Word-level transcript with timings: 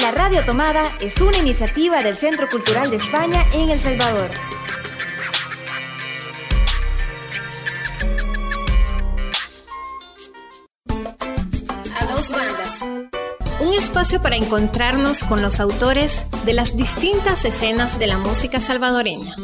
La 0.00 0.10
Radio 0.12 0.44
Tomada 0.44 0.82
es 1.00 1.20
una 1.20 1.38
iniciativa 1.38 2.02
del 2.02 2.16
Centro 2.16 2.48
Cultural 2.48 2.90
de 2.90 2.96
España 2.96 3.44
en 3.52 3.70
El 3.70 3.78
Salvador. 3.78 4.30
A 11.98 12.04
dos 12.06 12.30
bandas. 12.30 12.82
Un 13.60 13.74
espacio 13.74 14.22
para 14.22 14.36
encontrarnos 14.36 15.24
con 15.24 15.42
los 15.42 15.60
autores 15.60 16.26
de 16.44 16.52
las 16.54 16.76
distintas 16.76 17.44
escenas 17.44 17.98
de 17.98 18.06
la 18.06 18.18
música 18.18 18.60
salvadoreña. 18.60 19.34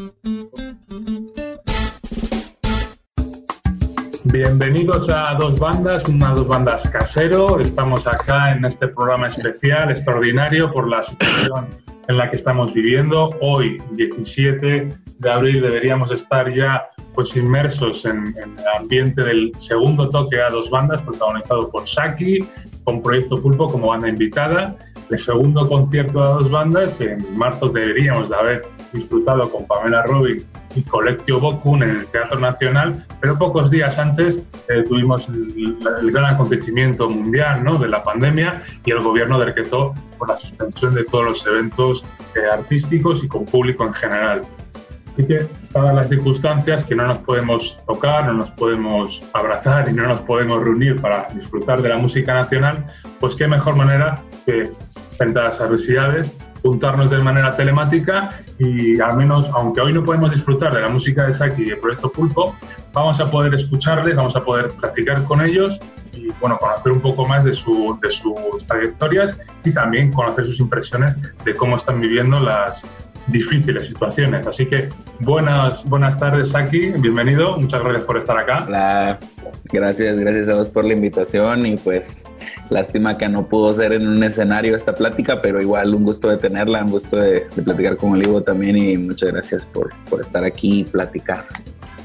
Bienvenidos 4.34 5.08
a 5.10 5.36
Dos 5.38 5.60
Bandas, 5.60 6.08
una 6.08 6.34
Dos 6.34 6.48
Bandas 6.48 6.88
casero. 6.88 7.60
Estamos 7.60 8.04
acá 8.08 8.50
en 8.50 8.64
este 8.64 8.88
programa 8.88 9.28
especial, 9.28 9.92
extraordinario, 9.92 10.72
por 10.72 10.88
la 10.88 11.04
situación 11.04 11.68
en 12.08 12.16
la 12.16 12.28
que 12.28 12.34
estamos 12.34 12.74
viviendo. 12.74 13.30
Hoy, 13.40 13.80
17 13.92 14.88
de 15.20 15.30
abril, 15.30 15.62
deberíamos 15.62 16.10
estar 16.10 16.52
ya 16.52 16.84
pues 17.14 17.36
inmersos 17.36 18.04
en, 18.06 18.36
en 18.36 18.58
el 18.58 18.66
ambiente 18.76 19.22
del 19.22 19.52
segundo 19.56 20.10
toque 20.10 20.42
a 20.42 20.50
Dos 20.50 20.68
Bandas, 20.68 21.00
protagonizado 21.02 21.70
por 21.70 21.86
Saki, 21.86 22.44
con 22.82 23.02
Proyecto 23.02 23.40
Pulpo 23.40 23.68
como 23.68 23.90
banda 23.90 24.08
invitada. 24.08 24.76
El 25.14 25.20
segundo 25.20 25.68
concierto 25.68 26.20
a 26.20 26.26
Dos 26.30 26.50
Bandas, 26.50 27.00
en 27.00 27.38
marzo 27.38 27.68
deberíamos 27.68 28.30
de 28.30 28.36
haber 28.36 28.62
disfrutado 28.92 29.48
con 29.48 29.64
Pamela 29.64 30.02
Robin 30.02 30.44
y 30.74 30.82
Collectio 30.82 31.38
Bokun 31.38 31.84
en 31.84 31.90
el 31.90 32.06
Teatro 32.06 32.40
Nacional, 32.40 33.06
pero 33.20 33.38
pocos 33.38 33.70
días 33.70 33.96
antes 33.96 34.42
eh, 34.68 34.82
tuvimos 34.82 35.28
el, 35.28 35.78
el, 36.00 36.10
gran 36.10 36.34
acontecimiento 36.34 37.08
mundial 37.08 37.62
¿no? 37.62 37.78
de 37.78 37.90
la 37.90 38.02
pandemia 38.02 38.64
y 38.84 38.90
el 38.90 38.98
gobierno 39.02 39.38
decretó 39.38 39.94
por 40.18 40.30
la 40.30 40.36
suspensión 40.36 40.92
de 40.96 41.04
todos 41.04 41.26
los 41.26 41.46
eventos 41.46 42.04
eh, 42.34 42.40
artísticos 42.52 43.22
y 43.22 43.28
con 43.28 43.44
público 43.44 43.84
en 43.84 43.94
general. 43.94 44.42
Así 45.12 45.24
que, 45.28 45.46
dadas 45.72 45.94
las 45.94 46.08
circunstancias 46.08 46.82
que 46.82 46.96
no 46.96 47.06
nos 47.06 47.18
podemos 47.18 47.78
tocar, 47.86 48.26
no 48.26 48.32
nos 48.32 48.50
podemos 48.50 49.22
abrazar 49.32 49.88
y 49.88 49.92
no 49.92 50.08
nos 50.08 50.22
podemos 50.22 50.60
reunir 50.64 51.00
para 51.00 51.28
disfrutar 51.32 51.80
de 51.82 51.90
la 51.90 51.98
música 51.98 52.34
nacional, 52.34 52.84
pues 53.20 53.36
qué 53.36 53.46
mejor 53.46 53.76
manera 53.76 54.20
que, 54.44 54.72
frente 55.16 55.38
a 55.40 55.44
las 55.44 55.60
adversidades, 55.60 56.32
juntarnos 56.62 57.10
de 57.10 57.18
manera 57.18 57.54
telemática 57.56 58.30
y 58.58 59.00
al 59.00 59.16
menos, 59.16 59.48
aunque 59.54 59.80
hoy 59.80 59.92
no 59.92 60.04
podemos 60.04 60.32
disfrutar 60.32 60.72
de 60.72 60.80
la 60.80 60.88
música 60.88 61.26
de 61.26 61.34
Saki 61.34 61.62
y 61.64 61.70
el 61.70 61.78
proyecto 61.78 62.10
Pulpo, 62.10 62.56
vamos 62.92 63.20
a 63.20 63.26
poder 63.26 63.54
escucharles, 63.54 64.16
vamos 64.16 64.34
a 64.34 64.44
poder 64.44 64.70
platicar 64.70 65.22
con 65.24 65.44
ellos 65.44 65.78
y 66.12 66.28
bueno, 66.40 66.56
conocer 66.58 66.92
un 66.92 67.00
poco 67.00 67.26
más 67.26 67.44
de, 67.44 67.52
su, 67.52 67.98
de 68.02 68.10
sus 68.10 68.66
trayectorias 68.66 69.36
y 69.64 69.72
también 69.72 70.12
conocer 70.12 70.46
sus 70.46 70.60
impresiones 70.60 71.16
de 71.44 71.54
cómo 71.54 71.76
están 71.76 72.00
viviendo 72.00 72.40
las 72.40 72.82
difíciles 73.28 73.86
situaciones. 73.86 74.46
Así 74.46 74.66
que 74.66 74.88
buenas, 75.20 75.84
buenas 75.84 76.18
tardes, 76.18 76.50
Saki, 76.50 76.90
bienvenido, 76.98 77.56
muchas 77.56 77.82
gracias 77.82 78.04
por 78.04 78.18
estar 78.18 78.38
acá. 78.38 78.64
Hola, 78.66 79.18
gracias, 79.72 80.18
gracias 80.18 80.48
a 80.48 80.54
vos 80.54 80.68
por 80.68 80.84
la 80.84 80.94
invitación 80.94 81.66
y 81.66 81.76
pues 81.76 82.24
lástima 82.70 83.16
que 83.16 83.28
no 83.28 83.46
pudo 83.46 83.74
ser 83.74 83.92
en 83.92 84.08
un 84.08 84.22
escenario 84.22 84.76
esta 84.76 84.94
plática, 84.94 85.40
pero 85.42 85.60
igual 85.60 85.94
un 85.94 86.04
gusto 86.04 86.28
de 86.28 86.36
tenerla, 86.36 86.84
un 86.84 86.90
gusto 86.90 87.16
de, 87.16 87.46
de 87.54 87.62
platicar 87.62 87.96
con 87.96 88.12
Olivo 88.12 88.42
también 88.42 88.76
y 88.76 88.96
muchas 88.96 89.32
gracias 89.32 89.66
por, 89.66 89.90
por 90.08 90.20
estar 90.20 90.44
aquí 90.44 90.80
y 90.80 90.84
platicar. 90.84 91.44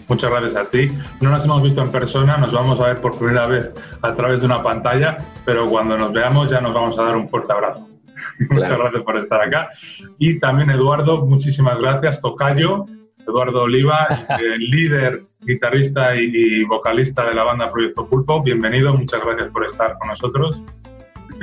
Muchas 0.07 0.31
gracias 0.31 0.55
a 0.55 0.65
ti. 0.65 0.87
No 1.21 1.29
nos 1.29 1.45
hemos 1.45 1.61
visto 1.61 1.83
en 1.83 1.91
persona, 1.91 2.35
nos 2.37 2.51
vamos 2.51 2.79
a 2.79 2.87
ver 2.87 2.99
por 2.99 3.15
primera 3.17 3.47
vez 3.47 3.69
a 4.01 4.15
través 4.15 4.39
de 4.39 4.47
una 4.47 4.63
pantalla, 4.63 5.19
pero 5.45 5.67
cuando 5.67 5.97
nos 5.97 6.11
veamos 6.11 6.49
ya 6.49 6.59
nos 6.61 6.73
vamos 6.73 6.97
a 6.97 7.03
dar 7.03 7.15
un 7.15 7.27
fuerte 7.27 7.53
abrazo. 7.53 7.88
Claro. 8.37 8.53
Muchas 8.53 8.77
gracias 8.77 9.03
por 9.03 9.17
estar 9.17 9.41
acá. 9.41 9.69
Y 10.17 10.39
también 10.39 10.69
Eduardo, 10.69 11.25
muchísimas 11.25 11.77
gracias. 11.79 12.21
Tocayo, 12.21 12.85
Eduardo 13.27 13.63
Oliva, 13.63 14.07
el 14.39 14.59
líder, 14.59 15.23
guitarrista 15.41 16.15
y, 16.15 16.31
y, 16.33 16.63
vocalista 16.63 17.25
de 17.25 17.33
la 17.33 17.43
banda 17.43 17.71
Proyecto 17.71 18.07
Pulpo. 18.07 18.41
Bienvenido, 18.43 18.93
muchas 18.93 19.21
gracias 19.23 19.49
por 19.49 19.65
estar 19.65 19.97
con 19.97 20.07
nosotros. 20.09 20.63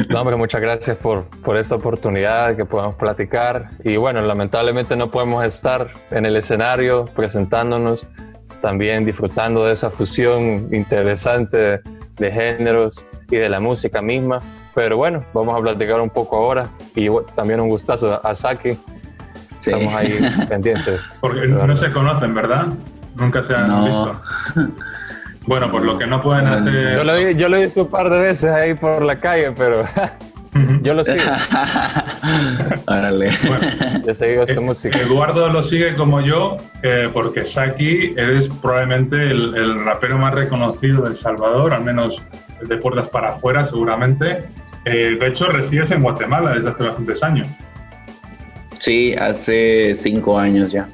No, 0.09 0.21
hombre, 0.21 0.37
muchas 0.37 0.61
gracias 0.61 0.97
por, 0.99 1.25
por 1.43 1.57
esta 1.57 1.75
oportunidad 1.75 2.55
que 2.55 2.65
podamos 2.65 2.97
platicar. 2.97 3.71
Y 3.83 3.97
bueno, 3.97 4.21
lamentablemente 4.21 4.95
no 4.95 5.11
podemos 5.11 5.45
estar 5.45 5.91
en 6.11 6.27
el 6.27 6.37
escenario 6.37 7.07
presentándonos, 7.07 8.07
también 8.61 9.05
disfrutando 9.05 9.65
de 9.65 9.73
esa 9.73 9.91
fusión 9.91 10.69
interesante 10.73 11.81
de 12.17 12.33
géneros 12.33 13.05
y 13.31 13.37
de 13.37 13.49
la 13.49 13.59
música 13.59 14.03
misma. 14.03 14.41
Pero 14.77 14.99
bueno, 14.99 15.25
vamos 15.33 15.59
a 15.59 15.63
platicar 15.63 15.99
un 16.03 16.11
poco 16.11 16.37
ahora 16.37 16.69
y 16.95 17.09
también 17.35 17.61
un 17.63 17.71
gustazo 17.71 18.21
a 18.23 18.35
Saki. 18.35 18.75
Sí. 19.57 19.71
Estamos 19.71 19.95
ahí 19.95 20.19
pendientes. 20.51 21.03
Porque 21.19 21.49
no 21.49 21.75
se 21.75 21.91
conocen, 21.91 22.35
¿verdad? 22.35 22.67
Nunca 23.15 23.43
se 23.43 23.55
han 23.55 23.69
no. 23.69 23.87
visto. 23.87 24.23
Bueno, 25.47 25.73
por 25.73 25.81
lo 25.81 25.97
que 25.97 26.07
no 26.07 26.21
pueden 26.21 26.47
hacer... 26.47 26.95
Yo 26.95 27.05
lo, 27.05 27.15
he, 27.15 27.35
yo 27.37 27.49
lo 27.49 27.57
he 27.57 27.63
visto 27.63 27.85
un 27.85 27.91
par 27.91 28.11
de 28.11 28.21
veces 28.21 28.51
ahí 28.51 28.75
por 28.75 29.01
la 29.01 29.19
calle, 29.19 29.53
pero 29.53 29.87
yo 30.83 30.93
lo 30.93 31.03
sigo. 31.07 31.25
Órale. 32.87 33.31
Bueno, 33.47 33.67
yo 34.07 34.15
seguido 34.15 34.47
su 34.47 34.59
eh, 34.59 34.61
música. 34.61 34.99
Eduardo 34.99 35.49
lo 35.49 35.63
sigue 35.63 35.95
como 35.95 36.21
yo, 36.21 36.59
eh, 36.83 37.09
porque 37.15 37.47
Saki 37.47 38.13
eres 38.15 38.51
probablemente 38.61 39.23
el, 39.23 39.57
el 39.57 39.83
rapero 39.83 40.19
más 40.19 40.35
reconocido 40.35 41.05
de 41.05 41.13
El 41.13 41.17
Salvador, 41.17 41.73
al 41.73 41.83
menos 41.83 42.21
de 42.61 42.77
puertas 42.77 43.09
para 43.09 43.29
afuera 43.31 43.65
seguramente. 43.65 44.47
Eh, 44.87 45.17
de 45.19 45.27
hecho, 45.27 45.47
resides 45.47 45.91
en 45.91 46.01
Guatemala 46.01 46.53
desde 46.53 46.71
hace 46.71 46.85
bastantes 46.85 47.23
años. 47.23 47.49
Sí, 48.79 49.15
hace 49.19 49.95
cinco 49.95 50.39
años 50.39 50.71
ya. 50.71 50.89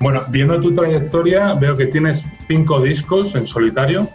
Bueno, 0.00 0.22
viendo 0.28 0.58
tu 0.58 0.72
trayectoria, 0.72 1.52
veo 1.54 1.76
que 1.76 1.86
tienes 1.86 2.24
cinco 2.46 2.80
discos 2.80 3.34
en 3.34 3.46
solitario. 3.46 4.08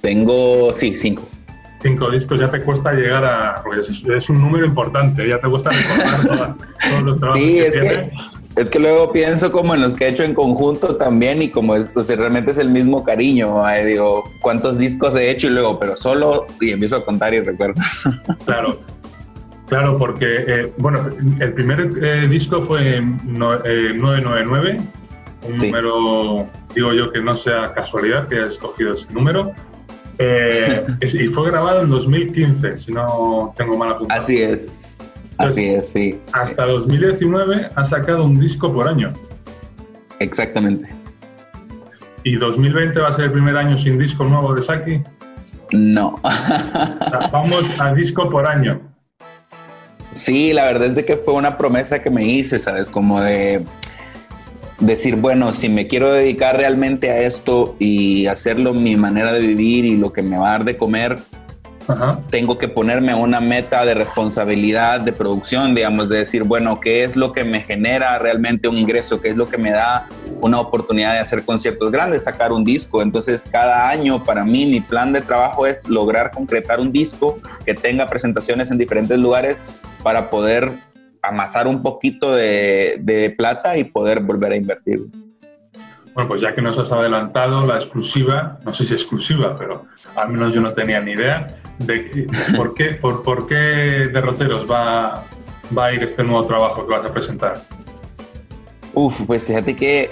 Tengo, 0.00 0.72
sí, 0.72 0.94
cinco. 0.96 1.28
Cinco 1.82 2.10
discos, 2.10 2.38
ya 2.38 2.48
te 2.48 2.60
cuesta 2.60 2.92
llegar 2.92 3.24
a. 3.24 3.60
Porque 3.62 3.80
es, 3.80 4.04
es 4.04 4.30
un 4.30 4.40
número 4.40 4.64
importante, 4.64 5.26
ya 5.28 5.40
te 5.40 5.48
cuesta 5.48 5.70
recordar 5.70 6.54
todos 6.90 7.02
los 7.02 7.18
trabajos 7.20 7.42
sí, 7.42 7.54
que 7.54 7.66
es 7.66 7.72
tienes. 7.72 8.08
Que, 8.08 8.39
es 8.56 8.68
que 8.68 8.78
luego 8.78 9.12
pienso 9.12 9.52
como 9.52 9.74
en 9.74 9.80
los 9.80 9.94
que 9.94 10.06
he 10.06 10.08
hecho 10.08 10.24
en 10.24 10.34
conjunto 10.34 10.96
también 10.96 11.40
y 11.40 11.48
como 11.50 11.76
es, 11.76 11.96
o 11.96 12.02
sea, 12.02 12.16
realmente 12.16 12.52
es 12.52 12.58
el 12.58 12.70
mismo 12.70 13.04
cariño. 13.04 13.68
Eh, 13.70 13.84
digo, 13.84 14.24
cuántos 14.40 14.76
discos 14.76 15.14
he 15.14 15.30
hecho 15.30 15.46
y 15.46 15.50
luego, 15.50 15.78
pero 15.78 15.96
solo, 15.96 16.46
y 16.60 16.70
empiezo 16.70 16.96
a 16.96 17.04
contar 17.04 17.34
y 17.34 17.40
recuerdo. 17.40 17.80
Claro, 18.44 18.80
claro, 19.68 19.98
porque, 19.98 20.44
eh, 20.46 20.72
bueno, 20.78 21.08
el 21.38 21.52
primer 21.52 21.92
eh, 22.02 22.26
disco 22.28 22.62
fue 22.62 23.00
no, 23.24 23.54
eh, 23.64 23.92
999, 23.94 24.76
un 25.48 25.58
sí. 25.58 25.66
número, 25.66 26.48
digo 26.74 26.92
yo, 26.92 27.12
que 27.12 27.20
no 27.20 27.34
sea 27.34 27.72
casualidad 27.72 28.26
que 28.28 28.36
hayas 28.36 28.50
escogido 28.50 28.92
ese 28.92 29.12
número. 29.12 29.52
Eh, 30.18 30.84
es, 31.00 31.14
y 31.14 31.28
fue 31.28 31.50
grabado 31.50 31.80
en 31.80 31.90
2015, 31.90 32.76
si 32.76 32.92
no 32.92 33.54
tengo 33.56 33.76
mal 33.76 33.90
apuntado. 33.90 34.20
Así 34.20 34.42
es. 34.42 34.72
Así 35.40 35.64
es, 35.64 35.88
sí. 35.88 36.20
Hasta 36.32 36.66
2019 36.66 37.70
ha 37.74 37.84
sacado 37.84 38.24
un 38.24 38.38
disco 38.38 38.72
por 38.72 38.86
año. 38.86 39.12
Exactamente. 40.18 40.94
¿Y 42.24 42.36
2020 42.36 43.00
va 43.00 43.08
a 43.08 43.12
ser 43.12 43.26
el 43.26 43.32
primer 43.32 43.56
año 43.56 43.78
sin 43.78 43.98
disco 43.98 44.24
nuevo 44.24 44.54
de 44.54 44.60
Saki? 44.60 45.02
No. 45.72 46.16
Vamos 47.32 47.64
a 47.78 47.94
disco 47.94 48.28
por 48.28 48.48
año. 48.48 48.80
Sí, 50.12 50.52
la 50.52 50.64
verdad 50.64 50.88
es 50.88 50.94
de 50.94 51.04
que 51.04 51.16
fue 51.16 51.34
una 51.34 51.56
promesa 51.56 52.02
que 52.02 52.10
me 52.10 52.24
hice, 52.24 52.58
¿sabes? 52.58 52.90
Como 52.90 53.22
de 53.22 53.64
decir, 54.80 55.16
bueno, 55.16 55.52
si 55.52 55.68
me 55.68 55.86
quiero 55.86 56.12
dedicar 56.12 56.56
realmente 56.56 57.10
a 57.10 57.18
esto 57.18 57.76
y 57.78 58.26
hacerlo 58.26 58.74
mi 58.74 58.96
manera 58.96 59.32
de 59.32 59.40
vivir 59.40 59.84
y 59.84 59.96
lo 59.96 60.12
que 60.12 60.22
me 60.22 60.36
va 60.36 60.48
a 60.48 60.52
dar 60.52 60.64
de 60.64 60.76
comer, 60.76 61.18
Tengo 62.30 62.58
que 62.58 62.68
ponerme 62.68 63.14
una 63.14 63.40
meta 63.40 63.84
de 63.84 63.94
responsabilidad 63.94 65.00
de 65.00 65.12
producción, 65.12 65.74
digamos, 65.74 66.08
de 66.08 66.18
decir, 66.18 66.44
bueno, 66.44 66.78
¿qué 66.78 67.04
es 67.04 67.16
lo 67.16 67.32
que 67.32 67.42
me 67.44 67.60
genera 67.62 68.16
realmente 68.18 68.68
un 68.68 68.78
ingreso? 68.78 69.20
¿Qué 69.20 69.30
es 69.30 69.36
lo 69.36 69.48
que 69.48 69.58
me 69.58 69.70
da 69.70 70.06
una 70.40 70.60
oportunidad 70.60 71.14
de 71.14 71.18
hacer 71.18 71.44
conciertos 71.44 71.90
grandes, 71.90 72.24
sacar 72.24 72.52
un 72.52 72.64
disco? 72.64 73.02
Entonces, 73.02 73.48
cada 73.50 73.88
año 73.88 74.22
para 74.22 74.44
mí 74.44 74.66
mi 74.66 74.80
plan 74.80 75.12
de 75.12 75.20
trabajo 75.20 75.66
es 75.66 75.88
lograr 75.88 76.30
concretar 76.30 76.80
un 76.80 76.92
disco 76.92 77.40
que 77.64 77.74
tenga 77.74 78.08
presentaciones 78.08 78.70
en 78.70 78.78
diferentes 78.78 79.18
lugares 79.18 79.62
para 80.02 80.30
poder 80.30 80.72
amasar 81.22 81.66
un 81.66 81.82
poquito 81.82 82.34
de 82.34 83.34
plata 83.36 83.76
y 83.76 83.84
poder 83.84 84.20
volver 84.20 84.52
a 84.52 84.56
invertir. 84.56 85.08
Bueno, 86.14 86.28
pues 86.28 86.40
ya 86.40 86.54
que 86.54 86.60
nos 86.60 86.78
has 86.78 86.90
adelantado 86.90 87.64
la 87.66 87.76
exclusiva, 87.76 88.58
no 88.64 88.72
sé 88.72 88.84
si 88.84 88.94
exclusiva, 88.94 89.54
pero 89.56 89.86
al 90.16 90.30
menos 90.30 90.54
yo 90.54 90.60
no 90.60 90.72
tenía 90.72 91.00
ni 91.00 91.12
idea 91.12 91.46
de, 91.78 92.26
por, 92.56 92.74
qué, 92.74 92.94
por, 92.94 93.22
por 93.22 93.46
qué 93.46 93.54
derroteros 94.12 94.68
va, 94.68 95.24
va 95.76 95.86
a 95.86 95.92
ir 95.92 96.02
este 96.02 96.24
nuevo 96.24 96.44
trabajo 96.46 96.86
que 96.86 96.92
vas 96.92 97.06
a 97.06 97.12
presentar. 97.12 97.62
Uf, 98.92 99.22
pues 99.26 99.46
fíjate 99.46 99.76
que 99.76 100.10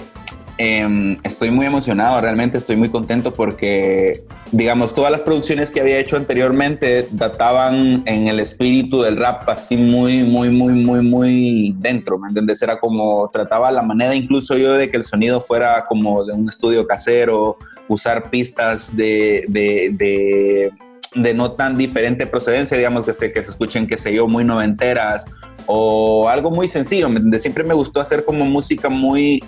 Em, 0.61 1.15
estoy 1.23 1.51
muy 1.51 1.65
emocionado, 1.65 2.19
realmente 2.19 2.57
estoy 2.57 2.75
muy 2.75 2.89
contento 2.89 3.33
porque, 3.33 4.25
digamos, 4.51 4.93
todas 4.93 5.09
las 5.09 5.21
producciones 5.21 5.71
que 5.71 5.79
había 5.79 5.97
hecho 5.99 6.17
anteriormente 6.17 7.07
databan 7.11 8.03
en 8.05 8.27
el 8.27 8.41
espíritu 8.41 9.01
del 9.01 9.15
rap 9.15 9.47
así 9.47 9.77
muy, 9.77 10.21
muy, 10.23 10.49
muy, 10.49 10.73
muy, 10.73 11.01
muy 11.01 11.73
dentro, 11.77 12.19
¿me 12.19 12.27
entiendes? 12.27 12.61
Era 12.61 12.77
como, 12.77 13.29
trataba 13.31 13.71
la 13.71 13.83
manera 13.83 14.13
incluso 14.13 14.57
yo 14.57 14.73
de 14.73 14.91
que 14.91 14.97
el 14.97 15.05
sonido 15.05 15.39
fuera 15.39 15.85
como 15.85 16.25
de 16.25 16.33
un 16.33 16.49
estudio 16.49 16.85
casero, 16.85 17.57
usar 17.87 18.29
pistas 18.29 18.93
de, 18.97 19.45
de, 19.47 20.73
de, 21.15 21.33
no 21.33 21.53
tan 21.53 21.77
diferente 21.77 22.27
procedencia, 22.27 22.75
digamos, 22.75 23.05
que 23.05 23.13
se, 23.13 23.31
que 23.31 23.41
se 23.41 23.51
escuchen, 23.51 23.87
qué 23.87 23.95
sé 23.95 24.13
yo, 24.13 24.27
muy 24.27 24.43
noventeras 24.43 25.25
o 25.67 26.27
algo 26.27 26.51
muy 26.51 26.67
sencillo. 26.67 27.07
Siempre 27.37 27.63
me 27.63 27.73
gustó 27.73 28.01
hacer 28.01 28.25
como 28.25 28.43
música 28.43 28.89
muy 28.89 29.41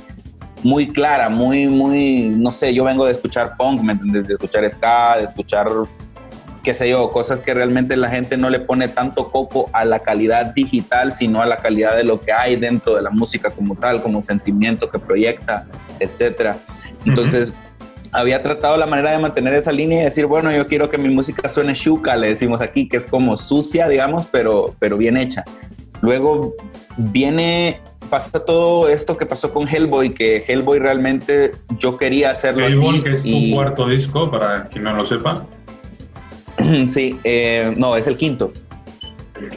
muy 0.63 0.87
clara, 0.87 1.29
muy, 1.29 1.67
muy, 1.67 2.29
no 2.29 2.51
sé, 2.51 2.73
yo 2.73 2.83
vengo 2.83 3.05
de 3.05 3.13
escuchar 3.13 3.55
punk, 3.57 3.81
¿me 3.81 3.93
entiendes? 3.93 4.27
De 4.27 4.33
escuchar 4.33 4.69
ska, 4.69 5.17
de 5.17 5.25
escuchar, 5.25 5.67
qué 6.63 6.75
sé 6.75 6.89
yo, 6.89 7.09
cosas 7.11 7.41
que 7.41 7.53
realmente 7.53 7.97
la 7.97 8.09
gente 8.09 8.37
no 8.37 8.49
le 8.49 8.59
pone 8.59 8.87
tanto 8.87 9.31
coco 9.31 9.69
a 9.73 9.85
la 9.85 9.99
calidad 9.99 10.53
digital, 10.53 11.11
sino 11.11 11.41
a 11.41 11.45
la 11.45 11.57
calidad 11.57 11.95
de 11.95 12.03
lo 12.03 12.21
que 12.21 12.31
hay 12.31 12.55
dentro 12.55 12.95
de 12.95 13.01
la 13.01 13.09
música 13.09 13.49
como 13.49 13.75
tal, 13.75 14.01
como 14.01 14.21
sentimiento 14.21 14.89
que 14.89 14.99
proyecta, 14.99 15.67
etcétera. 15.99 16.57
Entonces, 17.05 17.53
había 18.11 18.43
tratado 18.43 18.77
la 18.77 18.85
manera 18.85 19.11
de 19.11 19.19
mantener 19.19 19.53
esa 19.53 19.71
línea 19.71 20.01
y 20.01 20.05
decir, 20.05 20.25
bueno, 20.25 20.51
yo 20.51 20.67
quiero 20.67 20.89
que 20.89 20.97
mi 20.97 21.09
música 21.09 21.47
suene 21.49 21.73
shuka, 21.73 22.15
le 22.15 22.29
decimos 22.29 22.61
aquí, 22.61 22.87
que 22.87 22.97
es 22.97 23.05
como 23.05 23.37
sucia, 23.37 23.87
digamos, 23.87 24.27
pero, 24.31 24.75
pero 24.79 24.97
bien 24.97 25.17
hecha. 25.17 25.43
Luego 26.01 26.53
viene 26.97 27.79
pasa 28.11 28.43
todo 28.43 28.89
esto 28.89 29.17
que 29.17 29.25
pasó 29.25 29.53
con 29.53 29.67
Hellboy, 29.67 30.13
que 30.13 30.43
Hellboy 30.45 30.79
realmente 30.79 31.53
yo 31.79 31.97
quería 31.97 32.31
hacerlo 32.31 32.67
Hellboy, 32.67 33.01
que 33.01 33.11
es 33.11 33.23
tu 33.23 33.55
cuarto 33.55 33.87
disco, 33.87 34.29
para 34.29 34.67
quien 34.67 34.83
no 34.83 34.93
lo 34.93 35.05
sepa. 35.05 35.47
sí, 36.89 37.17
eh, 37.23 37.73
no, 37.77 37.95
es 37.95 38.05
el 38.07 38.17
quinto. 38.17 38.51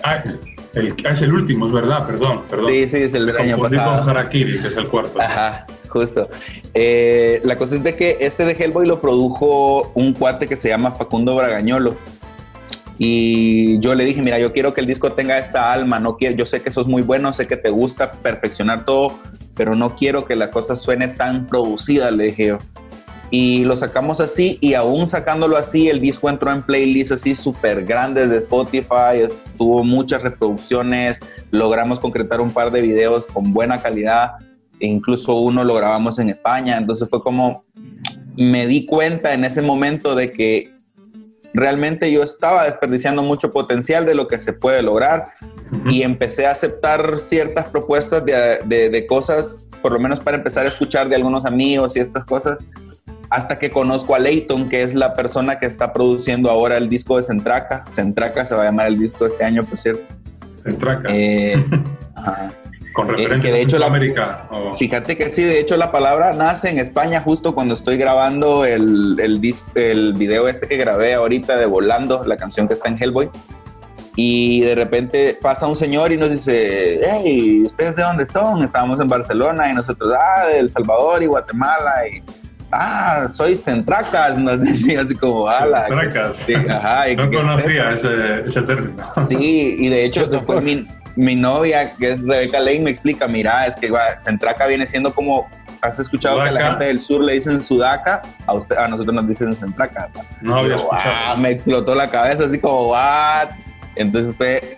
Ah, 0.04 0.22
es 0.74 1.20
el 1.20 1.32
último, 1.32 1.66
es 1.66 1.72
verdad, 1.72 2.06
perdón, 2.06 2.42
perdón. 2.48 2.68
Sí, 2.70 2.88
sí, 2.88 2.98
es 2.98 3.14
el 3.14 3.26
del 3.26 3.36
año 3.36 3.58
pasado. 3.58 3.98
con 3.98 4.10
Harakiri, 4.10 4.62
que 4.62 4.68
es 4.68 4.76
el 4.76 4.86
cuarto. 4.86 5.20
Ajá, 5.20 5.66
justo. 5.88 6.28
Eh, 6.74 7.40
la 7.42 7.58
cosa 7.58 7.74
es 7.74 7.82
de 7.82 7.96
que 7.96 8.18
este 8.20 8.44
de 8.44 8.52
Hellboy 8.52 8.86
lo 8.86 9.00
produjo 9.00 9.90
un 9.94 10.12
cuate 10.12 10.46
que 10.46 10.56
se 10.56 10.68
llama 10.68 10.92
Facundo 10.92 11.34
Bragañolo 11.34 11.96
y 12.99 13.79
yo 13.81 13.94
le 13.94 14.05
dije, 14.05 14.23
mira, 14.23 14.38
yo 14.38 14.52
quiero 14.52 14.73
que 14.73 14.81
el 14.81 14.87
disco 14.87 15.12
tenga 15.12 15.38
esta 15.38 15.73
alma, 15.73 15.99
no 15.99 16.17
quiero, 16.17 16.37
yo 16.37 16.46
sé 16.46 16.62
que 16.62 16.69
eso 16.69 16.81
es 16.81 16.87
muy 16.87 17.02
bueno, 17.02 17.32
sé 17.32 17.46
que 17.46 17.56
te 17.56 17.70
gusta 17.70 18.12
perfeccionar 18.12 18.85
todo, 18.85 19.19
pero 19.55 19.75
no 19.75 19.96
quiero 19.96 20.25
que 20.25 20.37
la 20.37 20.50
cosa 20.50 20.76
suene 20.76 21.08
tan 21.08 21.46
producida, 21.46 22.11
le 22.11 22.26
dije. 22.26 22.56
Y 23.31 23.64
lo 23.64 23.75
sacamos 23.75 24.20
así 24.20 24.58
y 24.61 24.75
aún 24.75 25.08
sacándolo 25.08 25.56
así, 25.56 25.88
el 25.88 26.00
disco 26.00 26.29
entró 26.29 26.52
en 26.52 26.62
playlists 26.62 27.12
así 27.12 27.35
súper 27.35 27.85
grandes 27.85 28.31
de 28.31 28.38
Spotify, 28.38 29.25
tuvo 29.58 29.82
muchas 29.82 30.23
reproducciones, 30.23 31.19
logramos 31.50 31.99
concretar 31.99 32.41
un 32.41 32.52
par 32.52 32.70
de 32.70 32.81
videos 32.81 33.26
con 33.26 33.52
buena 33.52 33.82
calidad, 33.82 34.35
e 34.79 34.87
incluso 34.87 35.35
uno 35.37 35.64
lo 35.64 35.75
grabamos 35.75 36.20
en 36.20 36.29
España, 36.29 36.76
entonces 36.76 37.08
fue 37.08 37.23
como, 37.25 37.64
me 38.37 38.69
di 38.69 38.87
cuenta 38.87 39.35
en 39.35 39.44
ese 39.44 39.62
momento 39.62 40.14
de 40.14 40.31
que 40.31 40.73
realmente 41.54 42.10
yo 42.10 42.22
estaba 42.22 42.64
desperdiciando 42.64 43.22
mucho 43.22 43.52
potencial 43.52 44.04
de 44.04 44.14
lo 44.14 44.26
que 44.28 44.38
se 44.38 44.52
puede 44.52 44.82
lograr 44.82 45.24
y 45.88 46.02
empecé 46.02 46.46
a 46.46 46.50
aceptar 46.50 47.18
ciertas 47.18 47.68
propuestas 47.68 48.24
de, 48.24 49.06
cosas, 49.08 49.64
por 49.80 49.92
lo 49.92 50.00
menos 50.00 50.20
para 50.20 50.36
empezar 50.36 50.66
a 50.66 50.68
escuchar 50.68 51.08
de 51.08 51.16
algunos 51.16 51.44
amigos 51.46 51.96
y 51.96 52.00
estas 52.00 52.24
cosas, 52.24 52.58
hasta 53.30 53.58
que 53.58 53.70
conozco 53.70 54.14
a 54.14 54.18
Leighton, 54.18 54.68
que 54.68 54.82
es 54.82 54.94
la 54.94 55.14
persona 55.14 55.58
que 55.58 55.66
está 55.66 55.92
produciendo 55.92 56.50
ahora 56.50 56.76
el 56.76 56.88
disco 56.88 57.16
de 57.16 57.22
Centraca. 57.22 57.84
Centraca 57.88 58.44
se 58.44 58.54
va 58.54 58.62
a 58.62 58.64
llamar 58.66 58.88
el 58.88 58.98
disco 58.98 59.24
de 59.24 59.30
este 59.30 59.44
año, 59.44 59.64
por 59.64 59.78
cierto. 59.78 60.12
Centraca. 60.62 61.08
Eh, 61.08 61.64
Con 62.94 63.11
eh, 63.11 63.12
referencia 63.12 63.52
de 63.52 63.61
hecho, 63.61 63.76
a 63.76 63.81
la, 63.81 63.87
América. 63.87 64.49
Fíjate 64.79 65.19
que 65.19 65.29
sí, 65.29 65.43
de 65.43 65.58
hecho 65.58 65.76
la 65.76 65.91
palabra 65.91 66.32
nace 66.32 66.70
en 66.70 66.79
España 66.79 67.20
justo 67.20 67.52
cuando 67.55 67.75
estoy 67.75 67.96
grabando 67.96 68.64
el, 68.64 69.19
el, 69.20 69.41
el 69.75 70.12
video 70.14 70.46
este 70.46 70.69
que 70.69 70.76
grabé 70.76 71.14
ahorita 71.14 71.56
de 71.56 71.67
Volando, 71.67 72.23
la 72.25 72.37
canción 72.37 72.69
que 72.69 72.75
está 72.75 72.88
en 72.88 72.96
Hellboy. 73.02 73.31
Y 74.17 74.61
de 74.61 74.76
repente 74.76 75.37
pasa 75.43 75.67
un 75.67 75.76
señor 75.76 76.12
y 76.12 76.17
nos 76.17 76.31
dice, 76.31 77.00
hey, 77.02 77.64
¿ustedes 77.67 77.96
de 77.96 78.05
dónde 78.05 78.26
son? 78.26 78.62
Estábamos 78.62 79.00
en 79.00 79.08
Barcelona 79.08 79.69
y 79.69 79.75
nosotros, 79.75 80.12
ah, 80.17 80.46
de 80.46 80.61
El 80.61 80.70
Salvador 80.70 81.20
y 81.20 81.26
Guatemala. 81.26 81.94
Y, 82.08 82.23
ah, 82.70 83.26
soy 83.29 83.56
Centracas, 83.56 84.38
nos 84.38 84.61
decía 84.61 85.00
así 85.00 85.17
como, 85.17 85.49
ala. 85.49 85.88
Centracas. 85.88 86.37
Sí, 86.37 86.55
ajá, 86.55 87.12
no 87.17 87.29
conocía 87.29 87.91
ese, 87.91 88.46
ese, 88.46 88.62
término. 88.62 89.02
Sí, 89.29 89.76
y 89.81 89.88
de 89.88 90.05
hecho 90.05 90.26
después 90.29 90.62
mi, 90.62 90.87
mi 91.16 91.34
novia, 91.34 91.94
que 91.94 92.12
es 92.12 92.22
Rebeca 92.22 92.58
Lane, 92.61 92.81
me 92.81 92.90
explica, 92.90 93.28
mira, 93.28 93.66
es 93.66 93.76
que 93.76 93.90
Centraca 94.20 94.66
viene 94.66 94.87
siendo 94.87 95.14
como, 95.14 95.49
has 95.81 95.99
escuchado 95.99 96.43
que 96.43 96.49
a 96.49 96.52
la 96.52 96.69
gente 96.69 96.87
del 96.87 97.00
sur 97.00 97.22
le 97.22 97.34
dicen 97.34 97.62
Sudaca, 97.62 98.22
a, 98.46 98.55
usted, 98.55 98.76
a 98.76 98.88
nosotros 98.88 99.14
nos 99.14 99.28
dicen 99.28 99.55
Centraca. 99.55 100.11
No 100.40 100.56
había 100.58 100.76
escuchado. 100.76 101.37
me 101.38 101.50
explotó 101.50 101.94
la 101.94 102.11
cabeza 102.11 102.44
así 102.44 102.58
como, 102.58 102.90
what? 102.90 103.50
Entonces 103.96 104.34
fue, 104.37 104.76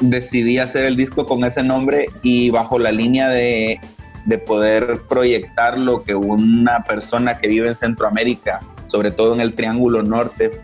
decidí 0.00 0.58
hacer 0.58 0.84
el 0.84 0.96
disco 0.96 1.26
con 1.26 1.44
ese 1.44 1.62
nombre 1.62 2.06
y 2.22 2.50
bajo 2.50 2.78
la 2.78 2.92
línea 2.92 3.28
de, 3.28 3.80
de 4.24 4.38
poder 4.38 5.02
proyectar 5.08 5.78
lo 5.78 6.02
que 6.02 6.14
una 6.14 6.84
persona 6.84 7.38
que 7.38 7.48
vive 7.48 7.68
en 7.68 7.76
Centroamérica, 7.76 8.60
sobre 8.86 9.10
todo 9.10 9.34
en 9.34 9.40
el 9.40 9.54
Triángulo 9.54 10.02
Norte, 10.02 10.60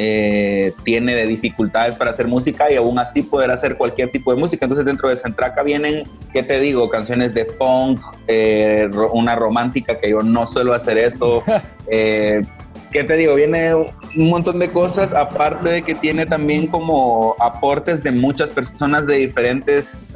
eh, 0.00 0.74
tiene 0.84 1.12
de 1.12 1.26
dificultades 1.26 1.96
para 1.96 2.12
hacer 2.12 2.28
música 2.28 2.70
y 2.70 2.76
aún 2.76 3.00
así 3.00 3.24
poder 3.24 3.50
hacer 3.50 3.76
cualquier 3.76 4.12
tipo 4.12 4.32
de 4.32 4.38
música. 4.38 4.64
Entonces 4.64 4.86
dentro 4.86 5.08
de 5.08 5.16
Centraca 5.16 5.64
vienen, 5.64 6.04
¿qué 6.32 6.44
te 6.44 6.60
digo? 6.60 6.88
Canciones 6.88 7.34
de 7.34 7.44
punk, 7.44 8.00
eh, 8.28 8.88
una 9.12 9.34
romántica 9.34 9.98
que 9.98 10.10
yo 10.10 10.22
no 10.22 10.46
suelo 10.46 10.72
hacer 10.72 10.98
eso. 10.98 11.42
Eh, 11.90 12.42
¿Qué 12.90 13.02
te 13.02 13.16
digo? 13.16 13.34
Viene 13.34 13.72
un 13.74 14.28
montón 14.28 14.58
de 14.58 14.68
cosas, 14.68 15.14
aparte 15.14 15.70
de 15.70 15.80
que 15.80 15.94
tiene 15.94 16.26
también 16.26 16.66
como 16.66 17.34
aportes 17.40 18.02
de 18.02 18.12
muchas 18.12 18.50
personas 18.50 19.06
de 19.06 19.16
diferentes 19.16 20.14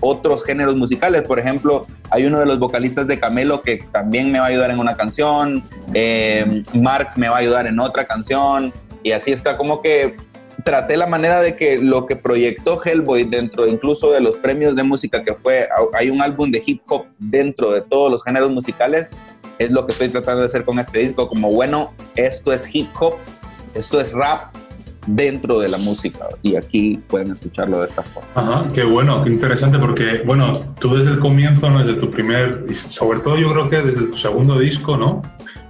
otros 0.00 0.42
géneros 0.42 0.74
musicales. 0.74 1.20
Por 1.20 1.38
ejemplo, 1.38 1.86
hay 2.08 2.24
uno 2.24 2.40
de 2.40 2.46
los 2.46 2.58
vocalistas 2.58 3.06
de 3.06 3.20
Camelo 3.20 3.60
que 3.60 3.84
también 3.92 4.32
me 4.32 4.38
va 4.38 4.46
a 4.46 4.48
ayudar 4.48 4.70
en 4.70 4.78
una 4.78 4.96
canción, 4.96 5.64
Marx 6.72 7.18
me 7.18 7.28
va 7.28 7.36
a 7.36 7.40
ayudar 7.40 7.66
en 7.66 7.78
otra 7.78 8.06
canción, 8.06 8.72
y 9.02 9.12
así 9.12 9.32
está 9.32 9.56
como 9.56 9.82
que 9.82 10.16
traté 10.64 10.96
la 10.96 11.06
manera 11.06 11.40
de 11.40 11.56
que 11.56 11.78
lo 11.78 12.06
que 12.06 12.16
proyectó 12.16 12.80
Hellboy 12.82 13.24
dentro 13.24 13.66
incluso 13.66 14.12
de 14.12 14.20
los 14.20 14.36
premios 14.36 14.76
de 14.76 14.82
música 14.82 15.24
que 15.24 15.34
fue, 15.34 15.68
hay 15.94 16.10
un 16.10 16.20
álbum 16.20 16.50
de 16.50 16.62
hip 16.64 16.82
hop 16.88 17.06
dentro 17.18 17.72
de 17.72 17.80
todos 17.80 18.10
los 18.10 18.22
géneros 18.22 18.50
musicales, 18.50 19.10
es 19.58 19.70
lo 19.70 19.86
que 19.86 19.92
estoy 19.92 20.08
tratando 20.08 20.40
de 20.40 20.46
hacer 20.46 20.64
con 20.64 20.78
este 20.78 21.00
disco, 21.00 21.28
como 21.28 21.50
bueno, 21.50 21.92
esto 22.16 22.52
es 22.52 22.72
hip 22.74 22.88
hop, 23.00 23.16
esto 23.74 24.00
es 24.00 24.12
rap 24.12 24.54
dentro 25.06 25.58
de 25.58 25.68
la 25.68 25.78
música 25.78 26.28
y 26.42 26.54
aquí 26.54 27.02
pueden 27.08 27.32
escucharlo 27.32 27.80
de 27.80 27.88
esta 27.88 28.02
forma. 28.02 28.28
Ajá, 28.34 28.68
qué 28.72 28.84
bueno, 28.84 29.24
qué 29.24 29.30
interesante 29.30 29.78
porque, 29.78 30.22
bueno, 30.24 30.60
tú 30.78 30.94
desde 30.94 31.12
el 31.12 31.18
comienzo, 31.18 31.70
¿no? 31.70 31.84
desde 31.84 32.00
tu 32.00 32.10
primer, 32.10 32.64
y 32.68 32.74
sobre 32.74 33.20
todo 33.20 33.36
yo 33.36 33.52
creo 33.52 33.70
que 33.70 33.82
desde 33.82 34.06
tu 34.06 34.16
segundo 34.16 34.58
disco, 34.58 34.96
¿no? 34.96 35.22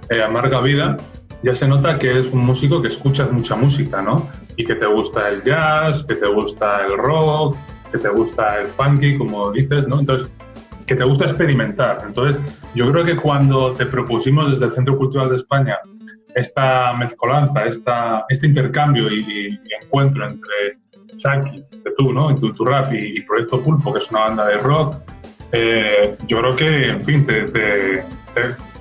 Eh, 0.09 0.21
Amarga 0.21 0.61
Vida, 0.61 0.97
ya 1.43 1.53
se 1.53 1.67
nota 1.67 1.99
que 1.99 2.09
eres 2.09 2.31
un 2.31 2.45
músico 2.45 2.81
que 2.81 2.87
escuchas 2.87 3.31
mucha 3.31 3.55
música, 3.55 4.01
¿no? 4.01 4.29
Y 4.55 4.63
que 4.63 4.75
te 4.75 4.85
gusta 4.85 5.29
el 5.29 5.43
jazz, 5.43 6.05
que 6.05 6.15
te 6.15 6.27
gusta 6.27 6.85
el 6.87 6.97
rock, 6.97 7.57
que 7.91 7.97
te 7.97 8.09
gusta 8.09 8.61
el 8.61 8.67
funky, 8.67 9.17
como 9.17 9.51
dices, 9.51 9.87
¿no? 9.87 9.99
Entonces, 9.99 10.27
que 10.85 10.95
te 10.95 11.03
gusta 11.03 11.25
experimentar. 11.25 11.99
Entonces, 12.05 12.41
yo 12.73 12.89
creo 12.91 13.03
que 13.03 13.15
cuando 13.17 13.73
te 13.73 13.85
propusimos 13.85 14.51
desde 14.51 14.65
el 14.65 14.71
Centro 14.71 14.97
Cultural 14.97 15.29
de 15.29 15.35
España 15.35 15.77
esta 16.33 16.93
mezcolanza, 16.93 17.65
esta, 17.65 18.25
este 18.29 18.47
intercambio 18.47 19.11
y, 19.11 19.59
encuentro 19.83 20.25
entre 20.25 20.79
Chucky, 21.17 21.63
de 21.83 21.91
tú, 21.97 22.11
¿no? 22.11 22.33
Tu, 22.35 22.53
tu 22.53 22.65
rap 22.65 22.91
y, 22.93 23.21
Proyecto 23.21 23.61
Pulpo, 23.61 23.93
que 23.93 23.99
es 23.99 24.09
una 24.11 24.21
banda 24.21 24.47
de 24.47 24.57
rock, 24.59 24.95
eh, 25.51 26.15
yo 26.25 26.39
creo 26.39 26.55
que, 26.55 26.87
en 26.87 27.01
fin, 27.01 27.25
te, 27.25 27.43
te 27.43 28.05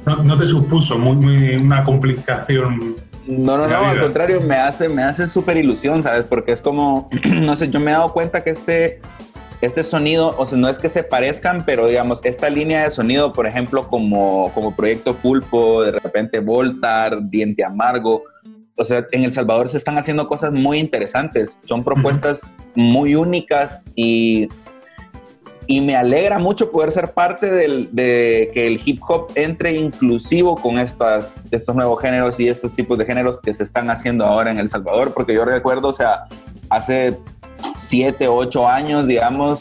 no, 0.04 0.38
te 0.38 0.46
supuso 0.46 0.98
muy, 0.98 1.56
una 1.56 1.84
complicación. 1.84 2.96
No, 3.26 3.56
no, 3.56 3.68
no, 3.68 3.76
al 3.76 4.00
contrario, 4.00 4.40
me 4.40 4.56
hace, 4.56 4.88
me 4.88 5.02
hace 5.02 5.28
súper 5.28 5.56
ilusión, 5.56 6.02
¿sabes? 6.02 6.24
Porque 6.24 6.52
es 6.52 6.60
como, 6.60 7.08
no 7.24 7.54
sé, 7.56 7.70
yo 7.70 7.78
me 7.80 7.90
he 7.92 7.94
dado 7.94 8.12
cuenta 8.12 8.42
que 8.42 8.50
este, 8.50 9.00
este 9.60 9.84
sonido, 9.84 10.34
o 10.38 10.46
sea, 10.46 10.58
no 10.58 10.68
es 10.68 10.78
que 10.78 10.88
se 10.88 11.04
parezcan, 11.04 11.64
pero 11.64 11.86
digamos, 11.86 12.20
esta 12.24 12.50
línea 12.50 12.84
de 12.84 12.90
sonido, 12.90 13.32
por 13.32 13.46
ejemplo, 13.46 13.88
como, 13.88 14.52
como 14.54 14.74
Proyecto 14.74 15.16
Pulpo, 15.16 15.82
de 15.82 15.92
repente 15.92 16.40
Voltar, 16.40 17.28
Diente 17.30 17.64
Amargo, 17.64 18.24
o 18.76 18.84
sea, 18.84 19.06
en 19.12 19.22
El 19.22 19.32
Salvador 19.32 19.68
se 19.68 19.76
están 19.76 19.98
haciendo 19.98 20.26
cosas 20.26 20.50
muy 20.50 20.78
interesantes, 20.78 21.58
son 21.64 21.84
propuestas 21.84 22.56
muy 22.74 23.14
únicas 23.14 23.84
y 23.94 24.48
y 25.72 25.80
me 25.80 25.96
alegra 25.96 26.38
mucho 26.38 26.70
poder 26.70 26.92
ser 26.92 27.14
parte 27.14 27.50
del, 27.50 27.88
de 27.92 28.50
que 28.52 28.66
el 28.66 28.78
hip 28.84 29.00
hop 29.08 29.32
entre 29.36 29.72
inclusivo 29.72 30.54
con 30.54 30.78
estas, 30.78 31.44
estos 31.50 31.74
nuevos 31.74 31.98
géneros 31.98 32.38
y 32.38 32.46
estos 32.46 32.76
tipos 32.76 32.98
de 32.98 33.06
géneros 33.06 33.40
que 33.40 33.54
se 33.54 33.62
están 33.62 33.88
haciendo 33.88 34.26
ahora 34.26 34.50
en 34.50 34.58
El 34.58 34.68
Salvador, 34.68 35.14
porque 35.14 35.32
yo 35.34 35.46
recuerdo, 35.46 35.88
o 35.88 35.92
sea, 35.94 36.24
hace 36.68 37.18
siete, 37.74 38.28
ocho 38.28 38.68
años, 38.68 39.06
digamos, 39.06 39.60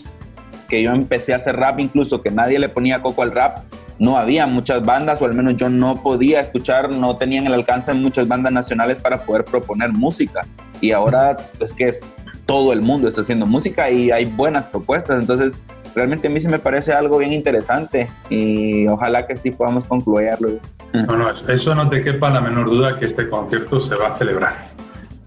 que 0.68 0.84
yo 0.84 0.92
empecé 0.92 1.32
a 1.32 1.38
hacer 1.38 1.56
rap, 1.56 1.80
incluso 1.80 2.22
que 2.22 2.30
nadie 2.30 2.60
le 2.60 2.68
ponía 2.68 3.02
coco 3.02 3.24
al 3.24 3.32
rap, 3.32 3.60
no 3.98 4.18
había 4.18 4.48
muchas 4.48 4.84
bandas, 4.84 5.22
o 5.22 5.26
al 5.26 5.34
menos 5.34 5.56
yo 5.56 5.70
no 5.70 5.96
podía 5.96 6.42
escuchar, 6.42 6.92
no 6.92 7.16
tenían 7.16 7.48
el 7.48 7.54
alcance 7.54 7.90
en 7.90 8.02
muchas 8.02 8.28
bandas 8.28 8.52
nacionales 8.52 9.00
para 9.00 9.24
poder 9.24 9.46
proponer 9.46 9.94
música. 9.94 10.46
Y 10.82 10.92
ahora 10.92 11.38
es 11.62 11.74
que 11.74 11.88
es, 11.88 12.02
todo 12.46 12.74
el 12.74 12.82
mundo 12.82 13.08
está 13.08 13.22
haciendo 13.22 13.46
música 13.46 13.90
y 13.90 14.12
hay 14.12 14.26
buenas 14.26 14.66
propuestas, 14.66 15.22
entonces 15.22 15.62
realmente 15.96 16.28
a 16.28 16.30
mí 16.32 16.40
se 16.40 16.50
me 16.50 16.60
parece 16.60 16.94
algo 16.94 17.18
bien 17.18 17.34
interesante 17.34 18.10
y 18.30 18.88
ojalá 18.88 19.26
que 19.28 19.38
sí 19.38 19.52
podamos 19.52 19.86
concluirlo. 19.86 20.60
No, 20.94 21.18
no, 21.18 21.30
eso 21.48 21.76
no 21.76 21.90
te 21.90 22.04
quepa 22.04 22.30
la 22.30 22.42
menor 22.42 22.70
duda 22.70 23.00
que 23.00 23.06
este 23.06 23.30
concierto 23.30 23.80
se 23.80 23.96
va 23.96 24.10
a 24.10 24.18
celebrar. 24.18 24.72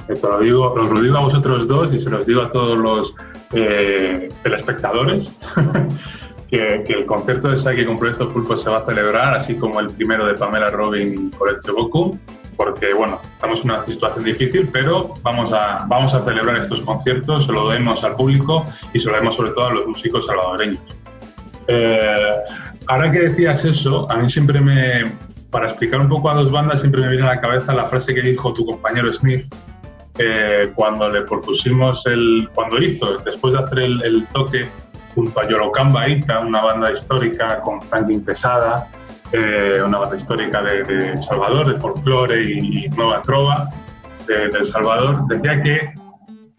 Te 0.06 0.20
lo 0.20 0.38
digo, 0.40 0.72
os 0.74 0.90
lo 0.90 1.00
digo 1.00 1.16
a 1.16 1.22
vosotros 1.22 1.66
dos 1.66 1.94
y 1.94 1.98
se 1.98 2.10
los 2.10 2.26
digo 2.26 2.42
a 2.42 2.50
todos 2.50 2.76
los 2.76 3.14
eh, 3.54 4.28
telespectadores, 4.42 5.32
que, 6.50 6.84
el 6.86 7.06
concierto 7.06 7.48
de 7.48 7.56
Saki 7.56 7.86
con 7.86 7.98
Proyecto 7.98 8.28
Pulpo 8.28 8.56
se 8.56 8.68
va 8.68 8.78
a 8.78 8.84
celebrar, 8.84 9.34
así 9.34 9.54
como 9.54 9.80
el 9.80 9.88
primero 9.88 10.26
de 10.26 10.34
Pamela 10.34 10.68
Robin 10.68 11.28
y 11.28 11.36
Colette 11.36 11.68
Goku, 11.68 12.18
porque 12.56 12.92
bueno, 12.94 13.20
estamos 13.34 13.64
en 13.64 13.70
una 13.70 13.84
situación 13.84 14.24
difícil, 14.24 14.68
pero 14.72 15.14
vamos 15.22 15.52
a, 15.52 15.84
vamos 15.88 16.14
a 16.14 16.24
celebrar 16.24 16.56
estos 16.58 16.80
conciertos, 16.80 17.46
se 17.46 17.52
lo 17.52 17.68
demos 17.68 18.04
al 18.04 18.16
público 18.16 18.64
y 18.92 18.98
se 18.98 19.10
lo 19.10 19.16
demos 19.16 19.36
sobre 19.36 19.52
todo 19.52 19.66
a 19.66 19.72
los 19.72 19.86
músicos 19.86 20.26
salvadoreños. 20.26 20.82
Eh, 21.66 22.32
ahora 22.88 23.10
que 23.10 23.20
decías 23.20 23.64
eso, 23.64 24.10
a 24.10 24.16
mí 24.16 24.28
siempre 24.28 24.60
me, 24.60 25.04
para 25.50 25.66
explicar 25.66 26.00
un 26.00 26.08
poco 26.08 26.30
a 26.30 26.34
dos 26.34 26.50
bandas, 26.50 26.80
siempre 26.80 27.00
me 27.00 27.08
viene 27.08 27.24
a 27.24 27.34
la 27.34 27.40
cabeza 27.40 27.72
la 27.72 27.86
frase 27.86 28.14
que 28.14 28.22
dijo 28.22 28.52
tu 28.52 28.66
compañero 28.66 29.12
Smith 29.12 29.46
eh, 30.18 30.70
cuando 30.76 31.08
le 31.08 31.22
propusimos 31.22 32.06
el, 32.06 32.48
cuando 32.54 32.78
hizo, 32.78 33.16
después 33.18 33.54
de 33.54 33.60
hacer 33.60 33.78
el, 33.80 34.26
toque 34.32 34.66
junto 35.14 35.40
a 35.40 35.48
Yorocamba 35.48 36.08
Ita, 36.08 36.40
una 36.40 36.62
banda 36.62 36.92
histórica 36.92 37.60
con 37.60 37.82
Franklin 37.82 38.24
Pesada, 38.24 38.88
eh, 39.36 39.82
una 39.82 39.98
banda 39.98 40.16
histórica 40.16 40.62
de, 40.62 40.84
de, 40.84 41.16
Salvador, 41.20 41.66
de 41.66 41.80
folclore 41.80 42.40
y, 42.40 42.88
nueva 42.90 43.20
trova 43.22 43.68
de, 44.28 44.44
El 44.44 44.64
Salvador, 44.64 45.26
decía 45.26 45.60
que 45.60 45.92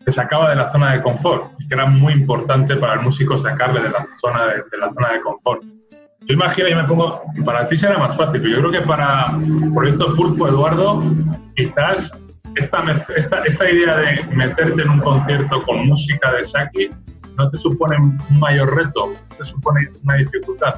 se 0.05 0.11
sacaba 0.11 0.49
de 0.49 0.57
la 0.57 0.69
zona 0.71 0.93
de 0.93 1.01
confort 1.01 1.53
y 1.57 1.69
que 1.69 1.75
era 1.75 1.85
muy 1.85 2.11
importante 2.11 2.75
para 2.75 2.95
el 2.95 2.99
músico 2.99 3.37
sacarle 3.37 3.81
de 3.81 3.91
la 3.91 4.05
zona 4.19 4.47
de, 4.47 4.77
la 4.77 4.91
zona 4.93 5.13
de 5.13 5.21
confort. 5.21 5.63
Yo 5.63 6.33
imagino 6.33 6.67
y 6.67 6.75
me 6.75 6.83
pongo, 6.83 7.21
para 7.45 7.69
ti 7.69 7.77
será 7.77 7.97
más 7.97 8.17
fácil, 8.17 8.41
pero 8.41 8.55
yo 8.55 8.59
creo 8.59 8.81
que 8.81 8.87
para 8.87 9.31
Proyecto 9.73 10.13
Pulpo, 10.13 10.49
Eduardo, 10.49 11.01
quizás 11.55 12.11
esta, 12.55 12.83
esta, 13.15 13.41
esta 13.43 13.71
idea 13.71 13.95
de 13.95 14.23
meterte 14.35 14.81
en 14.81 14.89
un 14.89 14.99
concierto 14.99 15.61
con 15.61 15.87
música 15.87 16.29
de 16.33 16.43
Saki 16.43 16.89
no 17.37 17.49
te 17.49 17.57
supone 17.57 17.97
un 17.97 18.39
mayor 18.39 18.75
reto, 18.75 19.13
te 19.37 19.45
supone 19.45 19.89
una 20.03 20.15
dificultad. 20.15 20.73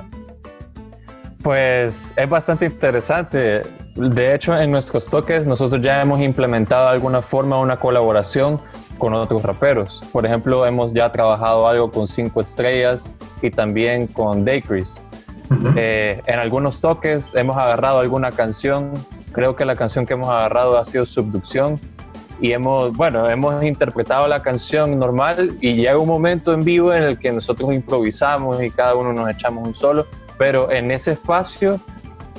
Pues 1.48 2.13
es 2.18 2.30
bastante 2.30 2.66
interesante. 2.66 3.62
De 3.96 4.36
hecho, 4.36 4.60
en 4.60 4.70
nuestros 4.70 5.10
toques 5.10 5.48
nosotros 5.48 5.82
ya 5.82 6.01
hemos 6.01 6.20
implementado 6.20 6.88
de 6.88 6.92
alguna 6.92 7.22
forma 7.22 7.58
una 7.58 7.77
colaboración 7.77 8.60
con 8.98 9.13
otros 9.13 9.44
raperos. 9.44 10.04
Por 10.12 10.25
ejemplo, 10.25 10.66
hemos 10.66 10.92
ya 10.92 11.10
trabajado 11.10 11.66
algo 11.66 11.89
con 11.89 12.06
Cinco 12.06 12.42
Estrellas 12.42 13.10
y 13.42 13.50
también 13.50 14.08
con 14.08 14.44
Daycris. 14.44 15.01
Eh, 15.77 16.22
en 16.25 16.38
algunos 16.38 16.82
toques 16.82 17.34
hemos 17.34 17.56
agarrado 17.56 18.00
alguna 18.00 18.34
canción 18.34 18.92
Creo 19.32 19.56
que 19.56 19.63
la 19.63 19.77
canción 19.77 20.06
que 20.06 20.16
hemos 20.16 20.27
agarrado 20.27 20.77
ha 20.77 20.84
sido 20.84 21.06
Subducción 21.06 21.80
y 22.42 22.51
hemos, 22.51 22.92
bueno, 22.98 23.30
hemos 23.30 23.63
interpretado 23.63 24.27
la 24.27 24.42
canción 24.42 25.00
normal 25.00 25.58
y 25.62 25.75
llega 25.75 25.98
un 25.98 26.10
momento 26.10 26.54
en 26.54 26.66
vivo 26.66 26.94
en 26.94 27.04
el 27.04 27.18
que 27.18 27.32
nosotros 27.32 27.74
improvisamos 27.74 28.62
y 28.62 28.70
cada 28.70 28.96
uno 28.96 29.13
nos 29.13 29.30
echamos 29.30 29.66
un 29.66 29.74
solo, 29.74 30.08
pero 30.38 30.72
en 30.72 30.91
ese 30.91 31.13
espacio 31.13 31.79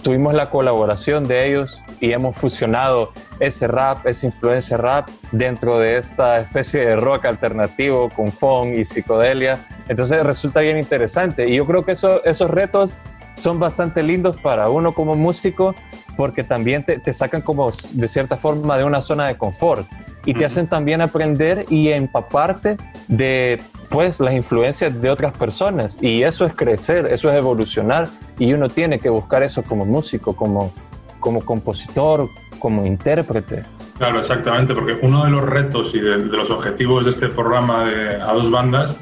tuvimos 0.02 0.34
la 0.34 0.50
colaboración 0.50 1.26
de 1.26 1.48
ellos 1.48 1.82
y 2.00 2.12
hemos 2.12 2.36
fusionado 2.36 3.12
ese 3.40 3.66
rap, 3.66 4.06
esa 4.06 4.26
influencia 4.26 4.76
rap 4.76 5.08
dentro 5.32 5.78
de 5.78 5.98
esta 5.98 6.40
especie 6.40 6.86
de 6.86 6.96
rock 6.96 7.24
alternativo 7.26 8.08
con 8.14 8.32
funk 8.32 8.74
y 8.76 8.84
psicodelia. 8.84 9.58
Entonces 9.88 10.24
resulta 10.24 10.60
bien 10.60 10.78
interesante 10.78 11.48
y 11.48 11.56
yo 11.56 11.66
creo 11.66 11.84
que 11.84 11.92
eso, 11.92 12.24
esos 12.24 12.50
retos 12.50 12.94
son 13.34 13.58
bastante 13.58 14.02
lindos 14.02 14.36
para 14.40 14.68
uno 14.68 14.94
como 14.94 15.14
músico 15.14 15.74
porque 16.16 16.42
también 16.42 16.84
te, 16.84 17.12
sacan 17.12 17.42
como 17.42 17.70
de 17.92 18.08
cierta 18.08 18.36
forma 18.36 18.76
de 18.76 18.84
una 18.84 19.00
zona 19.00 19.28
de 19.28 19.36
confort 19.36 19.88
y 20.28 20.34
te 20.34 20.44
hacen 20.44 20.66
también 20.66 21.00
aprender 21.00 21.64
y 21.70 21.88
empaparte 21.88 22.76
de 23.06 23.62
pues 23.88 24.20
las 24.20 24.34
influencias 24.34 25.00
de 25.00 25.08
otras 25.08 25.34
personas 25.34 25.96
y 26.02 26.22
eso 26.22 26.44
es 26.44 26.52
crecer, 26.52 27.06
eso 27.06 27.30
es 27.30 27.36
evolucionar 27.38 28.08
y 28.38 28.52
uno 28.52 28.68
tiene 28.68 28.98
que 28.98 29.08
buscar 29.08 29.42
eso 29.42 29.62
como 29.62 29.86
músico, 29.86 30.36
como, 30.36 30.70
como 31.18 31.40
compositor, 31.40 32.28
como 32.58 32.84
intérprete. 32.84 33.62
Claro, 33.96 34.20
exactamente, 34.20 34.74
porque 34.74 34.98
uno 35.00 35.24
de 35.24 35.30
los 35.30 35.44
retos 35.44 35.94
y 35.94 36.00
de, 36.00 36.18
los 36.18 36.50
objetivos 36.50 37.04
de 37.04 37.10
este 37.10 37.28
programa 37.28 37.84
de 37.84 38.16
a 38.16 38.30
dos 38.34 38.50
bandas 38.50 38.94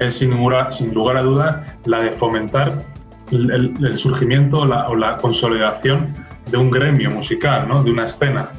es 0.00 0.14
sin 0.14 0.30
lugar, 0.30 0.72
sin 0.72 0.92
lugar 0.92 1.16
a 1.16 1.22
dudas 1.22 1.60
la 1.84 2.02
de 2.02 2.10
fomentar 2.10 2.82
el, 3.30 3.98
surgimiento 3.98 4.62
o 4.62 4.96
la 4.96 5.16
consolidación 5.18 6.12
de 6.50 6.56
un 6.56 6.70
gremio 6.70 7.10
musical, 7.10 7.68
¿no? 7.68 7.82
de 7.82 7.90
una 7.90 8.04
escena. 8.04 8.50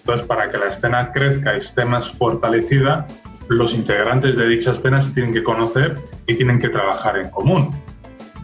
Entonces, 0.00 0.26
para 0.26 0.50
que 0.50 0.58
la 0.58 0.66
escena 0.66 1.12
crezca 1.12 1.54
y 1.54 1.60
esté 1.60 1.84
más 1.84 2.10
fortalecida, 2.10 3.06
los 3.48 3.74
integrantes 3.74 4.36
de 4.36 4.48
dicha 4.48 4.72
escena 4.72 5.00
se 5.00 5.12
tienen 5.12 5.32
que 5.32 5.42
conocer 5.42 5.96
y 6.26 6.34
tienen 6.34 6.58
que 6.58 6.68
trabajar 6.68 7.18
en 7.18 7.30
común. 7.30 7.70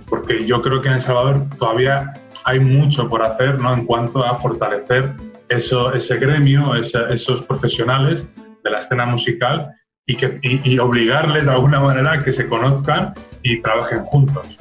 Porque 0.08 0.46
yo 0.46 0.62
creo 0.62 0.80
que 0.80 0.88
en 0.88 0.94
El 0.94 1.00
Salvador 1.00 1.46
todavía 1.58 2.12
hay 2.44 2.60
mucho 2.60 3.08
por 3.08 3.22
hacer 3.22 3.60
¿no? 3.60 3.72
en 3.75 3.86
cuanto 3.86 4.25
a 4.25 4.34
fortalecer 4.36 5.12
eso, 5.48 5.92
ese 5.92 6.16
gremio, 6.16 6.75
esos 6.75 7.42
profesionales 7.42 8.28
de 8.62 8.70
la 8.70 8.78
escena 8.78 9.06
musical 9.06 9.72
y, 10.06 10.16
que, 10.16 10.38
y 10.42 10.78
obligarles 10.78 11.46
de 11.46 11.50
alguna 11.52 11.80
manera 11.80 12.12
a 12.12 12.18
que 12.18 12.32
se 12.32 12.48
conozcan 12.48 13.14
y 13.42 13.60
trabajen 13.62 14.00
juntos. 14.04 14.58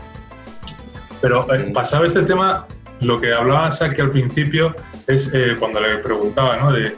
Pero 1.22 1.52
eh, 1.54 1.72
pasado 1.74 2.06
este 2.06 2.24
tema, 2.24 2.68
lo 3.02 3.20
que 3.20 3.34
hablaba 3.34 3.72
Saki 3.72 4.02
al 4.02 4.12
principio 4.12 4.76
es 5.08 5.30
eh, 5.34 5.56
cuando 5.60 5.80
le 5.80 5.98
preguntaba 5.98 6.58
¿no? 6.58 6.72
de, 6.72 6.96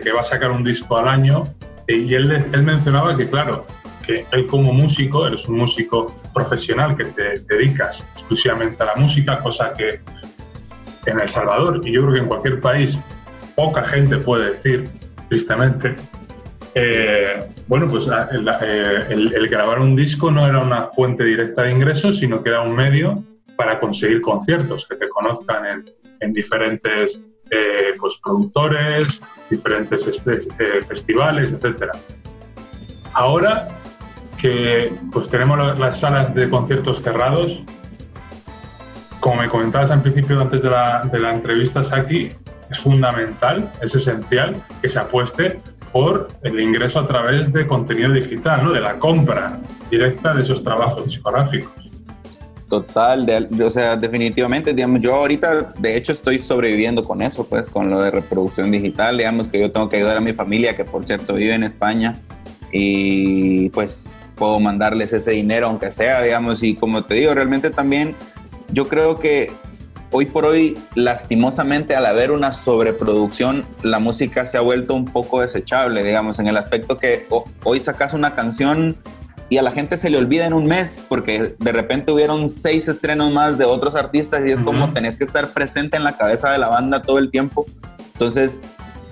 que 0.00 0.12
va 0.12 0.22
a 0.22 0.24
sacar 0.24 0.50
un 0.50 0.64
disco 0.64 0.98
al 0.98 1.08
año 1.08 1.44
eh, 1.86 1.96
y 1.96 2.14
él, 2.14 2.30
él 2.30 2.62
mencionaba 2.62 3.16
que, 3.16 3.28
claro, 3.28 3.66
que 4.06 4.26
él 4.32 4.46
como 4.46 4.72
músico, 4.72 5.26
eres 5.26 5.46
un 5.48 5.58
músico 5.58 6.14
profesional 6.34 6.96
que 6.96 7.04
te 7.04 7.40
dedicas 7.40 8.04
exclusivamente 8.14 8.82
a 8.82 8.86
la 8.86 8.94
música, 8.96 9.40
cosa 9.40 9.72
que 9.74 10.00
en 11.06 11.20
El 11.20 11.28
Salvador 11.28 11.80
y 11.84 11.92
yo 11.92 12.02
creo 12.02 12.14
que 12.14 12.20
en 12.20 12.26
cualquier 12.26 12.60
país 12.60 12.98
poca 13.54 13.82
gente 13.84 14.18
puede 14.18 14.50
decir, 14.50 14.88
tristemente, 15.28 15.96
bueno, 17.66 17.88
pues 17.88 18.06
el, 18.30 19.32
el, 19.34 19.48
grabar 19.48 19.80
un 19.80 19.96
disco 19.96 20.30
no 20.30 20.46
era 20.46 20.60
una 20.60 20.84
fuente 20.84 21.24
directa 21.24 21.62
de 21.62 21.72
ingresos, 21.72 22.18
sino 22.18 22.42
que 22.42 22.50
era 22.50 22.60
un 22.60 22.76
medio 22.76 23.24
para 23.58 23.80
conseguir 23.80 24.20
conciertos, 24.20 24.86
que 24.86 24.94
te 24.94 25.08
conozcan 25.08 25.84
en, 26.20 26.32
diferentes 26.32 27.20
eh, 27.50 27.94
pues, 27.98 28.16
productores, 28.22 29.20
diferentes 29.50 30.06
eh, 30.06 30.82
festivales, 30.86 31.52
etc. 31.52 31.90
Ahora 33.12 33.68
que 34.36 34.92
pues, 35.12 35.28
tenemos 35.28 35.78
las 35.78 36.00
salas 36.00 36.34
de 36.34 36.48
conciertos 36.48 37.02
cerrados, 37.02 37.62
como 39.20 39.42
me 39.42 39.48
comentabas 39.48 39.90
al 39.90 40.02
principio 40.02 40.40
antes 40.40 40.62
de 40.62 40.70
la, 40.70 41.02
de 41.02 41.18
la 41.18 41.32
entrevista, 41.32 41.82
Saki, 41.82 42.30
es 42.70 42.78
fundamental, 42.78 43.70
es 43.82 43.94
esencial 43.94 44.56
que 44.80 44.88
se 44.88 44.98
apueste 44.98 45.60
por 45.92 46.28
el 46.42 46.60
ingreso 46.60 47.00
a 47.00 47.08
través 47.08 47.52
de 47.52 47.66
contenido 47.66 48.12
digital, 48.12 48.64
¿no? 48.64 48.72
de 48.72 48.80
la 48.80 48.98
compra 48.98 49.58
directa 49.90 50.34
de 50.34 50.42
esos 50.42 50.62
trabajos 50.62 51.04
discográficos. 51.04 51.87
Total, 52.68 53.48
o 53.64 53.70
sea, 53.70 53.96
definitivamente, 53.96 54.74
digamos, 54.74 55.00
yo 55.00 55.14
ahorita, 55.14 55.72
de 55.78 55.96
hecho, 55.96 56.12
estoy 56.12 56.38
sobreviviendo 56.40 57.02
con 57.02 57.22
eso, 57.22 57.46
pues, 57.46 57.70
con 57.70 57.88
lo 57.88 58.02
de 58.02 58.10
reproducción 58.10 58.70
digital, 58.70 59.16
digamos 59.16 59.48
que 59.48 59.58
yo 59.58 59.72
tengo 59.72 59.88
que 59.88 59.96
ayudar 59.96 60.18
a 60.18 60.20
mi 60.20 60.34
familia, 60.34 60.76
que 60.76 60.84
por 60.84 61.06
cierto 61.06 61.32
vive 61.32 61.54
en 61.54 61.62
España, 61.62 62.14
y 62.70 63.70
pues 63.70 64.10
puedo 64.34 64.60
mandarles 64.60 65.14
ese 65.14 65.30
dinero, 65.30 65.68
aunque 65.68 65.92
sea, 65.92 66.22
digamos, 66.22 66.62
y 66.62 66.74
como 66.74 67.04
te 67.04 67.14
digo, 67.14 67.34
realmente 67.34 67.70
también 67.70 68.14
yo 68.70 68.86
creo 68.86 69.18
que 69.18 69.50
hoy 70.10 70.26
por 70.26 70.44
hoy, 70.44 70.76
lastimosamente, 70.94 71.96
al 71.96 72.04
haber 72.04 72.30
una 72.30 72.52
sobreproducción, 72.52 73.64
la 73.82 73.98
música 73.98 74.44
se 74.44 74.58
ha 74.58 74.60
vuelto 74.60 74.94
un 74.94 75.06
poco 75.06 75.40
desechable, 75.40 76.04
digamos, 76.04 76.38
en 76.38 76.46
el 76.46 76.56
aspecto 76.58 76.98
que 76.98 77.26
hoy 77.64 77.80
sacas 77.80 78.12
una 78.12 78.34
canción 78.34 78.98
y 79.50 79.56
a 79.56 79.62
la 79.62 79.70
gente 79.70 79.96
se 79.96 80.10
le 80.10 80.18
olvida 80.18 80.46
en 80.46 80.52
un 80.52 80.66
mes 80.66 81.02
porque 81.08 81.54
de 81.58 81.72
repente 81.72 82.12
hubieron 82.12 82.50
seis 82.50 82.86
estrenos 82.86 83.32
más 83.32 83.56
de 83.56 83.64
otros 83.64 83.94
artistas 83.94 84.42
y 84.46 84.50
es 84.50 84.60
como 84.60 84.92
tenés 84.92 85.16
que 85.16 85.24
estar 85.24 85.52
presente 85.52 85.96
en 85.96 86.04
la 86.04 86.16
cabeza 86.16 86.50
de 86.50 86.58
la 86.58 86.68
banda 86.68 87.00
todo 87.00 87.18
el 87.18 87.30
tiempo. 87.30 87.64
Entonces, 88.12 88.62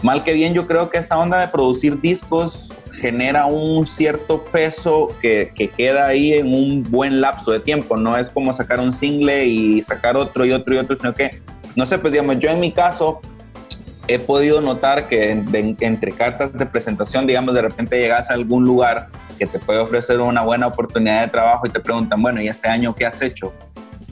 mal 0.03 0.25
que 0.25 0.35
bien, 0.35 0.53
yo 0.53 0.67
creo 0.67 0.91
que 0.91 0.99
esta 0.99 1.19
onda 1.19 1.39
de 1.39 1.49
producir 1.49 2.01
discos 2.01 2.73
genera 2.93 3.47
un 3.47 3.87
cierto 3.87 4.45
peso 4.45 5.15
que, 5.21 5.53
que, 5.55 5.69
queda 5.69 6.07
ahí 6.07 6.33
en 6.33 6.53
un 6.53 6.83
buen 6.83 7.21
lapso 7.21 7.53
de 7.53 7.61
tiempo. 7.61 7.97
No 7.97 8.17
es 8.17 8.31
como 8.31 8.53
sacar 8.53 8.81
un 8.81 8.93
single 8.93 9.47
y 9.47 9.83
sacar 9.83 10.17
otro 10.17 10.45
y 10.45 10.53
otro 10.53 10.75
y 10.75 10.79
otro, 10.79 10.97
sino 10.97 11.15
que, 11.15 11.43
no 11.77 11.87
sé, 11.87 11.99
pues 11.99 12.13
digamos, 12.13 12.39
yo 12.39 12.51
en 12.51 12.61
mi 12.61 12.73
caso 12.73 13.21
he 14.09 14.19
podido 14.19 14.61
notar 14.61 15.09
que 15.09 15.31
entre 15.31 16.13
cartas 16.13 16.53
de 16.53 16.67
presentación, 16.67 17.27
digamos, 17.27 17.55
de 17.55 17.63
repente 17.63 17.99
llegas 17.99 18.31
a 18.31 18.35
algún 18.35 18.65
lugar 18.65 19.09
que 19.37 19.47
te 19.47 19.59
puede 19.59 19.79
ofrecer 19.79 20.21
una 20.21 20.43
buena 20.43 20.67
oportunidad 20.67 21.23
de 21.23 21.29
trabajo 21.29 21.67
y 21.67 21.71
te 21.71 21.81
preguntan, 21.81 22.21
bueno, 22.23 22.41
¿y 22.41 22.49
este 22.49 22.69
año 22.69 22.95
qué 22.95 23.07
has 23.07 23.23
hecho? 23.23 23.53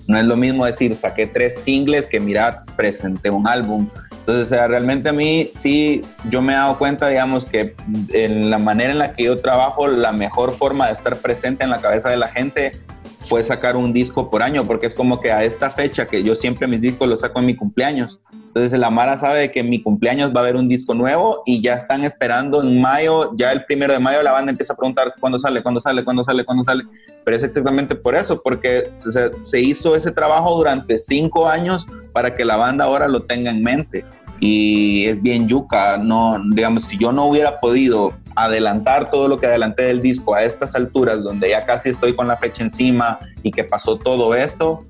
No 0.07 0.19
es 0.19 0.25
lo 0.25 0.37
mismo 0.37 0.66
decir, 0.66 0.95
saqué 0.97 1.26
tres 1.26 1.62
singles 1.62 2.07
que, 2.07 2.21
mira, 2.21 2.64
presenté 2.76 3.31
un 3.31 3.49
álbum. 3.49 3.88
Entonces, 4.11 4.47
o 4.47 4.49
sea, 4.49 4.66
realmente 4.66 5.11
a 5.11 5.12
mí 5.12 5.50
sí, 5.52 6.02
yo 6.31 6.40
me 6.40 6.52
he 6.52 6.57
dado 6.57 6.78
cuenta, 6.78 7.09
digamos, 7.09 7.47
que 7.47 7.75
en 8.12 8.50
la 8.50 8.59
manera 8.59 8.93
en 8.93 8.99
la 8.99 9.14
que 9.14 9.25
yo 9.25 9.38
trabajo, 9.38 9.87
la 9.87 10.12
mejor 10.12 10.52
forma 10.52 10.87
de 10.87 10.95
estar 10.95 11.16
presente 11.16 11.64
en 11.64 11.71
la 11.71 11.81
cabeza 11.81 12.09
de 12.09 12.16
la 12.16 12.28
gente 12.28 12.73
fue 13.19 13.43
sacar 13.43 13.76
un 13.76 13.93
disco 13.93 14.31
por 14.31 14.43
año, 14.43 14.64
porque 14.64 14.87
es 14.87 14.95
como 14.95 15.21
que 15.21 15.33
a 15.33 15.45
esta 15.45 15.71
fecha, 15.71 16.07
que 16.07 16.23
yo 16.23 16.35
siempre 16.35 16.66
mis 16.66 16.81
discos 16.81 17.09
los 17.09 17.21
saco 17.21 17.40
en 17.40 17.47
mi 17.47 17.54
cumpleaños, 17.54 18.21
entonces 18.55 18.79
la 18.79 18.89
Mara 18.89 19.19
sabe 19.19 19.51
que 19.51 19.61
en 19.61 19.69
mi 19.69 19.83
cumpleaños 19.83 20.31
va 20.31 20.39
a 20.39 20.43
haber 20.45 20.55
un 20.55 20.69
disco 20.69 20.95
nuevo 20.95 21.43
y 21.45 21.61
ya 21.61 21.75
están 21.75 22.05
esperando 22.05 22.63
en 22.63 22.81
mayo, 22.81 23.33
ya 23.37 23.51
el 23.51 23.65
primero 23.65 23.93
de 23.93 23.99
mayo 23.99 24.23
la 24.23 24.31
banda 24.31 24.53
empieza 24.53 24.75
a 24.75 24.77
preguntar 24.77 25.13
cuándo 25.19 25.41
sale, 25.41 25.61
cuándo 25.61 25.81
sale, 25.81 26.05
cuándo 26.05 26.23
sale, 26.23 26.45
cuándo 26.45 26.63
sale. 26.63 26.85
Pero 27.25 27.37
es 27.37 27.43
exactamente 27.43 27.97
por 27.97 28.15
eso, 28.15 28.41
porque 28.41 28.93
se, 28.95 29.61
hizo 29.61 29.97
ese 29.97 30.13
trabajo 30.13 30.57
durante 30.57 31.01
cinco 31.01 31.49
años 31.49 31.85
para 32.13 32.33
que 32.37 32.45
la 32.45 32.55
banda 32.55 32.85
ahora 32.85 33.09
lo 33.09 33.25
tenga 33.25 33.51
en 33.51 33.61
mente. 33.61 34.05
Y 34.39 35.07
es 35.07 35.21
bien 35.21 35.49
yuca, 35.49 35.97
no, 35.97 36.41
digamos, 36.53 36.85
si 36.85 36.97
yo 36.97 37.11
no 37.11 37.25
hubiera 37.25 37.59
podido 37.59 38.13
adelantar 38.37 39.11
todo 39.11 39.27
lo 39.27 39.37
que 39.37 39.47
adelanté 39.47 39.83
del 39.83 40.01
disco 40.01 40.33
a 40.33 40.45
estas 40.45 40.77
alturas, 40.77 41.25
donde 41.25 41.51
ya 41.51 41.67
casi 41.67 41.89
estoy 41.89 42.15
con 42.15 42.29
la 42.29 42.37
fecha 42.37 42.63
encima 42.63 43.19
y 43.43 43.51
que 43.51 43.65
pasó 43.65 43.99
todo 43.99 44.33
esto, 44.33 44.87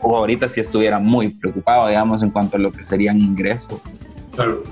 o 0.00 0.16
ahorita 0.16 0.48
si 0.48 0.60
estuviera 0.60 0.98
muy 0.98 1.28
preocupado, 1.28 1.88
digamos, 1.88 2.22
en 2.22 2.30
cuanto 2.30 2.56
a 2.56 2.60
lo 2.60 2.72
que 2.72 2.82
serían 2.84 3.18
ingresos. 3.18 3.80
Claro. 4.34 4.62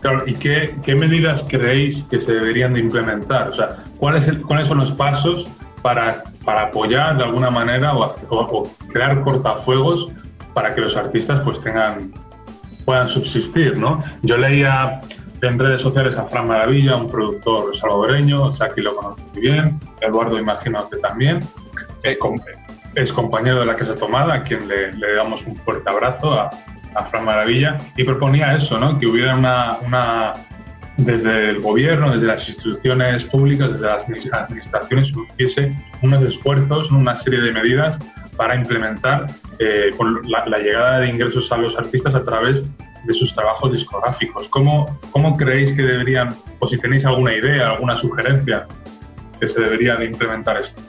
Claro, 0.00 0.22
¿y 0.26 0.34
qué, 0.34 0.74
qué, 0.84 0.94
medidas 0.94 1.46
creéis 1.48 2.04
que 2.10 2.20
se 2.20 2.34
deberían 2.34 2.74
de 2.74 2.80
implementar? 2.80 3.48
O 3.48 3.54
sea, 3.54 3.76
¿cuáles, 3.96 4.26
¿cuáles 4.40 4.68
son 4.68 4.76
los 4.76 4.92
pasos 4.92 5.46
para, 5.80 6.24
para 6.44 6.64
apoyar 6.64 7.16
de 7.16 7.24
alguna 7.24 7.48
manera 7.48 7.96
o, 7.96 8.14
o, 8.28 8.70
crear 8.92 9.22
cortafuegos 9.22 10.08
para 10.52 10.74
que 10.74 10.82
los 10.82 10.94
artistas 10.96 11.40
pues 11.40 11.58
tengan, 11.58 12.12
puedan 12.84 13.08
subsistir, 13.08 13.78
¿no? 13.78 14.02
Yo 14.20 14.36
leía 14.36 15.00
en 15.40 15.58
redes 15.58 15.82
sociales 15.82 16.16
a 16.16 16.24
Fran 16.24 16.48
Maravilla, 16.48 16.96
un 16.96 17.10
productor 17.10 17.74
salvadoreño, 17.74 18.50
Saki 18.52 18.80
lo 18.80 18.96
conoce 18.96 19.24
muy 19.32 19.42
bien, 19.42 19.80
Eduardo 20.00 20.38
imagino 20.38 20.88
que 20.88 20.98
también, 20.98 21.40
eh, 22.02 22.18
es 22.94 23.12
compañero 23.12 23.60
de 23.60 23.66
la 23.66 23.76
Casa 23.76 23.96
Tomada, 23.96 24.34
a 24.34 24.42
quien 24.42 24.68
le, 24.68 25.14
damos 25.14 25.46
un 25.46 25.56
fuerte 25.56 25.90
abrazo 25.90 26.32
a, 26.32 26.50
a, 26.94 27.04
Fran 27.04 27.24
Maravilla, 27.24 27.78
y 27.96 28.04
proponía 28.04 28.54
eso, 28.54 28.78
¿no? 28.78 28.98
que 28.98 29.06
hubiera 29.06 29.34
una, 29.34 29.78
una, 29.86 30.32
desde 30.96 31.50
el 31.50 31.60
gobierno, 31.60 32.12
desde 32.12 32.26
las 32.26 32.48
instituciones 32.48 33.24
públicas, 33.24 33.72
desde 33.72 33.86
las 33.86 34.04
administraciones, 34.04 35.12
hubiese 35.14 35.74
unos 36.02 36.22
esfuerzos, 36.22 36.90
una 36.90 37.16
serie 37.16 37.40
de 37.40 37.52
medidas 37.52 37.98
para 38.36 38.54
implementar 38.54 39.26
eh, 39.58 39.90
la, 40.24 40.44
la, 40.46 40.58
llegada 40.58 41.00
de 41.00 41.08
ingresos 41.08 41.50
a 41.52 41.56
los 41.56 41.76
artistas 41.78 42.14
a 42.14 42.24
través 42.24 42.64
de 43.04 43.12
sus 43.12 43.34
trabajos 43.34 43.72
discográficos. 43.72 44.48
¿Cómo, 44.48 44.98
¿Cómo 45.10 45.36
creéis 45.36 45.72
que 45.72 45.82
deberían, 45.82 46.34
o 46.58 46.66
si 46.66 46.78
tenéis 46.78 47.04
alguna 47.04 47.34
idea, 47.34 47.70
alguna 47.70 47.96
sugerencia, 47.96 48.66
que 49.40 49.48
se 49.48 49.60
debería 49.60 49.96
de 49.96 50.06
implementar 50.06 50.58
esto? 50.58 50.80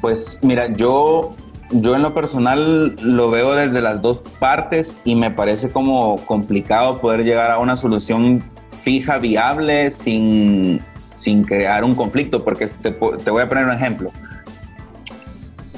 Pues 0.00 0.38
mira, 0.42 0.68
yo, 0.68 1.34
yo 1.70 1.94
en 1.94 2.02
lo 2.02 2.14
personal 2.14 2.96
lo 2.96 3.30
veo 3.30 3.52
desde 3.52 3.80
las 3.80 4.00
dos 4.00 4.20
partes 4.38 5.00
y 5.04 5.14
me 5.14 5.30
parece 5.30 5.70
como 5.70 6.24
complicado 6.26 6.98
poder 6.98 7.24
llegar 7.24 7.50
a 7.50 7.58
una 7.58 7.76
solución 7.76 8.42
fija, 8.72 9.18
viable, 9.18 9.90
sin, 9.90 10.80
sin 11.06 11.44
crear 11.44 11.84
un 11.84 11.94
conflicto, 11.94 12.44
porque 12.44 12.66
te, 12.66 12.92
te 12.92 13.30
voy 13.30 13.42
a 13.42 13.48
poner 13.48 13.66
un 13.66 13.72
ejemplo. 13.72 14.10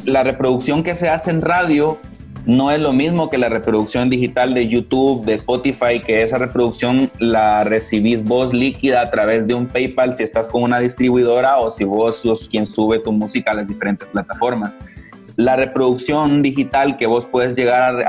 La 0.04 0.22
reproducción 0.24 0.82
que 0.82 0.94
se 0.94 1.08
hace 1.08 1.30
en 1.30 1.40
radio 1.40 1.98
no 2.44 2.70
es 2.70 2.80
lo 2.80 2.92
mismo 2.92 3.30
que 3.30 3.38
la 3.38 3.48
reproducción 3.48 4.10
digital 4.10 4.54
de 4.54 4.66
YouTube, 4.66 5.24
de 5.24 5.34
Spotify, 5.34 6.00
que 6.04 6.22
esa 6.22 6.38
reproducción 6.38 7.10
la 7.18 7.62
recibís 7.62 8.24
vos 8.24 8.52
líquida 8.52 9.02
a 9.02 9.10
través 9.10 9.46
de 9.46 9.54
un 9.54 9.68
PayPal 9.68 10.16
si 10.16 10.24
estás 10.24 10.48
con 10.48 10.62
una 10.64 10.80
distribuidora 10.80 11.58
o 11.58 11.70
si 11.70 11.84
vos 11.84 12.16
sos 12.16 12.48
quien 12.48 12.66
sube 12.66 12.98
tu 12.98 13.12
música 13.12 13.52
a 13.52 13.54
las 13.54 13.68
diferentes 13.68 14.08
plataformas. 14.08 14.74
La 15.36 15.56
reproducción 15.56 16.42
digital 16.42 16.96
que 16.96 17.06
vos 17.06 17.26
puedes 17.26 17.56
llegar 17.56 18.04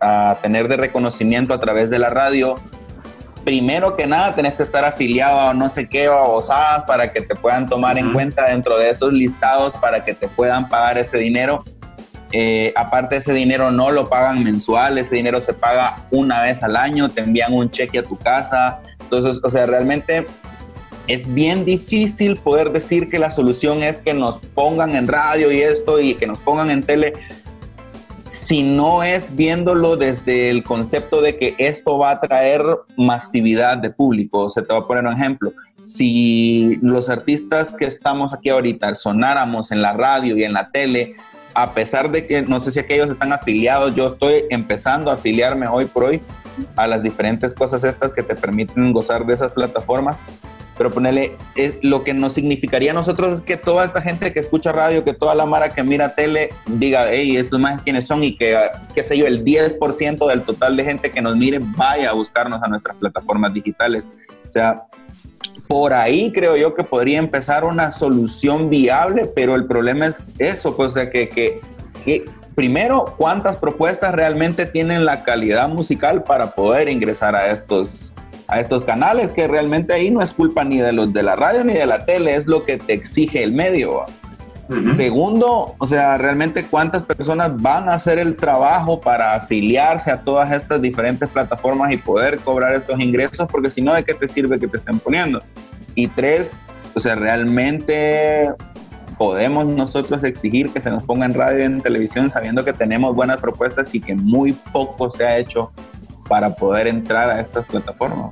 a, 0.00 0.38
tener 0.42 0.68
de 0.68 0.76
reconocimiento 0.76 1.54
a 1.54 1.60
través 1.60 1.90
de 1.90 1.98
la 1.98 2.10
radio, 2.10 2.56
primero 3.44 3.96
que 3.96 4.06
nada 4.06 4.34
tenés 4.34 4.54
que 4.54 4.62
estar 4.62 4.84
afiliado 4.84 5.40
a 5.40 5.54
no 5.54 5.68
sé 5.70 5.88
qué 5.88 6.08
babosadas 6.08 6.84
para 6.84 7.12
que 7.12 7.22
te 7.22 7.34
puedan 7.34 7.66
tomar 7.66 7.98
en 7.98 8.12
cuenta 8.12 8.48
dentro 8.48 8.76
de 8.78 8.90
esos 8.90 9.12
listados 9.12 9.72
para 9.80 10.04
que 10.04 10.14
te 10.14 10.28
puedan 10.28 10.68
pagar 10.68 10.98
ese 10.98 11.18
dinero 11.18 11.64
eh, 12.32 12.72
aparte 12.76 13.16
ese 13.16 13.32
dinero 13.32 13.70
no 13.70 13.90
lo 13.90 14.08
pagan 14.08 14.44
mensual, 14.44 14.98
ese 14.98 15.16
dinero 15.16 15.40
se 15.40 15.52
paga 15.52 16.06
una 16.10 16.42
vez 16.42 16.62
al 16.62 16.76
año, 16.76 17.08
te 17.08 17.22
envían 17.22 17.52
un 17.52 17.70
cheque 17.70 17.98
a 17.98 18.04
tu 18.04 18.16
casa. 18.16 18.80
Entonces, 19.00 19.40
o 19.42 19.50
sea, 19.50 19.66
realmente 19.66 20.26
es 21.08 21.32
bien 21.32 21.64
difícil 21.64 22.36
poder 22.36 22.70
decir 22.70 23.08
que 23.08 23.18
la 23.18 23.32
solución 23.32 23.82
es 23.82 23.98
que 23.98 24.14
nos 24.14 24.38
pongan 24.38 24.94
en 24.94 25.08
radio 25.08 25.50
y 25.50 25.60
esto 25.60 26.00
y 26.00 26.14
que 26.14 26.26
nos 26.28 26.38
pongan 26.38 26.70
en 26.70 26.84
tele, 26.84 27.14
si 28.24 28.62
no 28.62 29.02
es 29.02 29.34
viéndolo 29.34 29.96
desde 29.96 30.50
el 30.50 30.62
concepto 30.62 31.20
de 31.20 31.36
que 31.36 31.56
esto 31.58 31.98
va 31.98 32.12
a 32.12 32.20
traer 32.20 32.62
masividad 32.96 33.78
de 33.78 33.90
público. 33.90 34.48
Se 34.50 34.62
te 34.62 34.72
va 34.72 34.80
a 34.80 34.86
poner 34.86 35.04
un 35.04 35.14
ejemplo. 35.14 35.52
Si 35.84 36.78
los 36.80 37.08
artistas 37.08 37.72
que 37.76 37.86
estamos 37.86 38.32
aquí 38.32 38.50
ahorita 38.50 38.94
sonáramos 38.94 39.72
en 39.72 39.82
la 39.82 39.94
radio 39.94 40.36
y 40.36 40.44
en 40.44 40.52
la 40.52 40.70
tele, 40.70 41.16
a 41.54 41.74
pesar 41.74 42.10
de 42.10 42.26
que 42.26 42.42
no 42.42 42.60
sé 42.60 42.72
si 42.72 42.78
aquellos 42.78 43.10
están 43.10 43.32
afiliados, 43.32 43.94
yo 43.94 44.08
estoy 44.08 44.44
empezando 44.50 45.10
a 45.10 45.14
afiliarme 45.14 45.66
hoy 45.66 45.86
por 45.86 46.04
hoy 46.04 46.22
a 46.76 46.86
las 46.86 47.02
diferentes 47.02 47.54
cosas 47.54 47.84
estas 47.84 48.12
que 48.12 48.22
te 48.22 48.34
permiten 48.34 48.92
gozar 48.92 49.24
de 49.26 49.34
esas 49.34 49.52
plataformas. 49.52 50.22
Pero 50.76 50.90
ponerle, 50.90 51.36
lo 51.82 52.02
que 52.02 52.14
nos 52.14 52.32
significaría 52.32 52.92
a 52.92 52.94
nosotros 52.94 53.34
es 53.34 53.40
que 53.42 53.58
toda 53.58 53.84
esta 53.84 54.00
gente 54.00 54.32
que 54.32 54.40
escucha 54.40 54.72
radio, 54.72 55.04
que 55.04 55.12
toda 55.12 55.34
la 55.34 55.44
mara 55.44 55.74
que 55.74 55.82
mira 55.82 56.14
tele, 56.14 56.54
diga, 56.66 57.10
hey, 57.10 57.36
estos 57.36 57.60
más 57.60 57.82
quiénes 57.82 58.06
son 58.06 58.24
y 58.24 58.34
que, 58.34 58.56
qué 58.94 59.04
sé 59.04 59.18
yo, 59.18 59.26
el 59.26 59.44
10% 59.44 60.26
del 60.26 60.42
total 60.42 60.78
de 60.78 60.84
gente 60.84 61.10
que 61.10 61.20
nos 61.20 61.36
mire 61.36 61.60
vaya 61.60 62.08
a 62.08 62.12
buscarnos 62.14 62.62
a 62.62 62.68
nuestras 62.68 62.96
plataformas 62.96 63.52
digitales. 63.52 64.08
O 64.48 64.52
sea, 64.52 64.84
por 65.70 65.92
ahí 65.92 66.32
creo 66.32 66.56
yo 66.56 66.74
que 66.74 66.82
podría 66.82 67.20
empezar 67.20 67.62
una 67.62 67.92
solución 67.92 68.68
viable, 68.68 69.26
pero 69.26 69.54
el 69.54 69.66
problema 69.66 70.06
es 70.06 70.34
eso, 70.40 70.76
pues, 70.76 70.88
o 70.88 70.90
sea, 70.90 71.10
que, 71.10 71.28
que, 71.28 72.24
primero, 72.56 73.14
¿cuántas 73.16 73.56
propuestas 73.56 74.12
realmente 74.12 74.66
tienen 74.66 75.04
la 75.04 75.22
calidad 75.22 75.68
musical 75.68 76.24
para 76.24 76.56
poder 76.56 76.88
ingresar 76.88 77.36
a 77.36 77.52
estos, 77.52 78.12
a 78.48 78.58
estos 78.58 78.82
canales? 78.82 79.28
Que 79.28 79.46
realmente 79.46 79.92
ahí 79.92 80.10
no 80.10 80.20
es 80.22 80.32
culpa 80.32 80.64
ni 80.64 80.80
de 80.80 80.92
los 80.92 81.12
de 81.12 81.22
la 81.22 81.36
radio 81.36 81.62
ni 81.62 81.74
de 81.74 81.86
la 81.86 82.04
tele, 82.04 82.34
es 82.34 82.48
lo 82.48 82.64
que 82.64 82.76
te 82.76 82.92
exige 82.92 83.44
el 83.44 83.52
medio. 83.52 84.06
Segundo, 84.96 85.74
o 85.78 85.86
sea, 85.86 86.16
realmente 86.16 86.64
cuántas 86.64 87.02
personas 87.02 87.60
van 87.60 87.88
a 87.88 87.94
hacer 87.94 88.18
el 88.18 88.36
trabajo 88.36 89.00
para 89.00 89.34
afiliarse 89.34 90.10
a 90.10 90.20
todas 90.20 90.52
estas 90.52 90.80
diferentes 90.80 91.28
plataformas 91.28 91.92
y 91.92 91.96
poder 91.96 92.38
cobrar 92.38 92.74
estos 92.74 93.00
ingresos, 93.00 93.48
porque 93.48 93.70
si 93.70 93.82
no, 93.82 93.94
¿de 93.94 94.04
qué 94.04 94.14
te 94.14 94.28
sirve 94.28 94.58
que 94.58 94.68
te 94.68 94.76
estén 94.76 95.00
poniendo? 95.00 95.42
Y 95.94 96.06
tres, 96.06 96.62
o 96.94 97.00
sea, 97.00 97.16
realmente 97.16 98.52
podemos 99.18 99.66
nosotros 99.66 100.22
exigir 100.24 100.70
que 100.70 100.80
se 100.80 100.90
nos 100.90 101.02
ponga 101.02 101.26
en 101.26 101.34
radio 101.34 101.60
y 101.60 101.64
en 101.64 101.80
televisión 101.80 102.30
sabiendo 102.30 102.64
que 102.64 102.72
tenemos 102.72 103.14
buenas 103.14 103.38
propuestas 103.38 103.94
y 103.94 104.00
que 104.00 104.14
muy 104.14 104.52
poco 104.52 105.10
se 105.10 105.26
ha 105.26 105.36
hecho 105.38 105.72
para 106.28 106.54
poder 106.54 106.86
entrar 106.86 107.28
a 107.28 107.40
estas 107.40 107.66
plataformas. 107.66 108.30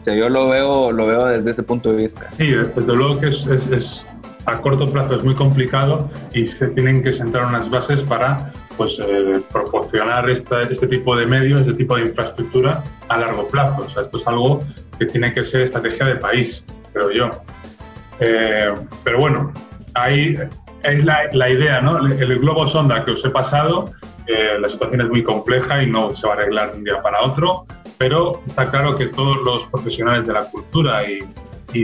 O 0.00 0.04
sea, 0.04 0.14
yo 0.14 0.28
lo 0.28 0.48
veo, 0.48 0.92
lo 0.92 1.06
veo 1.06 1.26
desde 1.26 1.50
ese 1.50 1.62
punto 1.62 1.90
de 1.92 2.04
vista. 2.04 2.30
Sí, 2.38 2.46
desde 2.46 2.94
luego 2.94 3.18
que 3.20 3.26
es, 3.26 3.46
es 3.46 4.04
a 4.50 4.60
corto 4.60 4.86
plazo 4.86 5.16
es 5.16 5.24
muy 5.24 5.34
complicado 5.34 6.10
y 6.34 6.46
se 6.46 6.68
tienen 6.68 7.02
que 7.02 7.12
sentar 7.12 7.46
unas 7.46 7.70
bases 7.70 8.02
para 8.02 8.52
pues, 8.76 8.98
eh, 8.98 9.40
proporcionar 9.52 10.28
este 10.30 10.86
tipo 10.86 11.16
de 11.16 11.26
medios, 11.26 11.62
este 11.62 11.74
tipo 11.74 11.96
de 11.96 12.02
infraestructura 12.02 12.82
a 13.08 13.16
largo 13.18 13.46
plazo. 13.48 13.82
O 13.86 13.90
sea, 13.90 14.02
esto 14.02 14.18
es 14.18 14.26
algo 14.26 14.60
que 14.98 15.06
tiene 15.06 15.32
que 15.32 15.44
ser 15.44 15.62
estrategia 15.62 16.06
de 16.06 16.16
país, 16.16 16.64
creo 16.92 17.10
yo. 17.10 17.30
Eh, 18.20 18.72
pero 19.04 19.18
bueno, 19.18 19.52
ahí 19.94 20.36
es 20.82 21.04
la, 21.04 21.50
idea, 21.50 21.80
¿no? 21.80 21.98
El, 21.98 22.38
globo 22.38 22.66
sonda 22.66 23.04
que 23.04 23.12
os 23.12 23.24
he 23.24 23.30
pasado, 23.30 23.92
eh, 24.26 24.58
la 24.58 24.68
situación 24.68 25.00
es 25.02 25.08
muy 25.08 25.22
compleja 25.22 25.82
y 25.82 25.86
no 25.86 26.10
se 26.14 26.26
va 26.26 26.34
a 26.34 26.36
arreglar 26.36 26.72
de 26.72 26.78
un 26.78 26.84
día 26.84 27.02
para 27.02 27.22
otro, 27.22 27.66
pero 27.98 28.42
está 28.46 28.70
claro 28.70 28.94
que 28.94 29.06
todos 29.06 29.36
los 29.44 29.64
profesionales 29.66 30.26
de 30.26 30.32
la 30.32 30.44
cultura 30.46 31.06
y, 31.08 31.20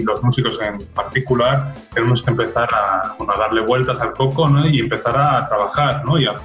los 0.02 0.22
músicos 0.22 0.58
en 0.60 0.78
particular 0.94 1.74
tenemos 1.94 2.22
que 2.22 2.30
empezar 2.30 2.68
a, 2.72 3.16
darle 3.38 3.60
vueltas 3.60 4.00
al 4.00 4.12
coco 4.12 4.48
¿no? 4.48 4.66
y 4.66 4.80
empezar 4.80 5.16
a 5.16 5.48
trabajar 5.48 6.04
¿no? 6.04 6.18
y 6.18 6.26
a, 6.26 6.36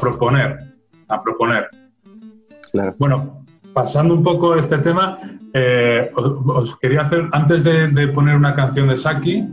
proponer, 0.00 0.58
a 1.08 1.22
proponer. 1.22 1.68
Claro. 2.72 2.94
Bueno, 2.98 3.44
pasando 3.72 4.14
un 4.14 4.22
poco 4.22 4.54
este 4.56 4.78
tema, 4.78 5.18
eh, 5.54 6.10
os, 6.14 6.76
quería 6.78 7.02
hacer, 7.02 7.28
antes 7.32 7.62
de, 7.62 8.08
poner 8.08 8.36
una 8.36 8.54
canción 8.54 8.88
de 8.88 8.96
Saki, 8.96 9.48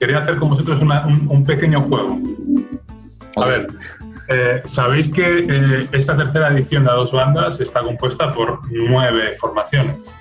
quería 0.00 0.18
hacer 0.18 0.36
con 0.36 0.48
vosotros 0.50 0.80
un, 0.80 1.44
pequeño 1.44 1.82
juego. 1.82 2.18
A 3.36 3.44
ver, 3.44 3.66
eh, 4.28 4.62
sabéis 4.64 5.08
que 5.08 5.40
eh, 5.40 5.88
esta 5.92 6.16
tercera 6.16 6.48
edición 6.48 6.84
de 6.84 6.92
dos 6.92 7.12
bandas 7.12 7.60
está 7.60 7.82
compuesta 7.82 8.32
por 8.32 8.60
nueve 8.70 9.36
formaciones. 9.38 10.14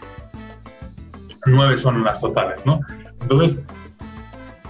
Nueve 1.45 1.77
son 1.77 2.03
las 2.03 2.21
totales, 2.21 2.65
¿no? 2.65 2.79
Entonces, 3.21 3.63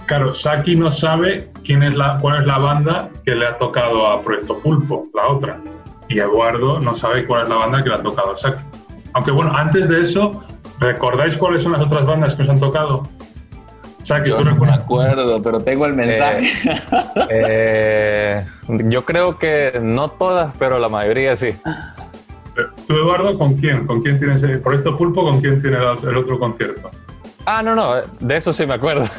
claro, 0.06 0.32
Saki 0.32 0.76
no 0.76 0.90
sabe 0.90 1.50
quién 1.64 1.82
es 1.82 1.96
la, 1.96 2.18
cuál 2.20 2.40
es 2.40 2.46
la 2.46 2.58
banda 2.58 3.10
que 3.24 3.34
le 3.34 3.46
ha 3.46 3.56
tocado 3.56 4.06
a 4.06 4.22
Proyecto 4.22 4.58
Pulpo, 4.58 5.06
la 5.14 5.28
otra. 5.28 5.60
Y 6.08 6.20
Eduardo 6.20 6.78
no 6.80 6.94
sabe 6.94 7.26
cuál 7.26 7.44
es 7.44 7.48
la 7.48 7.56
banda 7.56 7.82
que 7.82 7.88
le 7.88 7.94
ha 7.96 8.02
tocado 8.02 8.34
a 8.34 8.36
Saki. 8.36 8.62
Aunque 9.14 9.30
bueno, 9.30 9.52
antes 9.54 9.88
de 9.88 10.00
eso, 10.00 10.44
¿recordáis 10.78 11.36
cuáles 11.36 11.62
son 11.62 11.72
las 11.72 11.80
otras 11.80 12.04
bandas 12.06 12.34
que 12.34 12.42
os 12.42 12.48
han 12.48 12.60
tocado? 12.60 13.02
yo 14.24 14.40
no 14.40 14.54
me 14.54 14.70
acuerdo, 14.70 15.42
pero 15.42 15.60
tengo 15.60 15.86
el 15.86 15.94
mensaje. 15.94 16.50
Eh, 17.28 18.44
eh, 18.68 18.84
yo 18.84 19.04
creo 19.04 19.38
que 19.38 19.80
no 19.82 20.08
todas, 20.08 20.54
pero 20.58 20.78
la 20.78 20.88
mayoría 20.88 21.34
sí. 21.34 21.48
¿Tú, 22.86 22.94
Eduardo, 22.94 23.38
con 23.38 23.54
quién? 23.54 23.86
¿Con 23.86 24.02
quién 24.02 24.18
tienes 24.18 24.42
el 24.42 24.60
proyecto 24.60 24.96
Pulpo? 24.96 25.24
¿Con 25.24 25.40
quién 25.40 25.60
tiene 25.60 25.78
el 25.78 26.16
otro 26.16 26.38
concierto? 26.38 26.90
Ah, 27.44 27.62
no, 27.62 27.74
no, 27.74 27.94
de 28.20 28.36
eso 28.36 28.52
sí 28.52 28.66
me 28.66 28.74
acuerdo. 28.74 29.08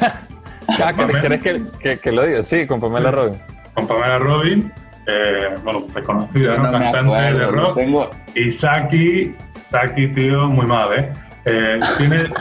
Ah, 0.84 0.92
¿Querés 0.92 1.72
que, 1.78 1.96
que, 1.96 2.12
lo 2.12 2.26
diga? 2.26 2.42
Sí, 2.42 2.66
con 2.66 2.78
Pamela 2.78 3.10
Robin. 3.10 3.40
Con 3.72 3.86
Pamela 3.86 4.18
Robin, 4.18 4.70
eh, 5.06 5.54
bueno, 5.64 5.86
reconocida, 5.94 6.58
¿no? 6.58 6.70
Cantante 6.70 7.38
de 7.38 7.46
rock. 7.46 7.74
Tengo... 7.74 8.10
Y 8.34 8.50
Saki, 8.50 9.34
Saki, 9.70 10.08
tío, 10.08 10.46
muy 10.48 10.66
mal, 10.66 10.88
¿eh? 10.98 11.12
eh 11.46 11.78
tiene... 11.96 12.26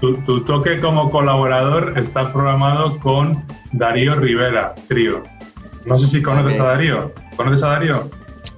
Tu, 0.00 0.44
toque 0.44 0.78
como 0.78 1.10
colaborador 1.10 1.98
está 1.98 2.30
programado 2.32 2.98
con 2.98 3.44
Darío 3.72 4.14
Rivera, 4.14 4.74
trío. 4.88 5.22
No 5.86 5.96
sé 5.96 6.06
si 6.08 6.22
conoces 6.22 6.60
a 6.60 6.64
Darío. 6.64 7.12
¿Conoces 7.34 7.62
a 7.62 7.68
Darío? 7.68 8.10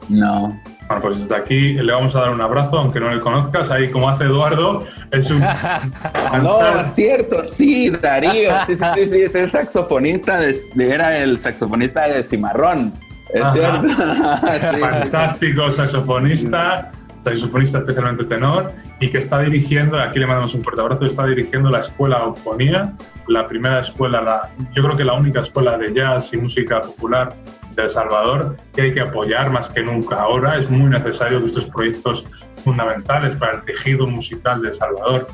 No. 0.09 0.61
Bueno, 0.88 1.03
pues 1.03 1.20
desde 1.20 1.37
aquí 1.37 1.74
le 1.74 1.92
vamos 1.92 2.16
a 2.16 2.20
dar 2.20 2.31
un 2.31 2.40
abrazo, 2.40 2.79
aunque 2.79 2.98
no 2.98 3.12
le 3.12 3.20
conozcas. 3.20 3.70
Ahí, 3.70 3.90
como 3.90 4.09
hace 4.09 4.24
Eduardo, 4.24 4.87
es 5.11 5.31
un. 5.31 5.40
no, 6.42 6.81
es 6.81 6.94
cierto, 6.94 7.42
sí, 7.44 7.90
Darío. 7.90 8.53
Sí, 8.66 8.74
sí, 8.77 9.11
sí, 9.11 9.20
es 9.20 9.35
el 9.35 9.51
saxofonista, 9.51 10.38
de, 10.38 10.57
era 10.79 11.18
el 11.18 11.38
saxofonista 11.38 12.09
de 12.09 12.22
Cimarrón. 12.22 12.92
Es 13.35 13.44
cierto. 13.53 13.88
Fantástico 14.81 15.70
saxofonista 15.72 16.90
saxofonista 17.31 17.79
especialmente 17.79 18.25
tenor, 18.25 18.73
y 19.01 19.09
que 19.09 19.19
está 19.19 19.41
dirigiendo, 19.41 19.99
aquí 19.99 20.19
le 20.19 20.27
mandamos 20.27 20.55
un 20.55 20.62
fuerte 20.62 20.81
abrazo, 20.81 21.07
está 21.07 21.27
dirigiendo 21.27 21.71
la 21.71 21.81
Escuela 21.81 22.19
Eufonía, 22.25 22.95
la 23.29 23.47
primera 23.47 23.81
escuela, 23.81 24.21
la, 24.21 24.51
yo 24.75 24.83
creo 24.83 24.97
que 24.97 25.05
la 25.05 25.14
única 25.14 25.41
escuela 25.41 25.77
de 25.77 25.93
jazz 25.93 26.33
y 26.33 26.38
música 26.38 26.81
popular 26.81 27.35
de 27.75 27.83
El 27.85 27.91
Salvador, 27.91 28.57
que 28.75 28.83
hay 28.83 28.95
que 28.95 29.01
apoyar 29.01 29.51
más 29.51 29.69
que 29.69 29.83
nunca. 29.83 30.17
Ahora 30.17 30.59
es 30.59 30.71
muy 30.71 30.91
necesario 30.91 31.41
que 31.41 31.47
estos 31.47 31.67
proyectos 31.67 32.25
fundamentales 32.64 33.37
para 33.37 33.59
el 33.59 33.62
tejido 33.62 34.07
musical 34.07 34.61
de 34.62 34.69
El 34.71 34.75
Salvador 34.75 35.27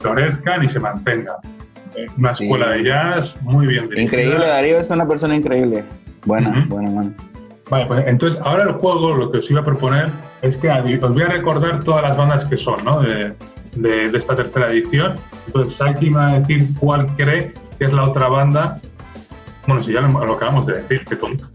florezcan 0.00 0.64
y 0.64 0.68
se 0.68 0.80
mantengan. 0.80 1.36
Eh, 1.94 2.06
una 2.16 2.30
escuela 2.30 2.70
de 2.70 2.84
jazz 2.84 3.36
muy 3.42 3.66
bien 3.66 3.88
dirigida. 3.88 4.02
Increíble, 4.02 4.46
Darío 4.46 4.78
es 4.78 4.90
una 4.90 5.06
persona 5.06 5.36
increíble. 5.36 5.84
Buena, 6.24 6.66
buena, 6.68 6.90
buena. 6.90 7.12
Vale, 7.70 7.86
pues 7.86 8.04
entonces 8.06 8.40
ahora 8.42 8.64
el 8.64 8.72
juego, 8.72 9.14
lo 9.14 9.30
que 9.30 9.38
os 9.38 9.50
iba 9.50 9.60
a 9.60 9.64
proponer 9.64 10.10
es 10.42 10.56
que 10.56 10.68
os 10.68 11.14
voy 11.14 11.22
a 11.22 11.28
recordar 11.28 11.82
todas 11.84 12.02
las 12.02 12.16
bandas 12.16 12.44
que 12.44 12.56
son, 12.56 12.84
¿no? 12.84 13.00
De, 13.00 13.32
de, 13.76 14.16
esta 14.16 14.34
tercera 14.34 14.70
edición. 14.70 15.14
Entonces 15.46 15.76
Saki 15.76 16.10
me 16.10 16.16
va 16.16 16.28
a 16.28 16.38
decir 16.40 16.68
cuál 16.78 17.06
cree 17.16 17.54
que 17.78 17.84
es 17.84 17.92
la 17.92 18.08
otra 18.08 18.28
banda. 18.28 18.80
Bueno, 19.66 19.82
si 19.82 19.92
ya 19.92 20.00
lo, 20.00 20.34
acabamos 20.34 20.66
de 20.66 20.82
decir, 20.82 21.04
qué 21.08 21.16
tonto. 21.16 21.46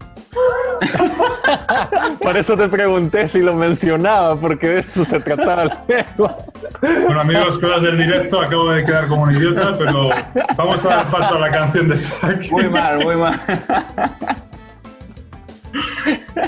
Por 2.22 2.36
eso 2.36 2.56
te 2.56 2.68
pregunté 2.68 3.28
si 3.28 3.40
lo 3.40 3.54
mencionaba, 3.54 4.36
porque 4.36 4.68
de 4.68 4.80
eso 4.80 5.04
se 5.04 5.20
trataba 5.20 5.64
el 5.64 5.70
juego. 5.70 6.36
Bueno, 6.80 7.20
amigos, 7.20 7.58
cosas 7.58 7.82
del 7.82 7.98
directo, 7.98 8.40
acabo 8.40 8.70
de 8.70 8.84
quedar 8.84 9.08
como 9.08 9.24
un 9.24 9.34
idiota, 9.34 9.76
pero 9.76 10.08
vamos 10.56 10.84
a 10.84 10.88
dar 10.88 11.10
paso 11.10 11.34
a 11.34 11.40
la 11.40 11.50
canción 11.50 11.88
de 11.88 11.96
Saki. 11.96 12.50
Muy 12.50 12.68
mal, 12.68 13.04
muy 13.04 13.16
mal. 13.16 13.38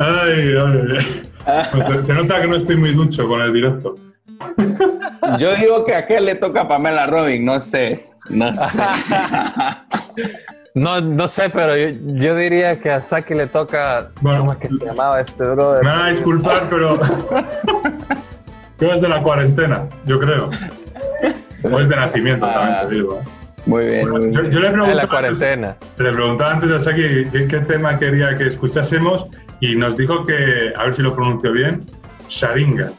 Ay, 0.00 0.55
ay, 0.57 1.29
pues 1.72 2.06
se, 2.06 2.14
nota 2.14 2.40
que 2.40 2.48
no 2.48 2.56
estoy 2.56 2.76
muy 2.76 2.92
ducho 2.92 3.26
con 3.28 3.40
el 3.40 3.52
directo. 3.52 3.94
Yo 5.38 5.54
digo 5.56 5.84
que 5.84 5.94
a 5.94 6.06
qué 6.06 6.20
le 6.20 6.34
toca 6.34 6.62
a 6.62 6.68
Pamela 6.68 7.06
Robin, 7.06 7.44
no 7.44 7.60
sé. 7.60 8.08
No 8.28 8.54
sé. 8.54 8.62
No, 10.74 11.00
no 11.00 11.26
sé, 11.26 11.50
pero 11.50 11.76
yo, 11.76 12.36
diría 12.36 12.78
que 12.80 12.90
a 12.92 13.02
Saki 13.02 13.34
le 13.34 13.48
toca. 13.48 14.10
¿Cómo 14.22 14.52
es 14.52 14.58
que 14.58 14.68
se 14.68 14.86
llamaba 14.86 15.20
este 15.20 15.44
brother? 15.44 15.82
Me 15.82 15.90
va 15.90 16.04
a 16.04 16.08
disculpar, 16.10 16.62
pero. 16.70 16.98
es 18.80 19.00
de 19.00 19.08
la 19.08 19.22
cuarentena, 19.22 19.88
yo 20.06 20.20
creo. 20.20 20.48
O 21.64 21.80
es 21.80 21.88
de 21.88 21.96
nacimiento, 21.96 22.46
también 22.46 22.88
te 22.88 22.94
digo. 22.94 23.20
¿eh? 23.20 23.40
Muy 23.66 23.84
bien. 23.84 24.32
Yo, 24.32 24.42
le 24.42 24.70
preguntaba, 24.70 24.94
la 24.94 25.08
cuarentena. 25.08 25.76
le 25.98 26.12
preguntaba 26.12 26.52
antes 26.52 26.70
a 26.70 26.78
Saki 26.80 27.24
qué, 27.30 27.58
tema 27.60 27.98
quería 27.98 28.34
que 28.36 28.46
escuchásemos 28.46 29.26
y 29.60 29.76
nos 29.76 29.96
dijo 29.96 30.24
que, 30.24 30.72
a 30.76 30.84
ver 30.84 30.94
si 30.94 31.02
lo 31.02 31.14
pronuncio 31.14 31.52
bien, 31.52 31.84
Sharinga. 32.28 32.90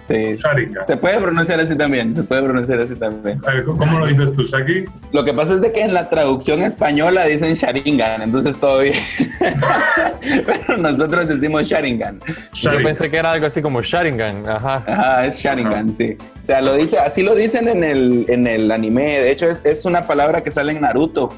Sí. 0.00 0.34
Sharinga. 0.36 0.86
Se 0.86 0.96
puede 0.96 1.20
pronunciar 1.20 1.60
así 1.60 1.76
también, 1.76 2.16
se 2.16 2.22
puede 2.22 2.42
pronunciar 2.42 2.80
así 2.80 2.94
también. 2.94 3.38
¿Cómo 3.66 3.98
lo 3.98 4.06
dices 4.06 4.32
tú, 4.32 4.46
Saki? 4.46 4.86
Lo 5.12 5.22
que 5.22 5.34
pasa 5.34 5.52
es 5.52 5.60
de 5.60 5.70
que 5.70 5.82
en 5.82 5.92
la 5.92 6.08
traducción 6.08 6.60
española 6.60 7.26
dicen 7.26 7.54
Sharingan, 7.54 8.22
entonces 8.22 8.58
todo 8.58 8.80
bien. 8.80 8.94
Pero 10.46 10.78
nosotros 10.78 11.28
decimos 11.28 11.64
Sharingan. 11.64 12.20
Yo 12.54 12.70
pensé 12.82 13.10
que 13.10 13.18
era 13.18 13.32
algo 13.32 13.46
así 13.46 13.60
como 13.60 13.82
Sharingan, 13.82 14.48
ajá. 14.48 14.82
Ajá, 14.86 15.26
es 15.26 15.38
Sharingan, 15.38 15.94
sí. 15.94 16.16
O 16.42 16.46
sea, 16.46 16.62
lo 16.62 16.74
dice, 16.74 16.98
así 16.98 17.22
lo 17.22 17.34
dicen 17.34 17.68
en 17.68 17.84
el, 17.84 18.24
en 18.28 18.46
el 18.46 18.70
anime. 18.70 19.20
De 19.20 19.30
hecho, 19.30 19.46
es, 19.46 19.60
es 19.66 19.84
una 19.84 20.06
palabra 20.06 20.42
que 20.42 20.50
sale 20.50 20.72
en 20.72 20.80
Naruto. 20.80 21.34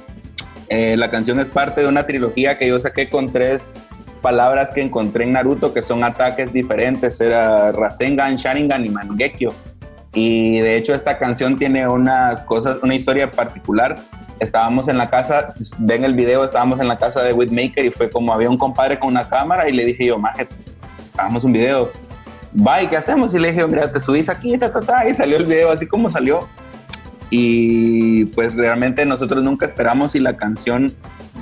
Eh, 0.68 0.96
la 0.96 1.10
canción 1.10 1.40
es 1.40 1.48
parte 1.48 1.80
de 1.80 1.88
una 1.88 2.06
trilogía 2.06 2.56
que 2.56 2.68
yo 2.68 2.78
saqué 2.78 3.10
con 3.10 3.32
tres 3.32 3.74
palabras 4.20 4.70
que 4.70 4.82
encontré 4.82 5.24
en 5.24 5.32
Naruto 5.32 5.72
que 5.72 5.82
son 5.82 6.04
ataques 6.04 6.52
diferentes, 6.52 7.20
era 7.20 7.72
Rasengan, 7.72 8.36
Sharingan 8.36 8.86
y 8.86 8.90
Mangekyo. 8.90 9.52
Y 10.12 10.58
de 10.58 10.76
hecho 10.76 10.94
esta 10.94 11.18
canción 11.18 11.56
tiene 11.56 11.86
unas 11.86 12.42
cosas, 12.42 12.78
una 12.82 12.94
historia 12.94 13.30
particular. 13.30 13.96
Estábamos 14.40 14.88
en 14.88 14.98
la 14.98 15.08
casa, 15.08 15.50
ven 15.78 16.04
el 16.04 16.14
video, 16.14 16.44
estábamos 16.44 16.80
en 16.80 16.88
la 16.88 16.96
casa 16.96 17.22
de 17.22 17.32
Whitmaker 17.32 17.84
y 17.84 17.90
fue 17.90 18.10
como 18.10 18.32
había 18.32 18.50
un 18.50 18.58
compadre 18.58 18.98
con 18.98 19.10
una 19.10 19.28
cámara 19.28 19.68
y 19.68 19.72
le 19.72 19.84
dije 19.84 20.06
yo, 20.06 20.18
Maje, 20.18 20.48
hagamos 21.16 21.44
un 21.44 21.52
video. 21.52 21.90
Bye, 22.52 22.88
¿qué 22.88 22.96
hacemos? 22.96 23.32
Y 23.34 23.38
le 23.38 23.52
dije, 23.52 23.66
mira, 23.66 23.92
te 23.92 24.00
subís 24.00 24.28
aquí, 24.28 24.58
ta, 24.58 24.72
ta, 24.72 24.80
ta, 24.80 25.08
y 25.08 25.14
salió 25.14 25.36
el 25.36 25.46
video 25.46 25.70
así 25.70 25.86
como 25.86 26.10
salió. 26.10 26.48
Y 27.30 28.24
pues 28.26 28.54
realmente 28.54 29.06
nosotros 29.06 29.44
nunca 29.44 29.66
esperamos 29.66 30.16
y 30.16 30.18
la 30.18 30.36
canción 30.36 30.92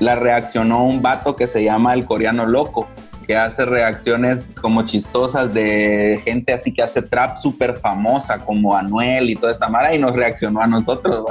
la 0.00 0.14
reaccionó 0.16 0.84
un 0.84 1.02
vato 1.02 1.36
que 1.36 1.46
se 1.46 1.64
llama 1.64 1.94
el 1.94 2.04
coreano 2.04 2.46
loco, 2.46 2.88
que 3.28 3.36
hace 3.36 3.66
reacciones 3.66 4.54
como 4.58 4.86
chistosas 4.86 5.52
de 5.52 6.18
gente 6.24 6.54
así 6.54 6.72
que 6.72 6.82
hace 6.82 7.02
trap 7.02 7.36
súper 7.36 7.76
famosa 7.76 8.38
como 8.38 8.74
Anuel 8.74 9.28
y 9.28 9.34
toda 9.34 9.52
esta 9.52 9.68
mara 9.68 9.94
y 9.94 9.98
nos 9.98 10.16
reaccionó 10.16 10.62
a 10.62 10.66
nosotros 10.66 11.26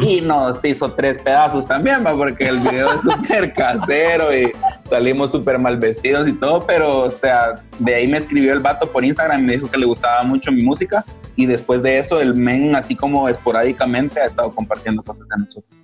y 0.00 0.22
nos 0.22 0.64
hizo 0.64 0.92
tres 0.92 1.18
pedazos 1.18 1.66
también 1.66 1.98
¿va? 2.04 2.16
porque 2.16 2.46
el 2.46 2.60
video 2.60 2.94
es 2.94 3.02
súper 3.02 3.52
casero 3.52 4.34
y 4.34 4.52
salimos 4.88 5.32
súper 5.32 5.58
mal 5.58 5.76
vestidos 5.76 6.26
y 6.26 6.32
todo 6.32 6.66
pero 6.66 7.00
o 7.00 7.10
sea 7.10 7.56
de 7.78 7.94
ahí 7.94 8.08
me 8.08 8.16
escribió 8.16 8.54
el 8.54 8.60
vato 8.60 8.90
por 8.90 9.04
Instagram 9.04 9.40
y 9.40 9.42
me 9.42 9.52
dijo 9.52 9.70
que 9.70 9.76
le 9.76 9.84
gustaba 9.84 10.22
mucho 10.22 10.50
mi 10.50 10.62
música 10.62 11.04
y 11.36 11.44
después 11.44 11.82
de 11.82 11.98
eso 11.98 12.22
el 12.22 12.34
men 12.34 12.74
así 12.74 12.96
como 12.96 13.28
esporádicamente 13.28 14.18
ha 14.18 14.24
estado 14.24 14.54
compartiendo 14.54 15.02
cosas 15.02 15.26
de 15.28 15.42
nosotros. 15.42 15.78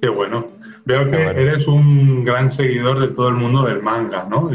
Qué 0.00 0.08
bueno. 0.08 0.46
Veo 0.88 1.06
que 1.10 1.16
eres 1.16 1.68
un 1.68 2.24
gran 2.24 2.48
seguidor 2.48 2.98
de 2.98 3.08
todo 3.08 3.28
el 3.28 3.34
mundo 3.34 3.66
del 3.66 3.82
manga, 3.82 4.26
¿no? 4.30 4.50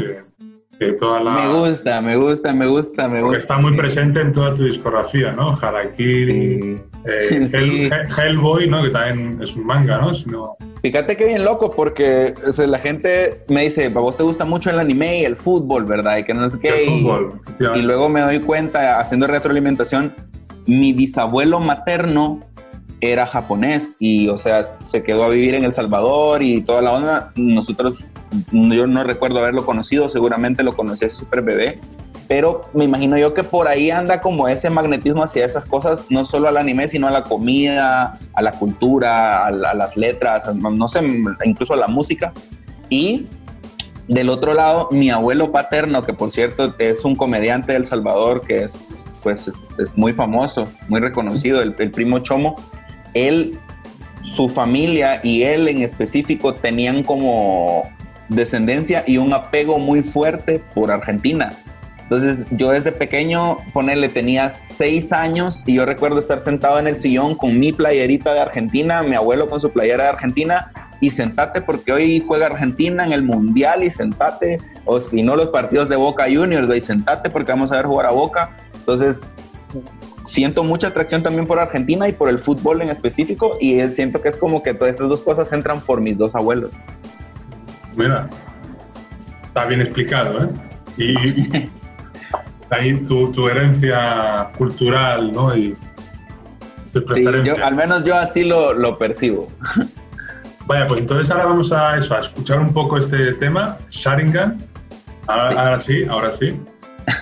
toda 0.98 1.20
la... 1.22 1.30
Me 1.30 1.60
gusta, 1.60 2.00
me 2.00 2.16
gusta, 2.16 2.52
me 2.52 2.66
gusta, 2.66 3.08
me 3.08 3.22
gusta. 3.22 3.38
está 3.38 3.58
muy 3.58 3.76
presente 3.76 4.20
en 4.20 4.32
toda 4.32 4.52
tu 4.56 4.64
discografía, 4.64 5.30
¿no? 5.30 5.56
Harakiri, 5.56 6.76
eh, 7.06 7.90
Hellboy, 8.18 8.68
¿no? 8.68 8.82
Que 8.82 8.90
también 8.90 9.40
es 9.40 9.54
un 9.54 9.64
manga, 9.64 9.98
¿no? 9.98 10.12
Sino... 10.12 10.56
Fíjate 10.82 11.16
que 11.16 11.24
bien 11.24 11.44
loco, 11.44 11.70
porque 11.70 12.34
la 12.66 12.78
gente 12.80 13.44
me 13.48 13.62
dice, 13.62 13.86
a 13.86 13.88
vos 13.90 14.16
te 14.16 14.24
gusta 14.24 14.44
mucho 14.44 14.70
el 14.70 14.80
anime 14.80 15.20
y 15.20 15.24
el 15.24 15.36
fútbol, 15.36 15.84
¿verdad? 15.84 16.18
Y 16.18 16.24
que 16.24 16.34
no 16.34 16.50
sé 16.50 16.58
qué. 16.58 16.84
y, 17.76 17.82
luego 17.82 18.08
me 18.08 18.22
doy 18.22 18.40
cuenta, 18.40 18.98
haciendo 18.98 19.28
retroalimentación, 19.28 20.12
mi 20.66 20.92
bisabuelo 20.92 21.60
materno 21.60 22.40
era 23.00 23.26
japonés 23.26 23.96
y, 23.98 24.28
o 24.28 24.38
sea, 24.38 24.64
se 24.64 25.02
quedó 25.02 25.24
a 25.24 25.28
vivir 25.28 25.54
en 25.54 25.64
El 25.64 25.72
Salvador 25.72 26.42
y 26.42 26.62
toda 26.62 26.82
la 26.82 26.92
onda. 26.92 27.32
Nosotros, 27.36 28.04
yo 28.52 28.86
no 28.86 29.04
recuerdo 29.04 29.38
haberlo 29.38 29.66
conocido, 29.66 30.08
seguramente 30.08 30.62
lo 30.62 30.74
conocí 30.74 31.04
hace 31.04 31.16
súper 31.16 31.42
bebé, 31.42 31.80
pero 32.28 32.62
me 32.72 32.84
imagino 32.84 33.18
yo 33.18 33.34
que 33.34 33.44
por 33.44 33.68
ahí 33.68 33.90
anda 33.90 34.20
como 34.20 34.48
ese 34.48 34.70
magnetismo 34.70 35.22
hacia 35.22 35.44
esas 35.44 35.68
cosas, 35.68 36.06
no 36.08 36.24
solo 36.24 36.48
al 36.48 36.56
anime, 36.56 36.88
sino 36.88 37.06
a 37.06 37.10
la 37.10 37.24
comida, 37.24 38.18
a 38.32 38.42
la 38.42 38.52
cultura, 38.52 39.46
a, 39.46 39.50
las 39.50 39.96
letras, 39.96 40.46
no 40.54 40.88
sé, 40.88 41.00
incluso 41.44 41.74
a 41.74 41.76
la 41.76 41.88
música. 41.88 42.32
Y 42.88 43.26
del 44.08 44.30
otro 44.30 44.54
lado, 44.54 44.88
mi 44.90 45.10
abuelo 45.10 45.52
paterno, 45.52 46.02
que 46.02 46.14
por 46.14 46.30
cierto 46.30 46.74
es 46.78 47.04
un 47.04 47.14
comediante 47.14 47.72
de 47.78 47.84
Salvador, 47.84 48.40
que 48.40 48.64
es, 48.64 49.04
pues, 49.22 49.48
es, 49.48 49.96
muy 49.96 50.12
famoso, 50.12 50.66
muy 50.88 51.00
reconocido, 51.00 51.60
el, 51.62 51.74
el 51.78 51.90
primo 51.90 52.20
Chomo, 52.20 52.56
él, 53.14 53.58
su 54.22 54.48
familia 54.48 55.20
y 55.22 55.42
él 55.42 55.68
en 55.68 55.82
específico 55.82 56.54
tenían 56.54 57.02
como 57.02 57.82
descendencia 58.28 59.04
y 59.06 59.18
un 59.18 59.32
apego 59.32 59.78
muy 59.78 60.02
fuerte 60.02 60.62
por 60.74 60.90
Argentina. 60.90 61.52
Entonces 62.04 62.46
yo 62.50 62.70
desde 62.70 62.92
pequeño, 62.92 63.56
ponerle, 63.72 64.08
tenía 64.10 64.50
seis 64.50 65.12
años 65.12 65.62
y 65.66 65.74
yo 65.74 65.86
recuerdo 65.86 66.18
estar 66.18 66.38
sentado 66.38 66.78
en 66.78 66.86
el 66.86 67.00
sillón 67.00 67.34
con 67.34 67.58
mi 67.58 67.72
playerita 67.72 68.34
de 68.34 68.40
Argentina, 68.40 69.02
mi 69.02 69.14
abuelo 69.14 69.48
con 69.48 69.60
su 69.60 69.70
playera 69.70 70.04
de 70.04 70.10
Argentina 70.10 70.70
y 71.00 71.10
sentate 71.10 71.62
porque 71.62 71.92
hoy 71.92 72.22
juega 72.26 72.46
Argentina 72.46 73.06
en 73.06 73.12
el 73.12 73.22
Mundial 73.22 73.82
y 73.82 73.90
sentate, 73.90 74.58
o 74.84 75.00
si 75.00 75.22
no 75.22 75.34
los 75.34 75.48
partidos 75.48 75.88
de 75.88 75.96
Boca 75.96 76.24
Juniors, 76.24 76.68
y 76.74 76.80
sentate 76.80 77.30
porque 77.30 77.52
vamos 77.52 77.72
a 77.72 77.76
ver 77.76 77.86
jugar 77.86 78.06
a 78.06 78.10
Boca. 78.10 78.56
Entonces 78.74 79.22
siento 80.24 80.64
mucha 80.64 80.88
atracción 80.88 81.22
también 81.22 81.46
por 81.46 81.58
Argentina 81.58 82.08
y 82.08 82.12
por 82.12 82.28
el 82.28 82.38
fútbol 82.38 82.82
en 82.82 82.90
específico 82.90 83.56
y 83.60 83.80
siento 83.88 84.22
que 84.22 84.28
es 84.28 84.36
como 84.36 84.62
que 84.62 84.74
todas 84.74 84.92
estas 84.92 85.08
dos 85.08 85.20
cosas 85.20 85.52
entran 85.52 85.80
por 85.80 86.00
mis 86.00 86.16
dos 86.16 86.34
abuelos. 86.34 86.70
Mira, 87.96 88.28
está 89.44 89.66
bien 89.66 89.82
explicado, 89.82 90.44
¿eh? 90.44 90.48
Y 90.96 91.68
ahí 92.70 92.96
tu, 93.04 93.48
herencia 93.48 94.50
cultural, 94.56 95.32
¿no? 95.32 95.56
Y 95.56 95.76
sí, 97.14 97.26
al 97.62 97.74
menos 97.74 98.04
yo 98.04 98.16
así 98.16 98.44
lo, 98.44 98.98
percibo. 98.98 99.46
Vaya, 100.66 100.86
pues 100.86 101.00
entonces 101.00 101.30
ahora 101.30 101.44
vamos 101.44 101.72
a 101.72 101.96
eso, 101.98 102.14
a 102.14 102.20
escuchar 102.20 102.58
un 102.58 102.72
poco 102.72 102.96
este 102.96 103.34
tema, 103.34 103.76
Sharingan. 103.90 104.56
Ahora 105.26 105.78
sí, 105.78 106.04
ahora 106.08 106.32
sí. 106.32 106.58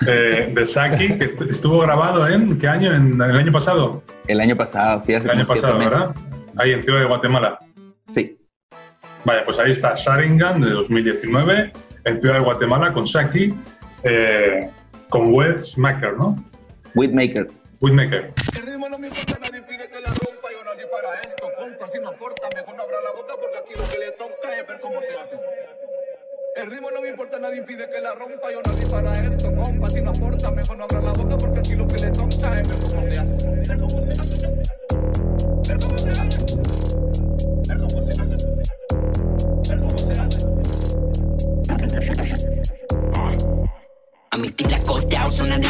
Eh, 0.07 0.51
de 0.53 0.65
Saki, 0.65 1.17
que 1.17 1.25
estuvo 1.49 1.79
grabado 1.79 2.27
en 2.27 2.57
¿qué 2.57 2.67
año? 2.67 2.93
¿En 2.93 3.13
el 3.21 3.35
año 3.35 3.51
pasado? 3.51 4.03
El 4.27 4.39
año 4.39 4.55
pasado, 4.55 5.01
sí, 5.01 5.13
hace 5.13 5.29
El 5.29 5.37
año 5.37 5.45
pasado, 5.45 5.77
¿verdad? 5.77 6.09
Ahí 6.57 6.71
en 6.71 6.81
Ciudad 6.81 6.99
de 6.99 7.05
Guatemala. 7.05 7.59
Sí. 8.07 8.37
Vaya, 9.25 9.45
pues 9.45 9.59
ahí 9.59 9.71
está 9.71 9.95
Sharingan 9.95 10.61
de 10.61 10.69
2019 10.71 11.71
en 12.05 12.21
Ciudad 12.21 12.35
de 12.35 12.41
Guatemala 12.41 12.93
con 12.93 13.07
Saki. 13.07 13.53
Eh, 14.03 14.69
con 15.09 15.31
Maker, 15.77 16.17
¿no? 16.17 16.35
Whitmaker. 16.95 17.47
Whitmaker. 17.79 18.33
El 18.55 18.65
ritmo 18.65 18.89
no 18.89 18.97
me 18.97 19.07
importa, 19.07 19.37
nadie 19.39 19.61
pide 19.61 19.87
que 19.87 20.01
la 20.01 20.09
rompa. 20.09 20.47
Yo 20.51 20.63
nací 20.65 20.83
para 20.91 21.21
esto, 21.21 21.47
compa. 21.57 21.87
Si 21.87 21.99
no 21.99 22.09
aporta, 22.09 22.49
mejor 22.55 22.75
no 22.75 22.83
abra 22.83 22.97
la 23.03 23.11
boca 23.11 23.33
porque 23.39 23.57
aquí 23.61 23.73
lo 23.77 23.87
que 23.89 23.99
le 23.99 24.11
toca 24.11 24.57
es 24.57 24.67
ver 24.67 24.79
cómo 24.81 24.99
se 25.01 25.13
hace. 25.13 25.35
El 26.55 26.69
ritmo 26.69 26.91
no 26.91 27.01
me 27.01 27.09
importa, 27.09 27.39
nadie 27.39 27.63
pide 27.63 27.89
que 27.89 27.99
la 27.99 28.13
rompa. 28.13 28.51
Yo 28.51 28.61
nací 28.63 28.85
para 28.91 29.11
esto, 29.25 29.51
compa. 29.55 29.89
Si 29.89 30.01
no 30.01 30.11
aporta, 30.11 30.51
mejor 30.51 30.77
no 30.77 30.83
abra 30.83 31.01
la 31.01 31.11
boca 31.13 31.35
porque 31.35 31.57
aquí 31.59 31.73
lo 31.73 31.87
que 31.87 31.95
le 31.95 32.11
toca 32.11 32.59
es 32.59 32.69
ver 32.69 32.77
cómo 32.79 33.01
se 33.01 33.19
hace. 33.19 33.35
Ver 33.67 33.79
cómo 33.79 33.99
se 34.03 34.11
hace. 34.11 34.37
Se 34.37 34.45
hace. 34.47 34.61
Ver 35.67 35.79
cómo 35.79 35.97
se 35.97 36.11
hace. 36.11 36.37
Se 39.97 40.11
hace. 40.21 40.45
A 44.29 44.37
mi 44.37 44.47
en 44.47 44.53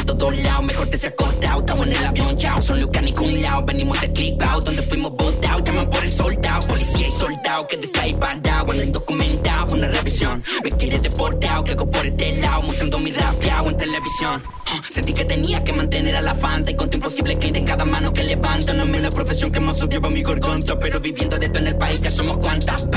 todos 0.06 0.38
lados, 0.44 0.66
mejor 0.66 0.90
te 0.90 0.98
se 0.98 1.08
acostado. 1.08 1.60
Estamos 1.60 1.88
en 1.88 1.94
el 1.94 2.06
avión, 2.06 2.38
chao, 2.38 2.62
son 2.62 2.82
Lucas 2.82 3.04
ni 3.04 3.14
un 3.26 3.42
lado. 3.42 3.64
Venimos 3.66 4.02
de 4.02 4.12
clip 4.12 4.42
out, 4.42 4.66
donde 4.66 4.84
fuimos 4.84 5.16
votados. 5.16 5.64
Llaman 5.64 5.90
por 5.90 6.04
el 6.04 6.12
soldado, 6.12 6.68
policía 6.68 7.03
y 7.03 7.03
soldado. 7.24 7.68
Que 7.68 7.78
te 7.78 7.88
sale 7.88 8.14
parado 8.16 8.74
en 8.74 8.80
el 8.82 8.92
documentado, 8.92 9.74
una 9.74 9.88
revisión. 9.88 10.44
Me 10.64 10.72
quiere 10.72 11.00
deportado, 11.00 11.64
que 11.64 11.72
hago 11.72 11.90
por 11.90 12.06
este 12.06 12.38
lado, 12.38 12.62
mostrando 12.64 13.00
mi 13.00 13.12
rapeado 13.12 13.70
en 13.70 13.78
televisión. 13.78 14.44
Uh, 14.68 14.92
sentí 14.92 15.14
que 15.14 15.26
tenía 15.26 15.64
que 15.64 15.74
mantener 15.74 16.16
a 16.16 16.22
la 16.22 16.36
fanta 16.36 16.72
y 16.72 16.76
contra 16.76 16.98
imposible 16.98 17.38
que 17.40 17.48
en 17.48 17.66
cada 17.66 17.86
mano 17.86 18.12
que 18.14 18.24
levanta. 18.24 18.74
No 18.74 18.84
es 18.84 19.04
la 19.04 19.12
profesión 19.12 19.52
que 19.52 19.60
más 19.60 19.82
odiaba 19.82 20.10
mi 20.10 20.22
gorgonzo, 20.22 20.80
pero 20.80 21.00
viviendo 21.00 21.38
de 21.38 21.46
esto 21.46 21.60
en 21.60 21.68
el 21.68 21.78
país 21.78 22.02
ya 22.02 22.12
somos 22.12 22.38
cuantas 22.38 22.88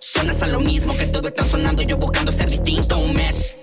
Suenas 0.00 0.42
a 0.42 0.46
lo 0.46 0.60
mismo 0.60 0.96
que 0.96 1.06
todo 1.06 1.28
está 1.28 1.46
sonando, 1.46 1.82
yo 1.82 1.96
buscando 1.96 2.30
ser 2.30 2.48
distinto 2.50 2.98
un 2.98 3.14
mes 3.14 3.54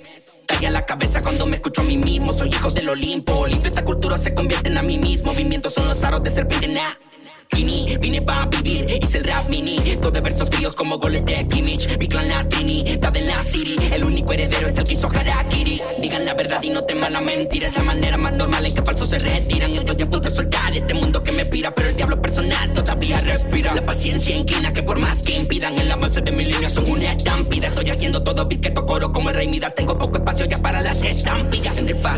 a 0.66 0.70
la 0.70 0.86
cabeza 0.86 1.22
cuando 1.22 1.46
me 1.46 1.56
escucho 1.56 1.82
a 1.82 1.84
mí 1.84 1.98
mismo. 1.98 2.34
Soy 2.34 2.50
hijo 2.50 2.70
del 2.72 2.90
Olimpo. 2.90 3.48
Limpio 3.48 3.68
esta 3.68 3.84
cultura 3.84 4.18
se 4.18 4.34
convierte 4.34 4.70
en 4.70 4.86
mí 4.86 4.98
mismo. 4.98 5.32
Movimientos 5.32 5.74
son 5.74 5.88
los 5.88 6.04
aros 6.04 6.24
de 6.24 6.32
serpiente. 6.32 6.68
Nah. 6.68 7.11
Vini, 7.56 7.98
vine 8.00 8.22
pa' 8.22 8.46
vivir, 8.48 8.86
hice 9.02 9.18
el 9.18 9.24
rap 9.26 9.50
mini. 9.50 9.78
Todo 10.00 10.12
de 10.12 10.22
versos 10.22 10.50
fríos 10.50 10.76
como 10.76 10.98
goles 10.98 11.26
de 11.26 11.48
Kimmich. 11.48 11.98
Mi 12.00 12.08
clan 12.08 12.28
latini, 12.28 12.84
está 12.88 13.12
de 13.12 13.22
la 13.22 13.44
city. 13.44 13.76
El 13.92 14.04
único 14.04 14.34
heredero 14.34 14.68
es 14.68 14.78
el 14.78 14.84
que 14.84 14.94
hizo 14.94 15.08
Harakiri. 15.08 15.82
Digan 16.02 16.26
la 16.26 16.34
verdad 16.34 16.62
y 16.64 16.70
no 16.70 16.84
teman 16.84 17.14
la 17.14 17.22
mentira. 17.22 17.68
Es 17.68 17.76
la 17.76 17.84
manera 17.84 18.18
más 18.18 18.34
normal 18.34 18.66
en 18.66 18.74
que 18.74 18.82
falsos 18.82 19.10
se 19.10 19.20
retiran. 19.20 19.74
Yo, 19.74 19.84
yo 19.84 19.94
ya 19.94 20.06
pude 20.10 20.34
soltar 20.34 20.76
este 20.76 20.94
mundo 20.94 21.22
que 21.24 21.32
me 21.32 21.46
pira 21.46 21.72
Pero 21.72 21.90
el 21.90 21.96
diablo 21.96 22.22
personal 22.22 22.74
todavía 22.74 23.20
respira. 23.20 23.74
La 23.74 23.86
paciencia 23.86 24.36
inclina 24.36 24.72
que 24.74 24.84
por 24.84 25.00
más 25.00 25.22
que 25.22 25.34
impidan 25.34 25.78
El 25.78 25.92
avance 25.92 26.22
de 26.22 26.32
mi 26.32 26.46
línea 26.46 26.70
son 26.70 26.90
una 26.90 27.12
estampida. 27.12 27.68
Estoy 27.68 27.90
haciendo 27.90 28.24
todo 28.24 28.48
beat 28.48 28.62
que 28.62 28.74
coro 28.74 29.12
como 29.12 29.30
el 29.30 29.36
rey 29.36 29.48
Midas. 29.48 29.76
Tengo 29.76 29.98
poco 29.98 30.18
espacio 30.18 30.46
ya 30.46 30.58
para 30.60 30.82
las 30.82 31.04
el 31.04 31.22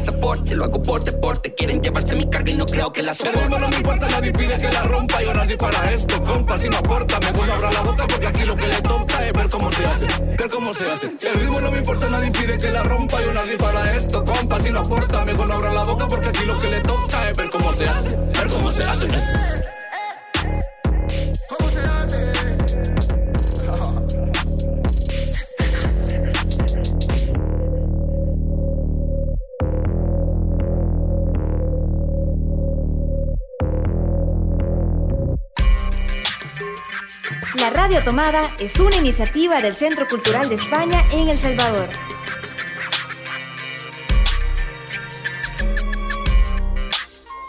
pasaporte, 0.03 0.55
lo 0.55 0.65
hago 0.65 0.81
por 0.81 1.03
deporte 1.03 1.53
Quieren 1.53 1.81
llevarse 1.81 2.15
mi 2.15 2.29
carga 2.29 2.51
y 2.51 2.55
no 2.55 2.65
creo 2.65 2.91
que 2.91 3.01
la 3.01 3.13
soporte 3.13 3.47
no 3.47 3.69
me 3.69 3.75
importa, 3.77 4.09
nadie 4.09 4.31
pide 4.31 4.57
que 4.57 4.69
la 4.69 4.83
rompa 4.83 5.21
yo 5.21 5.33
nací 5.33 5.55
para 5.55 5.91
esto, 5.91 6.21
compa, 6.23 6.59
si 6.59 6.67
no 6.67 6.77
aporta, 6.77 7.19
mejor 7.19 7.47
no 7.47 7.53
abra 7.53 7.71
la 7.71 7.81
boca 7.81 8.05
porque 8.07 8.27
aquí 8.27 8.43
lo 8.43 8.55
que 8.55 8.67
le 8.67 8.81
toca 8.81 9.27
es 9.27 9.33
ver 9.33 9.49
cómo 9.49 9.71
se 9.71 9.85
hace, 9.85 10.07
ver 10.37 10.49
cómo 10.49 10.73
se 10.73 10.91
hace. 10.91 11.07
El 11.07 11.39
ritmo 11.39 11.59
no 11.61 11.71
me 11.71 11.77
importa, 11.77 12.09
nadie 12.09 12.27
impide 12.27 12.57
que 12.57 12.69
la 12.69 12.83
rompa, 12.83 13.21
yo 13.21 13.33
nací 13.33 13.55
para 13.57 13.95
esto, 13.95 14.25
compa, 14.25 14.59
si 14.59 14.71
no 14.71 14.79
aporta, 14.79 15.25
mejor 15.25 15.47
no 15.47 15.53
abra 15.53 15.73
la 15.73 15.83
boca 15.83 16.07
porque 16.07 16.27
aquí 16.27 16.45
lo 16.45 16.57
que 16.57 16.69
le 16.69 16.81
toca 16.81 17.29
es 17.29 17.37
ver 17.37 17.49
cómo 17.49 17.73
se 17.73 17.87
hace, 17.87 18.17
ver 18.17 18.49
cómo 18.49 18.71
se 18.71 18.83
hace. 18.83 19.62
Radio 37.93 38.05
Tomada 38.05 38.49
es 38.57 38.79
una 38.79 38.95
iniciativa 38.95 39.61
del 39.61 39.73
Centro 39.73 40.07
Cultural 40.07 40.49
de 40.49 40.55
España 40.55 40.97
en 41.11 41.27
El 41.27 41.37
Salvador. 41.37 41.89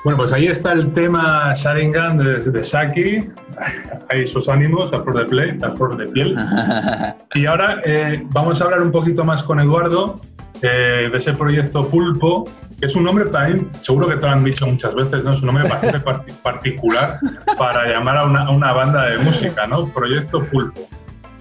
Bueno, 0.05 0.19
pues 0.19 0.35
ahí 0.35 0.49
está 0.49 0.73
el 0.73 0.93
tema 0.93 1.55
Sharingan 1.55 2.19
de, 2.19 2.63
Saki. 2.63 3.21
Hay 4.11 4.27
sus 4.27 4.51
ánimos 4.51 4.93
a 4.93 5.03
flor 5.03 5.21
de, 5.21 5.25
play, 5.25 5.59
a 5.63 5.71
flor 5.71 5.97
de 5.97 6.13
piel. 6.13 6.37
Y 7.37 7.47
ahora 7.47 7.81
eh, 7.85 8.23
vamos 8.27 8.61
a 8.61 8.65
hablar 8.65 8.83
un 8.83 8.93
poquito 8.93 9.25
más 9.25 9.43
con 9.43 9.61
Eduardo 9.61 10.21
eh, 10.67 11.11
de 11.11 11.19
ese 11.19 11.35
proyecto 11.35 11.87
Pulpo, 11.87 12.49
que 12.81 12.87
es 12.87 12.97
un 12.97 13.05
nombre 13.05 13.27
también, 13.27 13.71
seguro 13.83 14.09
que 14.09 14.17
te 14.17 14.23
lo 14.23 14.33
han 14.33 14.45
dicho 14.45 14.67
muchas 14.67 14.95
veces, 14.95 15.23
¿no? 15.23 15.33
Es 15.33 15.41
un 15.41 15.47
nombre 15.49 15.69
bastante 15.69 15.99
particular 16.43 17.19
para 17.59 17.87
llamar 17.87 18.17
a 18.17 18.25
una, 18.25 18.49
una, 18.49 18.73
banda 18.73 19.11
de 19.11 19.19
música, 19.19 19.67
¿no? 19.67 19.87
Proyecto 19.89 20.43
Pulpo. 20.43 20.89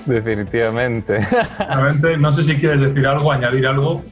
Definitivamente. 0.06 1.26
No 2.20 2.34
sé 2.34 2.44
si 2.44 2.58
quieres 2.58 2.82
decir 2.82 3.08
algo, 3.08 3.32
añadir 3.32 3.66
algo, 3.66 4.04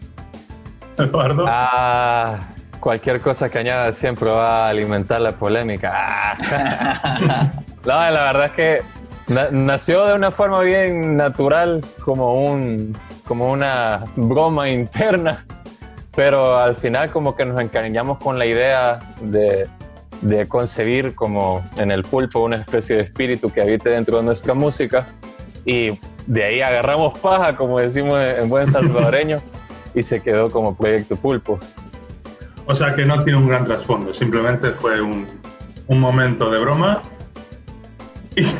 Eduardo. 0.97 1.43
Ah, 1.45 2.39
cualquier 2.79 3.19
cosa 3.19 3.49
que 3.49 3.59
añada 3.59 3.91
siempre 3.91 4.29
va 4.29 4.67
a 4.67 4.69
alimentar 4.69 5.19
la 5.19 5.33
polémica. 5.33 5.91
Ah. 5.93 7.51
no, 7.85 8.11
la 8.11 8.31
verdad 8.31 8.45
es 8.45 8.51
que 8.53 8.81
nació 9.51 10.05
de 10.05 10.13
una 10.13 10.31
forma 10.31 10.61
bien 10.61 11.17
natural, 11.17 11.81
como 12.05 12.33
un 12.33 12.95
como 13.25 13.51
una 13.51 14.03
broma 14.15 14.69
interna, 14.69 15.45
pero 16.15 16.57
al 16.57 16.75
final 16.75 17.09
como 17.09 17.35
que 17.35 17.45
nos 17.45 17.59
encariñamos 17.59 18.17
con 18.19 18.37
la 18.37 18.45
idea 18.45 18.99
de, 19.21 19.67
de 20.21 20.47
concebir 20.47 21.15
como 21.15 21.65
en 21.77 21.91
el 21.91 22.03
pulpo 22.03 22.41
una 22.41 22.57
especie 22.57 22.97
de 22.97 23.03
espíritu 23.03 23.49
que 23.49 23.61
habite 23.61 23.89
dentro 23.89 24.17
de 24.17 24.23
nuestra 24.23 24.53
música 24.53 25.07
y 25.65 25.97
de 26.27 26.43
ahí 26.43 26.61
agarramos 26.61 27.17
paja, 27.19 27.55
como 27.55 27.79
decimos 27.79 28.19
en 28.19 28.49
buen 28.49 28.71
salvadoreño, 28.71 29.37
y 29.93 30.03
se 30.03 30.21
quedó 30.21 30.49
como 30.49 30.75
proyecto 30.75 31.15
pulpo. 31.15 31.59
O 32.65 32.75
sea 32.75 32.95
que 32.95 33.05
no 33.05 33.23
tiene 33.23 33.39
un 33.39 33.47
gran 33.47 33.65
trasfondo, 33.65 34.13
simplemente 34.13 34.71
fue 34.71 35.01
un, 35.01 35.27
un 35.87 35.99
momento 35.99 36.49
de 36.49 36.59
broma. 36.59 37.01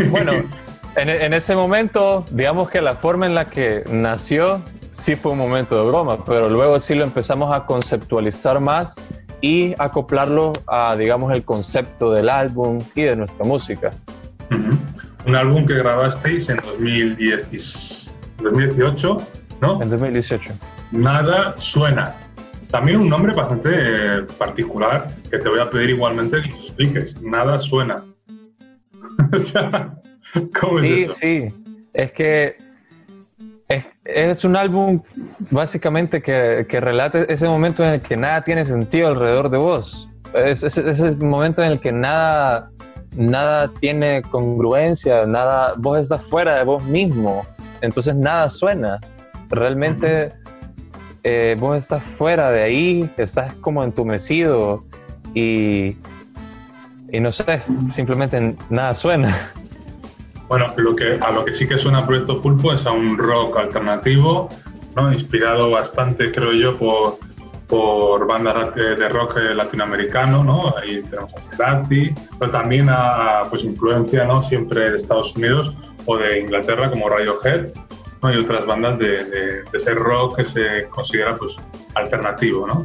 Bueno, 0.09 0.33
en, 0.95 1.09
en, 1.09 1.33
ese 1.33 1.55
momento, 1.55 2.25
digamos 2.31 2.69
que 2.69 2.81
la 2.81 2.95
forma 2.95 3.25
en 3.25 3.35
la 3.35 3.49
que 3.49 3.83
nació 3.89 4.61
sí 4.91 5.15
fue 5.15 5.31
un 5.31 5.37
momento 5.37 5.75
de 5.81 5.89
broma, 5.89 6.23
pero 6.25 6.49
luego 6.49 6.79
sí 6.79 6.95
lo 6.95 7.03
empezamos 7.03 7.55
a 7.55 7.65
conceptualizar 7.65 8.59
más 8.59 9.01
y 9.41 9.73
acoplarlo 9.79 10.53
a, 10.67 10.95
digamos, 10.95 11.33
el 11.33 11.43
concepto 11.43 12.11
del 12.11 12.29
álbum 12.29 12.79
y 12.95 13.03
de 13.03 13.15
nuestra 13.15 13.43
música. 13.43 13.91
Uh 14.51 14.55
-huh. 14.55 14.77
Un 15.25 15.35
álbum 15.35 15.65
que 15.65 15.75
grabasteis 15.75 16.49
en 16.49 16.57
2010, 16.57 18.11
2018, 18.41 19.17
¿no? 19.61 19.81
En 19.81 19.89
2018. 19.89 20.53
Nada 20.91 21.55
suena. 21.57 22.15
También 22.69 22.97
un 22.97 23.09
nombre 23.09 23.33
bastante 23.33 24.23
particular 24.37 25.07
que 25.29 25.37
te 25.37 25.49
voy 25.49 25.59
a 25.59 25.69
pedir 25.69 25.91
igualmente 25.91 26.41
que 26.41 26.49
nos 26.49 26.59
expliques. 26.59 27.21
Nada 27.21 27.59
suena. 27.59 28.03
o 29.33 29.39
sea, 29.39 29.93
¿cómo 30.59 30.79
sí, 30.79 30.93
es 30.93 31.09
eso? 31.09 31.15
Sí, 31.19 31.47
Es 31.93 32.11
que 32.11 32.55
es, 33.69 33.85
es, 34.03 34.43
un 34.43 34.55
álbum 34.55 35.01
básicamente 35.49 36.21
que, 36.21 36.65
que 36.67 36.79
relata 36.81 37.19
ese 37.23 37.47
momento 37.47 37.83
en 37.83 37.93
el 37.93 38.01
que 38.01 38.17
nada 38.17 38.43
tiene 38.43 38.65
sentido 38.65 39.07
alrededor 39.07 39.49
de 39.49 39.57
vos. 39.57 40.07
Es, 40.33 40.63
es, 40.63 40.77
es 40.77 40.99
el 40.99 41.17
momento 41.17 41.63
en 41.63 41.73
el 41.73 41.79
que 41.79 41.91
nada, 41.91 42.69
nada 43.15 43.71
tiene 43.79 44.21
congruencia, 44.23 45.25
nada, 45.25 45.73
vos 45.77 45.99
estás 45.99 46.21
fuera 46.23 46.55
de 46.55 46.63
vos 46.63 46.83
mismo, 46.83 47.45
entonces 47.81 48.15
nada 48.15 48.49
suena. 48.49 48.99
Realmente... 49.49 50.33
Eh, 51.23 51.55
vos 51.59 51.77
estás 51.77 52.03
fuera 52.03 52.49
de 52.49 52.63
ahí, 52.63 53.11
estás 53.17 53.53
como 53.61 53.83
entumecido 53.83 54.83
y, 55.35 55.95
y 57.11 57.19
no 57.19 57.31
sé, 57.31 57.61
simplemente 57.91 58.55
nada 58.69 58.95
suena. 58.95 59.51
Bueno, 60.51 60.65
lo 60.75 60.93
que, 60.97 61.13
a 61.13 61.31
lo 61.31 61.45
que 61.45 61.53
sí 61.53 61.65
que 61.65 61.77
suena 61.77 62.05
Proyecto 62.05 62.41
Pulpo 62.41 62.73
es 62.73 62.85
a 62.85 62.91
un 62.91 63.17
rock 63.17 63.57
alternativo, 63.57 64.49
¿no? 64.97 65.09
inspirado 65.09 65.69
bastante, 65.69 66.29
creo 66.29 66.51
yo, 66.51 66.77
por, 66.77 67.19
por 67.67 68.27
bandas 68.27 68.75
de 68.75 69.07
rock 69.07 69.37
latinoamericano, 69.37 70.43
¿no? 70.43 70.75
Ahí 70.75 71.03
tenemos 71.03 71.33
a 71.35 71.39
Cerati, 71.39 72.13
pero 72.37 72.51
también 72.51 72.89
a 72.89 73.43
pues, 73.49 73.63
influencia 73.63 74.25
¿no? 74.25 74.43
siempre 74.43 74.91
de 74.91 74.97
Estados 74.97 75.33
Unidos 75.37 75.73
o 76.05 76.17
de 76.17 76.41
Inglaterra 76.41 76.89
como 76.89 77.07
Radiohead, 77.07 77.67
¿no? 78.21 78.33
y 78.33 78.35
otras 78.35 78.65
bandas 78.65 78.99
de, 78.99 79.23
de, 79.23 79.45
de, 79.63 79.63
ese 79.71 79.93
rock 79.93 80.35
que 80.35 80.43
se 80.43 80.89
considera 80.89 81.37
pues 81.37 81.55
alternativo, 81.95 82.67
¿no? 82.67 82.83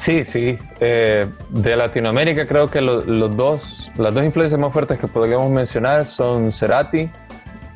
Sí, 0.00 0.24
sí. 0.24 0.58
Eh, 0.80 1.26
de 1.50 1.76
Latinoamérica 1.76 2.46
creo 2.48 2.68
que 2.68 2.80
lo, 2.80 3.04
los 3.04 3.36
dos, 3.36 3.90
las 3.98 4.14
dos 4.14 4.24
influencias 4.24 4.58
más 4.58 4.72
fuertes 4.72 4.98
que 4.98 5.06
podríamos 5.06 5.50
mencionar 5.50 6.06
son 6.06 6.50
Cerati, 6.52 7.10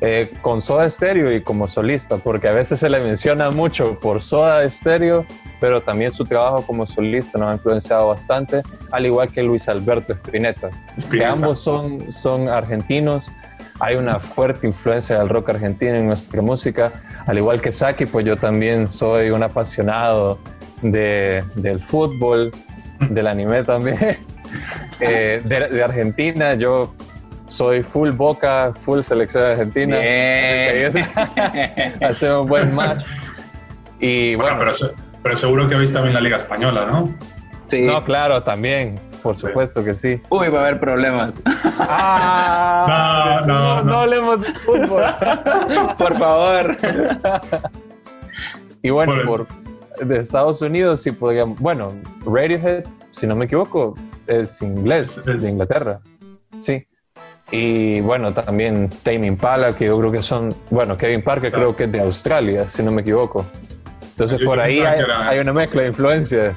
eh, 0.01 0.31
con 0.41 0.63
Soda 0.63 0.89
Stereo 0.89 1.31
y 1.31 1.41
como 1.41 1.67
solista, 1.67 2.17
porque 2.17 2.47
a 2.47 2.51
veces 2.51 2.79
se 2.79 2.89
le 2.89 2.99
menciona 2.99 3.51
mucho 3.51 3.99
por 3.99 4.23
Soda 4.23 4.67
Stereo, 4.69 5.23
pero 5.59 5.81
también 5.81 6.09
su 6.09 6.25
trabajo 6.25 6.63
como 6.65 6.87
solista 6.87 7.37
nos 7.37 7.51
ha 7.51 7.53
influenciado 7.53 8.07
bastante, 8.07 8.63
al 8.89 9.05
igual 9.05 9.27
que 9.31 9.43
Luis 9.43 9.69
Alberto 9.69 10.13
Spinetta, 10.13 10.69
Spinetta. 10.97 11.09
que 11.11 11.25
ambos 11.25 11.59
son, 11.59 12.11
son 12.11 12.49
argentinos, 12.49 13.29
hay 13.79 13.97
una 13.97 14.19
fuerte 14.19 14.65
influencia 14.65 15.19
del 15.19 15.29
rock 15.29 15.49
argentino 15.49 15.93
en 15.93 16.07
nuestra 16.07 16.41
música, 16.41 16.91
al 17.27 17.37
igual 17.37 17.61
que 17.61 17.71
Saki, 17.71 18.07
pues 18.07 18.25
yo 18.25 18.35
también 18.35 18.89
soy 18.89 19.29
un 19.29 19.43
apasionado 19.43 20.39
de, 20.81 21.43
del 21.55 21.81
fútbol, 21.81 22.51
del 23.09 23.27
anime 23.27 23.63
también, 23.63 23.97
eh, 24.99 25.41
de, 25.43 25.67
de, 25.69 25.83
Argentina, 25.83 26.55
yo 26.55 26.93
soy 27.47 27.81
full 27.81 28.11
Boca, 28.11 28.73
full 28.73 29.01
selección 29.01 29.43
de 29.43 29.51
Argentina, 29.51 29.97
hacemos 32.07 32.43
un 32.43 32.49
buen 32.49 32.73
match. 32.73 33.05
Y 33.99 34.35
bueno, 34.35 34.57
bueno 34.57 34.71
pero, 34.77 34.93
pero, 35.23 35.37
seguro 35.37 35.69
que 35.69 35.75
veis 35.75 35.91
también 35.91 36.13
la 36.13 36.21
Liga 36.21 36.37
Española, 36.37 36.85
¿no? 36.85 37.13
Sí. 37.63 37.83
No, 37.87 38.03
claro, 38.03 38.43
también. 38.43 38.99
Por 39.23 39.35
supuesto 39.35 39.83
que 39.83 39.95
sí. 39.95 40.21
Uy, 40.29 40.49
va 40.49 40.59
a 40.59 40.67
haber 40.67 40.79
problemas. 40.79 41.41
Ah, 41.79 43.41
no, 43.47 43.53
no, 43.53 43.75
no, 43.75 43.83
no, 43.83 43.99
hablemos 44.01 44.41
de 44.41 44.53
fútbol. 44.53 45.03
por 45.97 46.15
favor. 46.15 46.77
y 48.83 48.91
bueno, 48.91 49.15
por, 49.25 49.47
de 50.03 50.19
Estados 50.19 50.61
Unidos 50.61 51.01
sí 51.01 51.11
podríamos. 51.11 51.59
Bueno, 51.59 51.91
Radiohead, 52.25 52.85
si 53.11 53.27
no 53.27 53.35
me 53.35 53.45
equivoco, 53.45 53.95
es 54.27 54.61
inglés, 54.61 55.17
es, 55.17 55.41
de 55.41 55.49
Inglaterra. 55.49 55.99
Sí. 56.61 56.85
Y 57.51 58.01
bueno, 58.01 58.33
también 58.33 58.89
Tame 59.03 59.27
Impala, 59.27 59.73
que 59.73 59.85
yo 59.85 59.99
creo 59.99 60.11
que 60.11 60.21
son. 60.21 60.53
Bueno, 60.69 60.97
Kevin 60.97 61.21
Parker 61.21 61.51
claro. 61.51 61.65
creo 61.65 61.75
que 61.75 61.83
es 61.85 61.91
de 61.91 62.01
Australia, 62.01 62.69
si 62.69 62.81
no 62.81 62.91
me 62.91 63.01
equivoco. 63.01 63.45
Entonces 64.01 64.39
yo 64.39 64.45
por 64.45 64.59
ahí 64.59 64.79
hay, 64.79 64.99
era... 64.99 65.27
hay, 65.27 65.39
una 65.39 65.53
mezcla 65.53 65.83
de 65.83 65.89
influencias. 65.89 66.55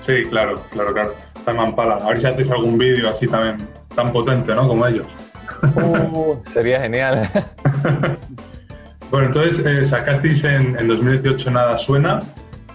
Sí, 0.00 0.24
claro, 0.30 0.62
claro, 0.70 0.92
claro. 0.92 1.14
Tame 1.44 1.64
Impala. 1.64 1.96
A 1.96 2.08
ver 2.08 2.20
si 2.20 2.26
haces 2.26 2.50
algún 2.50 2.78
vídeo 2.78 3.08
así 3.08 3.26
también, 3.26 3.68
tan 3.94 4.12
potente, 4.12 4.54
¿no? 4.54 4.68
Como 4.68 4.86
ellos. 4.86 5.06
Uh, 5.62 6.36
sería 6.44 6.80
genial. 6.80 7.28
bueno, 9.10 9.26
entonces 9.26 9.64
eh, 9.64 9.84
sacasteis 9.84 10.42
en, 10.44 10.78
en 10.78 10.88
2018 10.88 11.50
Nada 11.50 11.78
Suena, 11.78 12.20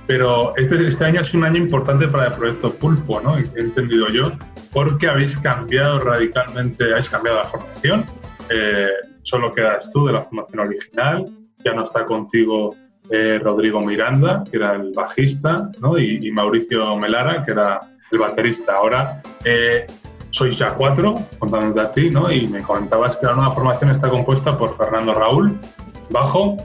pero 0.07 0.55
este, 0.55 0.87
este, 0.87 1.05
año 1.05 1.19
es 1.19 1.33
un 1.33 1.43
año 1.43 1.57
importante 1.57 2.07
para 2.07 2.27
el 2.27 2.33
proyecto 2.33 2.73
Pulpo, 2.73 3.19
¿no? 3.19 3.37
He 3.37 3.59
entendido 3.59 4.07
yo, 4.07 4.31
porque 4.71 5.07
habéis 5.07 5.35
cambiado 5.37 5.99
radicalmente, 5.99 6.85
habéis 6.85 7.09
cambiado 7.09 7.39
la 7.39 7.43
formación. 7.43 8.05
Eh, 8.49 8.89
solo 9.23 9.53
quedas 9.53 9.91
tú 9.91 10.05
de 10.05 10.13
la 10.13 10.23
formación 10.23 10.59
original, 10.61 11.25
ya 11.63 11.73
no 11.73 11.83
está 11.83 12.05
contigo 12.05 12.73
eh, 13.09 13.39
Rodrigo 13.43 13.81
Miranda, 13.81 14.43
que 14.49 14.57
era 14.57 14.75
el 14.75 14.93
bajista, 14.93 15.69
¿no? 15.81 15.97
y, 15.99 16.31
Mauricio 16.31 16.95
Melara, 16.95 17.43
que 17.43 17.51
era 17.51 17.79
el 18.09 18.17
baterista. 18.17 18.75
Ahora 18.75 19.21
eh, 19.43 19.85
sois 20.29 20.57
ya 20.57 20.73
cuatro, 20.73 21.15
contándote 21.39 21.81
a 21.81 21.91
ti, 21.91 22.09
¿no? 22.09 22.31
y 22.31 22.47
me 22.47 22.61
comentabas 22.61 23.17
que 23.17 23.25
la 23.25 23.33
nueva 23.33 23.51
formación 23.51 23.91
está 23.91 24.09
compuesta 24.09 24.57
por 24.57 24.75
Fernando 24.77 25.13
Raúl, 25.13 25.57
bajo, 26.09 26.55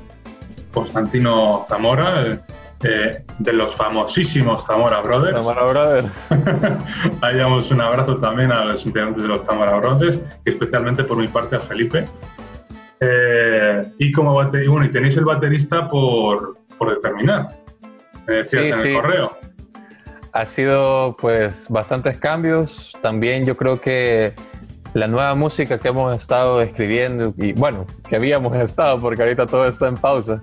Constantino 0.72 1.64
Zamora, 1.68 2.42
eh, 2.84 3.24
de 3.38 3.52
los 3.52 3.76
famosísimos 3.76 4.66
Zamora 4.66 5.00
Brothers. 5.00 5.36
Zamora 5.36 5.64
Brothers. 5.64 6.28
Ahí 7.20 7.36
damos 7.36 7.70
un 7.70 7.80
abrazo 7.80 8.16
también 8.16 8.50
a 8.50 8.64
los 8.64 8.84
integrantes 8.84 9.22
de 9.22 9.28
los 9.28 9.44
Zamora 9.44 9.76
Brothers, 9.76 10.20
y 10.44 10.50
especialmente 10.50 11.04
por 11.04 11.16
mi 11.16 11.28
parte 11.28 11.56
a 11.56 11.60
Felipe. 11.60 12.04
Eh, 13.00 13.84
y 13.98 14.12
como 14.12 14.34
bate, 14.34 14.66
bueno, 14.66 14.86
y 14.86 14.90
tenéis 14.90 15.16
el 15.16 15.24
baterista 15.24 15.88
por, 15.88 16.56
por 16.76 16.90
determinar, 16.90 17.48
me 18.26 18.34
decías 18.34 18.64
sí, 18.64 18.72
en 18.72 18.74
el 18.74 18.82
sí. 18.82 18.92
correo. 18.94 19.38
Ha 20.32 20.44
sido 20.44 21.14
pues 21.20 21.66
bastantes 21.68 22.18
cambios. 22.18 22.92
También 23.00 23.44
yo 23.44 23.56
creo 23.56 23.80
que 23.80 24.32
la 24.94 25.06
nueva 25.06 25.34
música 25.34 25.78
que 25.78 25.88
hemos 25.88 26.14
estado 26.16 26.60
escribiendo 26.60 27.32
y 27.36 27.52
bueno, 27.52 27.86
que 28.08 28.16
habíamos 28.16 28.56
estado 28.56 28.98
porque 28.98 29.22
ahorita 29.22 29.46
todo 29.46 29.66
está 29.66 29.88
en 29.88 29.96
pausa 29.96 30.40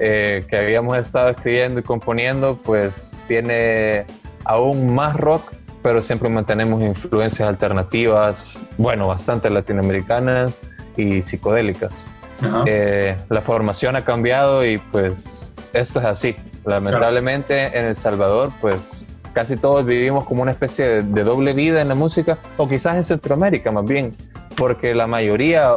eh, 0.00 0.44
que 0.48 0.56
habíamos 0.56 0.96
estado 0.96 1.30
escribiendo 1.30 1.80
y 1.80 1.82
componiendo, 1.82 2.56
pues 2.56 3.20
tiene 3.28 4.04
aún 4.44 4.94
más 4.94 5.16
rock, 5.16 5.52
pero 5.82 6.00
siempre 6.00 6.28
mantenemos 6.28 6.82
influencias 6.82 7.48
alternativas, 7.48 8.58
bueno, 8.76 9.08
bastante 9.08 9.50
latinoamericanas 9.50 10.54
y 10.96 11.22
psicodélicas. 11.22 11.94
Uh 12.40 12.44
-huh. 12.44 12.64
eh, 12.66 13.16
la 13.28 13.40
formación 13.42 13.96
ha 13.96 14.04
cambiado 14.04 14.64
y 14.64 14.78
pues 14.78 15.50
esto 15.72 16.00
es 16.00 16.06
así. 16.06 16.36
Lamentablemente 16.64 17.68
claro. 17.70 17.78
en 17.78 17.84
El 17.86 17.96
Salvador, 17.96 18.52
pues 18.60 19.04
casi 19.32 19.56
todos 19.56 19.84
vivimos 19.84 20.24
como 20.24 20.42
una 20.42 20.50
especie 20.50 20.86
de, 20.88 21.02
de 21.02 21.24
doble 21.24 21.52
vida 21.52 21.80
en 21.80 21.88
la 21.88 21.94
música, 21.94 22.38
o 22.56 22.68
quizás 22.68 22.96
en 22.96 23.04
Centroamérica 23.04 23.70
más 23.70 23.84
bien, 23.84 24.14
porque 24.56 24.94
la 24.94 25.06
mayoría, 25.06 25.72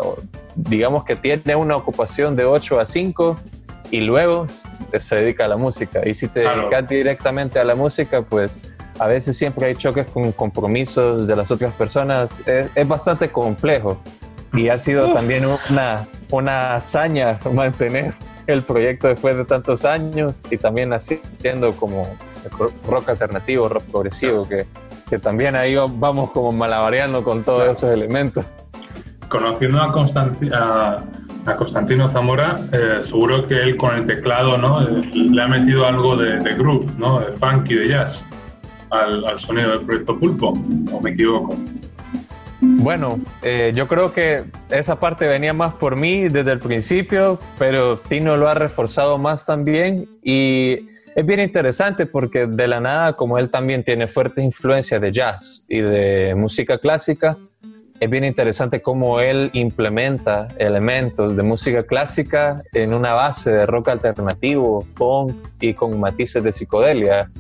digamos 0.56 1.06
que 1.06 1.16
tiene 1.16 1.56
una 1.56 1.76
ocupación 1.76 2.36
de 2.36 2.46
8 2.46 2.80
a 2.80 2.86
5 2.86 3.36
y 3.92 4.02
luego 4.02 4.48
se 4.98 5.16
dedica 5.16 5.46
a 5.46 5.48
la 5.48 5.58
música. 5.58 6.02
Y 6.06 6.16
si 6.16 6.28
te 6.28 6.42
claro. 6.42 6.62
dedicas 6.62 6.88
directamente 6.88 7.60
a 7.60 7.64
la 7.64 7.76
música, 7.76 8.22
pues 8.22 8.60
a 9.00 9.08
veces 9.08 9.38
siempre 9.38 9.68
hay 9.68 9.76
choques 9.76 10.10
con 10.10 10.32
compromisos 10.32 11.28
de 11.28 11.36
las 11.36 11.52
otras 11.52 11.74
personas. 11.74 12.40
Es, 12.48 12.68
es 12.74 12.88
bastante 12.88 13.30
complejo 13.30 14.02
y 14.54 14.70
ha 14.70 14.80
sido 14.80 15.14
también 15.14 15.46
una, 15.46 16.08
una 16.32 16.76
hazaña 16.76 17.40
mantener 17.54 18.14
el 18.48 18.64
proyecto 18.64 19.08
después 19.08 19.38
de 19.38 19.46
tantos 19.46 19.86
años 19.86 20.44
y 20.50 20.58
también 20.58 20.94
haciendo 20.94 21.72
como 21.74 22.08
rock 22.88 23.10
alternativo, 23.10 23.70
rock 23.70 23.84
progresivo, 23.84 24.48
que, 24.48 24.66
que 25.10 25.20
también 25.20 25.56
ahí 25.56 25.76
vamos 25.76 26.32
como 26.32 26.52
malabareando 26.52 27.24
con 27.24 27.44
todos 27.44 27.78
esos 27.78 27.92
elementos. 27.94 28.46
Conociendo 29.30 29.82
a, 29.82 30.96
a, 31.46 31.56
Constantino 31.56 32.10
Zamora, 32.10 32.56
eh, 32.72 32.98
seguro 33.02 33.46
que 33.48 33.56
él 33.56 33.78
con 33.78 33.96
el 33.96 34.06
teclado 34.06 34.58
¿no? 34.58 34.82
Eh, 34.82 35.02
le 35.14 35.42
ha 35.42 35.48
metido 35.48 35.86
algo 35.86 36.16
de, 36.16 36.38
groove, 36.56 36.92
¿no? 36.98 37.20
de 37.20 37.32
funk 37.38 37.70
y 37.72 37.76
de 37.76 37.88
jazz 37.90 38.24
al, 38.90 39.40
sonido 39.40 39.72
del 39.72 39.82
proyecto 39.82 40.20
Pulpo, 40.20 40.54
o 40.92 41.02
me 41.02 41.12
equivoco. 41.12 41.56
Bueno, 42.60 43.20
eh, 43.42 43.72
yo 43.74 43.88
creo 43.88 44.14
que 44.14 44.44
esa 44.70 45.00
parte 45.00 45.28
venía 45.28 45.54
más 45.54 45.74
por 45.74 45.96
mí 45.96 46.30
desde 46.30 46.52
el 46.52 46.60
principio, 46.60 47.40
pero 47.58 47.98
Tino 47.98 48.38
lo 48.38 48.48
ha 48.48 48.54
reforzado 48.54 49.18
más 49.18 49.46
también 49.46 50.08
y 50.24 50.88
es 51.16 51.26
bien 51.26 51.40
interesante 51.40 52.06
porque 52.06 52.46
de 52.46 52.68
la 52.68 52.80
nada, 52.80 53.14
como 53.14 53.38
él 53.38 53.50
también 53.50 53.84
tiene 53.84 54.08
fuerte 54.08 54.42
influencia 54.42 55.00
de 55.00 55.12
jazz 55.12 55.64
y 55.68 55.80
de 55.80 56.36
música 56.36 56.78
clásica, 56.78 57.38
es 58.02 58.10
bien 58.10 58.26
interesante 58.26 58.82
cómo 58.82 59.22
él 59.22 59.50
implementa 59.54 60.50
elementos 60.58 61.38
de 61.38 61.44
música 61.44 61.84
clásica 61.84 62.62
en 62.74 62.94
una 62.94 63.14
base 63.14 63.52
de 63.52 63.66
rock 63.66 63.88
alternativo, 63.90 64.86
funk 64.96 65.34
y 65.62 65.74
con 65.74 65.98
matices 66.00 66.44
de 66.44 66.52
psicodelia. 66.52 67.32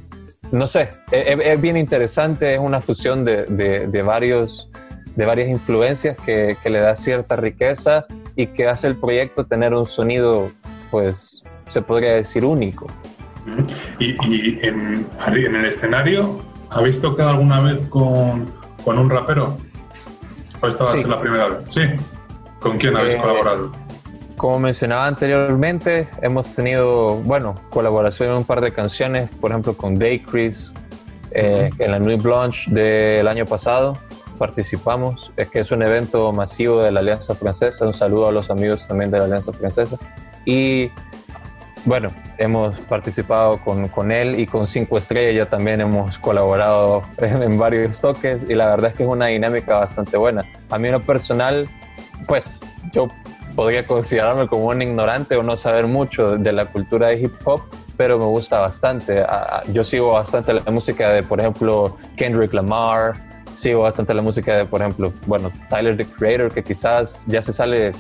No 0.53 0.67
sé, 0.67 0.89
es, 1.11 1.59
bien 1.59 1.75
interesante, 1.75 2.53
es 2.53 2.59
una 2.59 2.79
fusión 2.79 3.25
de, 3.25 3.45
de 3.45 4.01
varios 4.01 4.69
de 5.15 5.25
varias 5.25 5.49
influencias 5.49 6.17
que, 6.17 6.57
le 6.63 6.79
da 6.79 6.95
cierta 6.95 7.35
riqueza 7.35 8.05
y 8.35 8.47
que 8.47 8.67
hace 8.67 8.87
el 8.87 8.95
proyecto 8.95 9.45
tener 9.45 9.73
un 9.73 9.85
sonido, 9.85 10.49
pues, 10.89 11.43
se 11.67 11.81
podría 11.81 12.13
decir 12.13 12.45
único. 12.45 12.87
¿Y, 13.99 14.59
en, 14.65 15.05
el 15.27 15.65
escenario, 15.65 16.39
¿habéis 16.69 17.01
tocado 17.01 17.29
alguna 17.29 17.59
vez 17.61 17.87
con, 17.87 18.45
un 18.85 19.09
rapero? 19.09 19.57
¿O 20.61 20.67
esta 20.67 20.83
va 20.83 20.89
a 20.91 20.93
ser 20.93 21.07
la 21.07 21.17
primera 21.17 21.47
vez? 21.47 21.69
Sí. 21.69 21.81
¿Con 22.59 22.77
quién 22.77 22.95
habéis 22.95 23.15
eh, 23.15 23.19
colaborado? 23.19 23.71
Como 24.37 24.59
mencionaba 24.59 25.07
anteriormente, 25.07 26.07
hemos 26.21 26.55
tenido, 26.55 27.15
bueno, 27.17 27.55
colaboración 27.69 28.31
en 28.31 28.37
un 28.37 28.43
par 28.43 28.61
de 28.61 28.71
canciones, 28.71 29.29
por 29.39 29.51
ejemplo, 29.51 29.75
con 29.75 29.97
Daycris, 29.97 30.73
eh, 31.31 31.69
en 31.77 31.91
la 31.91 31.99
Nuit 31.99 32.21
Blanche 32.21 32.71
del 32.71 33.27
año 33.27 33.45
pasado 33.45 33.97
participamos, 34.41 35.31
es 35.37 35.49
que 35.51 35.59
es 35.59 35.69
un 35.69 35.83
evento 35.83 36.33
masivo 36.33 36.81
de 36.81 36.91
la 36.91 37.01
Alianza 37.01 37.35
Francesa, 37.35 37.85
un 37.85 37.93
saludo 37.93 38.27
a 38.27 38.31
los 38.31 38.49
amigos 38.49 38.87
también 38.87 39.11
de 39.11 39.19
la 39.19 39.25
Alianza 39.25 39.53
Francesa. 39.53 39.97
Y 40.45 40.89
bueno, 41.85 42.09
hemos 42.37 42.77
participado 42.81 43.59
con, 43.59 43.87
con 43.87 44.11
él 44.11 44.39
y 44.39 44.45
con 44.45 44.67
Cinco 44.67 44.97
Estrellas 44.97 45.35
ya 45.35 45.49
también 45.49 45.81
hemos 45.81 46.17
colaborado 46.19 47.01
en, 47.17 47.57
varios 47.57 48.01
toques 48.01 48.49
y 48.49 48.55
la 48.55 48.67
verdad 48.67 48.91
es 48.91 48.97
que 48.97 49.03
es 49.03 49.09
una 49.09 49.27
dinámica 49.27 49.79
bastante 49.79 50.17
buena. 50.17 50.45
A 50.69 50.77
mí 50.77 50.87
en 50.87 50.93
lo 50.93 51.01
personal, 51.01 51.67
pues 52.27 52.59
yo 52.93 53.07
podría 53.55 53.85
considerarme 53.85 54.47
como 54.47 54.65
un 54.65 54.81
ignorante 54.81 55.35
o 55.35 55.43
no 55.43 55.57
saber 55.57 55.87
mucho 55.87 56.37
de 56.37 56.51
la 56.51 56.65
cultura 56.65 57.09
de 57.09 57.21
hip 57.21 57.33
hop, 57.45 57.61
pero 57.97 58.17
me 58.17 58.25
gusta 58.25 58.59
bastante. 58.59 59.25
Yo 59.71 59.83
sigo 59.83 60.13
bastante 60.13 60.53
la 60.53 60.71
música 60.71 61.09
de, 61.11 61.23
por 61.23 61.39
ejemplo, 61.39 61.97
Kendrick 62.15 62.53
Lamar, 62.53 63.13
sigo 63.55 63.83
bastante 63.83 64.13
la 64.13 64.21
música 64.21 64.55
de, 64.57 64.65
por 64.65 64.81
ejemplo, 64.81 65.13
bueno, 65.27 65.51
Tyler 65.69 65.97
the 65.97 66.05
Creator, 66.05 66.51
que 66.51 66.63
quizás 66.63 67.25
ya 67.27 67.41
se 67.41 67.53
sale 67.53 67.91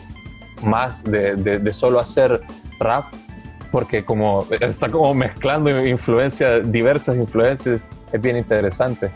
más 0.63 1.03
de, 1.03 1.35
de, 1.35 1.73
solo 1.73 1.99
hacer 1.99 2.41
rap, 2.79 3.05
porque 3.71 4.03
como 4.03 4.45
está 4.59 4.89
como 4.89 5.13
mezclando 5.13 5.85
influencias, 5.85 6.69
diversas 6.71 7.17
influencias, 7.17 7.87
es 8.11 8.21
bien 8.21 8.37
interesante. 8.37 9.11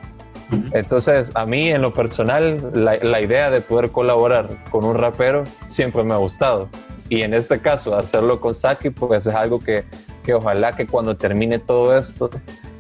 Entonces, 0.74 1.32
a 1.34 1.45
mí 1.45 1.70
en 1.70 1.82
lo 1.82 1.91
personal, 1.91 2.72
la, 2.74 2.97
la, 3.01 3.20
idea 3.20 3.49
de 3.49 3.62
poder 3.62 3.89
colaborar 3.89 4.47
con 4.70 4.86
un 4.86 4.95
rapero 4.95 5.43
siempre 5.68 6.03
me 6.03 6.14
ha 6.14 6.18
gustado. 6.18 6.70
Y 7.10 7.24
en 7.24 7.34
este 7.34 7.60
caso, 7.60 7.95
hacerlo 7.95 8.39
con 8.39 8.53
Saki, 8.53 8.91
pues 8.91 9.26
es 9.26 9.34
algo 9.34 9.60
que, 9.60 9.84
que 10.24 10.36
ojalá 10.36 10.74
que 10.74 10.86
cuando 10.86 11.18
termine 11.18 11.58
todo 11.58 11.97
esto, 11.97 12.30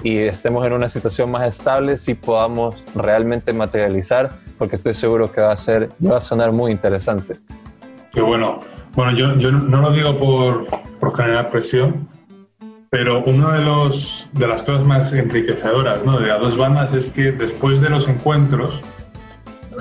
y 0.03 0.19
estemos 0.19 0.65
en 0.67 0.73
una 0.73 0.87
situación 0.87 1.31
más 1.31 1.47
estable, 1.47 1.97
si 1.97 2.13
podamos 2.13 2.83
realmente 2.93 3.51
materializar, 3.53 4.29
porque 4.59 4.75
estoy 4.75 4.93
seguro 4.93 5.31
que 5.31 5.41
va 5.41 5.51
a 5.51 5.57
ser, 5.57 5.89
va 6.05 6.17
a 6.17 6.21
sonar 6.21 6.51
muy 6.51 6.71
interesante. 6.71 7.37
Qué 8.13 8.21
bueno. 8.21 8.59
Bueno, 8.95 9.11
yo, 9.11 9.37
yo 9.37 9.51
no 9.51 9.81
lo 9.81 9.91
digo 9.91 10.17
por, 10.17 10.67
por 10.99 11.15
generar 11.15 11.49
presión, 11.49 12.07
pero 12.89 13.21
una 13.25 13.57
de, 13.57 13.65
los, 13.65 14.29
de 14.31 14.47
las 14.47 14.63
cosas 14.63 14.85
más 14.85 15.11
enriquecedoras 15.11 16.05
¿no? 16.05 16.17
de 16.17 16.27
las 16.27 16.39
dos 16.39 16.55
bandas 16.55 16.93
es 16.93 17.09
que 17.09 17.33
después 17.33 17.81
de 17.81 17.89
los 17.89 18.07
encuentros, 18.07 18.79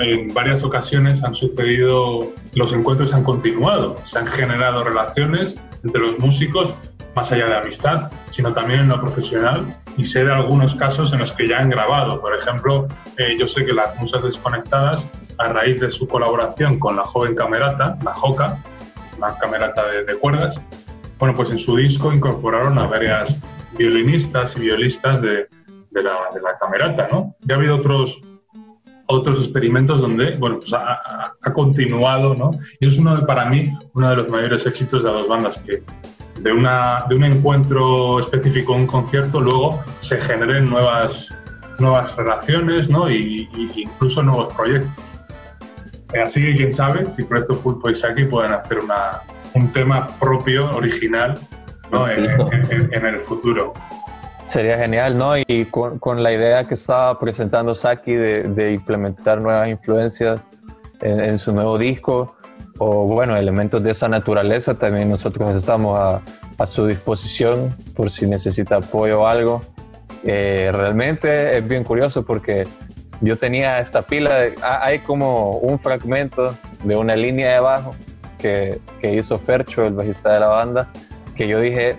en 0.01 0.35
varias 0.35 0.65
ocasiones 0.65 1.23
han 1.23 1.33
sucedido, 1.33 2.33
los 2.55 2.73
encuentros 2.73 3.15
han 3.15 3.23
continuado, 3.23 3.97
se 4.03 4.19
han 4.19 4.27
generado 4.27 4.83
relaciones 4.83 5.55
entre 5.85 6.01
los 6.01 6.19
músicos 6.19 6.75
más 7.15 7.31
allá 7.31 7.47
de 7.47 7.57
amistad, 7.57 8.11
sino 8.31 8.53
también 8.53 8.81
en 8.81 8.89
lo 8.89 9.01
profesional 9.01 9.77
y 9.97 10.03
sé 10.03 10.25
de 10.25 10.33
algunos 10.33 10.75
casos 10.75 11.13
en 11.13 11.21
los 11.21 11.31
que 11.31 11.47
ya 11.47 11.61
han 11.61 11.71
grabado. 11.71 12.21
Por 12.21 12.37
ejemplo, 12.37 12.89
eh, 13.19 13.37
yo 13.39 13.47
sé 13.47 13.65
que 13.65 13.73
las 13.73 13.95
Musas 14.01 14.25
Desconectadas, 14.25 15.09
a 15.39 15.51
raíz 15.51 15.81
de 15.81 15.91
su 15.91 16.09
colaboración 16.09 16.81
con 16.81 16.97
la 16.97 17.05
joven 17.05 17.37
camerata, 17.37 17.97
la 18.05 18.13
Joca, 18.13 18.59
una 19.19 19.37
camerata 19.39 19.87
de, 19.89 20.15
cuerdas, 20.17 20.61
bueno, 21.19 21.35
pues 21.35 21.51
en 21.51 21.59
su 21.59 21.77
disco 21.77 22.13
incorporaron 22.13 22.79
a 22.79 22.87
varias 22.87 23.37
violinistas 23.77 24.57
y 24.57 24.61
violistas 24.61 25.23
de, 25.23 25.47
la, 25.93 26.19
camerata, 26.61 27.09
¿no? 27.11 27.35
Ya 27.43 27.55
ha 27.55 27.59
habido 27.59 27.77
otros, 27.77 28.21
otros 29.07 29.39
experimentos 29.39 30.01
donde, 30.01 30.37
bueno, 30.37 30.59
pues 30.59 30.73
ha, 30.75 31.33
continuado, 31.53 32.35
¿no? 32.35 32.51
Y 32.81 32.87
eso 32.87 32.95
es 32.95 32.99
uno 32.99 33.17
de, 33.17 33.27
para 33.27 33.45
mí 33.47 33.73
uno 33.95 34.11
de 34.11 34.17
los 34.17 34.29
mayores 34.29 34.67
éxitos 34.67 35.05
de 35.05 35.11
las 35.11 35.21
dos 35.21 35.29
bandas, 35.29 35.59
que 35.59 35.83
de, 36.41 36.53
una, 36.53 37.05
de 37.09 37.15
un 37.15 37.25
encuentro 37.25 38.19
específico, 38.19 38.73
un 38.73 38.87
concierto, 38.87 39.41
luego 39.41 39.83
se 40.01 40.21
generen 40.21 40.69
nuevas, 40.69 41.29
nuevas 41.79 42.15
relaciones 42.17 42.89
¿no? 42.89 43.11
y, 43.11 43.49
incluso 43.77 44.23
nuevos 44.23 44.53
proyectos. 44.55 44.93
Así 46.23 46.43
que 46.43 46.57
quién 46.57 46.73
sabe 46.73 47.07
si 47.07 47.23
Proyecto 47.23 47.59
Pulpo 47.59 47.91
y 47.91 47.95
Saki 47.95 48.25
pueden 48.25 48.53
hacer 48.53 48.79
una, 48.79 49.23
un 49.55 49.73
tema 49.73 50.09
propio, 50.19 50.71
original, 50.71 51.39
¿no? 51.91 52.09
en, 52.09 52.25
el 52.25 53.21
futuro. 53.21 53.73
Sería 54.47 54.79
genial, 54.79 55.17
¿no? 55.17 55.37
Y 55.37 55.67
con, 55.71 55.99
con, 55.99 56.23
la 56.23 56.33
idea 56.33 56.67
que 56.67 56.75
estaba 56.75 57.19
presentando 57.19 57.75
Saki 57.75 58.13
de, 58.13 58.43
de 58.45 58.73
implementar 58.73 59.41
nuevas 59.41 59.69
influencias 59.69 60.47
en, 61.01 61.21
en, 61.21 61.39
su 61.39 61.53
nuevo 61.53 61.79
disco, 61.79 62.37
o 62.79 63.07
bueno, 63.07 63.37
elementos 63.37 63.83
de 63.83 63.93
esa 63.93 64.09
naturaleza, 64.09 64.79
también 64.79 65.09
nosotros 65.09 65.55
estamos 65.55 65.99
a, 65.99 66.21
a 66.59 66.67
su 66.67 66.87
disposición 66.87 67.75
por 67.95 68.11
si 68.11 68.27
necesita 68.27 68.77
apoyo 68.77 69.23
o 69.23 69.27
algo. 69.27 69.63
Eh, 70.25 70.71
realmente 70.73 71.59
es 71.59 71.67
bien 71.67 71.85
curioso 71.85 72.25
porque 72.25 72.67
yo 73.21 73.37
tenía 73.37 73.79
esta 73.79 74.03
pila, 74.03 74.35
de, 74.35 74.55
ah, 74.63 74.81
hay 74.83 75.01
como 75.01 75.59
un 75.59 75.79
fragmento 75.79 76.57
de 76.83 76.97
una 76.97 77.17
línea 77.17 77.55
de 77.55 77.61
bajo 77.61 77.95
que, 78.39 78.81
que 79.01 79.15
hizo 79.15 79.39
Fercho, 79.39 79.85
el 79.85 79.95
bajista 79.95 80.35
de 80.35 80.41
la 80.41 80.49
banda, 80.49 80.89
que 81.37 81.49
yo 81.49 81.61
dije, 81.61 81.97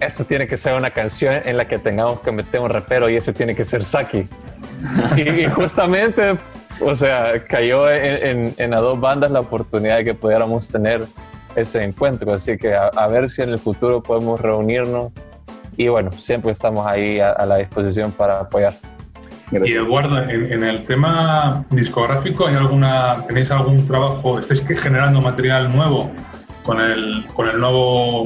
esto 0.00 0.24
tiene 0.24 0.46
que 0.46 0.56
ser 0.56 0.74
una 0.74 0.90
canción 0.90 1.40
en 1.44 1.56
la 1.56 1.66
que 1.66 1.78
tengamos 1.78 2.20
que 2.20 2.32
meter 2.32 2.60
un 2.60 2.70
rapero 2.70 3.08
y 3.08 3.16
ese 3.16 3.32
tiene 3.32 3.54
que 3.54 3.64
ser 3.64 3.84
Saki. 3.84 4.28
y 5.16 5.46
justamente 5.46 6.36
o 6.80 6.94
sea, 6.94 7.44
cayó 7.44 7.90
en, 7.90 8.54
en, 8.56 8.74
a 8.74 8.80
dos 8.80 8.98
bandas 8.98 9.30
la 9.30 9.40
oportunidad 9.40 9.98
de 9.98 10.04
que 10.04 10.14
pudiéramos 10.14 10.68
tener 10.68 11.06
ese 11.54 11.84
encuentro. 11.84 12.32
Así 12.32 12.56
que 12.56 12.74
a, 12.74 13.06
ver 13.08 13.30
si 13.30 13.42
en 13.42 13.50
el 13.50 13.58
futuro 13.58 14.02
podemos 14.02 14.40
reunirnos. 14.40 15.12
Y 15.76 15.88
bueno, 15.88 16.12
siempre 16.12 16.52
estamos 16.52 16.86
ahí 16.86 17.20
a, 17.20 17.44
la 17.46 17.56
disposición 17.56 18.12
para 18.12 18.40
apoyar. 18.40 18.74
Y 19.62 19.74
Eduardo, 19.74 20.18
en, 20.28 20.64
el 20.64 20.84
tema 20.84 21.64
discográfico, 21.70 22.46
¿hay 22.46 22.54
alguna, 22.54 23.24
¿tenéis 23.26 23.50
algún 23.50 23.86
trabajo? 23.86 24.38
¿Estáis 24.38 24.64
generando 24.66 25.20
material 25.20 25.74
nuevo 25.74 26.10
con 26.64 26.80
el, 26.80 27.24
con 27.34 27.48
el, 27.48 27.60
nuevo, 27.60 28.24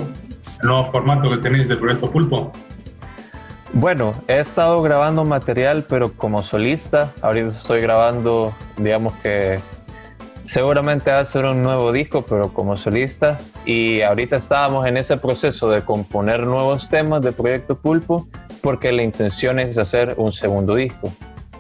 el 0.63 0.67
nuevo 0.67 0.85
formato 0.87 1.29
que 1.29 1.37
tenéis 1.39 1.69
del 1.69 1.79
proyecto 1.79 2.11
Pulpo? 2.11 2.53
Bueno, 3.75 4.15
he 4.27 4.41
estado 4.41 4.81
grabando 4.81 5.25
material, 5.25 5.85
pero 5.89 6.13
como 6.13 6.43
solista. 6.43 7.13
Ahorita 7.21 7.49
estoy 7.49 7.83
grabando, 7.83 8.55
digamos 8.79 9.13
que 9.17 9.61
seguramente 10.47 11.11
va 11.11 11.21
a 11.21 11.25
ser 11.27 11.45
un 11.45 11.63
nuevo 11.63 11.93
disco, 11.93 12.25
pero 12.27 12.53
como 12.55 12.77
solista. 12.77 13.39
Y 13.67 14.01
ahorita 14.01 14.37
estábamos 14.37 14.87
en 14.87 14.97
ese 14.97 15.19
proceso 15.19 15.69
de 15.71 15.83
componer 15.83 16.47
nuevos 16.47 16.89
temas 16.89 17.23
de 17.23 17.33
Proyecto 17.33 17.77
Pulpo, 17.77 18.27
porque 18.63 18.93
la 18.93 19.03
intención 19.03 19.59
es 19.59 19.79
hacer 19.79 20.15
un 20.17 20.33
segundo 20.33 20.75
disco. 20.75 21.13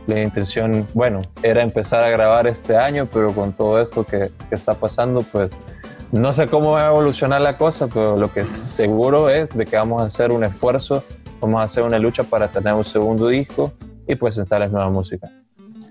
La 0.07 0.22
intención, 0.22 0.86
bueno, 0.94 1.20
era 1.42 1.62
empezar 1.62 2.03
a 2.03 2.11
grabar 2.11 2.46
este 2.46 2.76
año, 2.76 3.07
pero 3.12 3.32
con 3.32 3.53
todo 3.53 3.80
esto 3.80 4.05
que, 4.05 4.30
que 4.49 4.55
está 4.55 4.74
pasando, 4.74 5.22
pues 5.22 5.59
no 6.12 6.32
sé 6.32 6.46
cómo 6.46 6.72
va 6.72 6.86
a 6.86 6.90
evolucionar 6.90 7.40
la 7.42 7.59
cosa, 7.59 7.88
pero 7.88 8.16
lo 8.16 8.32
que 8.32 8.46
seguro 8.46 9.28
es 9.28 9.51
de 9.51 9.66
que 9.66 9.76
vamos 9.76 10.01
a 10.03 10.07
hacer 10.07 10.32
un 10.32 10.44
esfuerzo, 10.44 11.05
vamos 11.40 11.61
a 11.61 11.64
hacer 11.64 11.82
una 11.82 11.99
lucha 11.99 12.22
para 12.22 12.49
tener 12.49 12.72
un 12.72 12.84
segundo 12.84 13.28
disco 13.28 13.72
y 14.07 14.14
presentarles 14.14 14.72
nueva 14.72 14.88
música. 14.88 15.28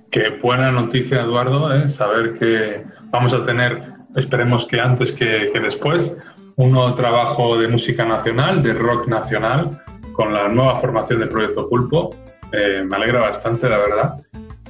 Qué 0.09 0.29
buena 0.41 0.71
noticia, 0.71 1.21
Eduardo, 1.21 1.73
¿eh? 1.75 1.87
saber 1.87 2.33
que 2.35 2.83
vamos 3.11 3.33
a 3.33 3.43
tener, 3.43 3.81
esperemos 4.15 4.65
que 4.65 4.79
antes 4.79 5.11
que, 5.11 5.51
después, 5.61 6.11
un 6.55 6.71
nuevo 6.71 6.95
trabajo 6.95 7.57
de 7.57 7.67
música 7.67 8.03
nacional, 8.05 8.63
de 8.63 8.73
rock 8.73 9.07
nacional, 9.07 9.83
con 10.17 10.33
la 10.33 10.49
nueva 10.49 10.75
formación 10.75 11.19
del 11.19 11.29
Proyecto 11.29 11.69
Pulpo. 11.69 12.09
Eh, 12.51 12.83
me 12.83 12.95
alegra 12.95 13.21
bastante, 13.21 13.69
la 13.69 13.77
verdad. 13.77 14.15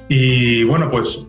Y 0.08 0.62
bueno, 0.64 0.90
pues 0.90 1.24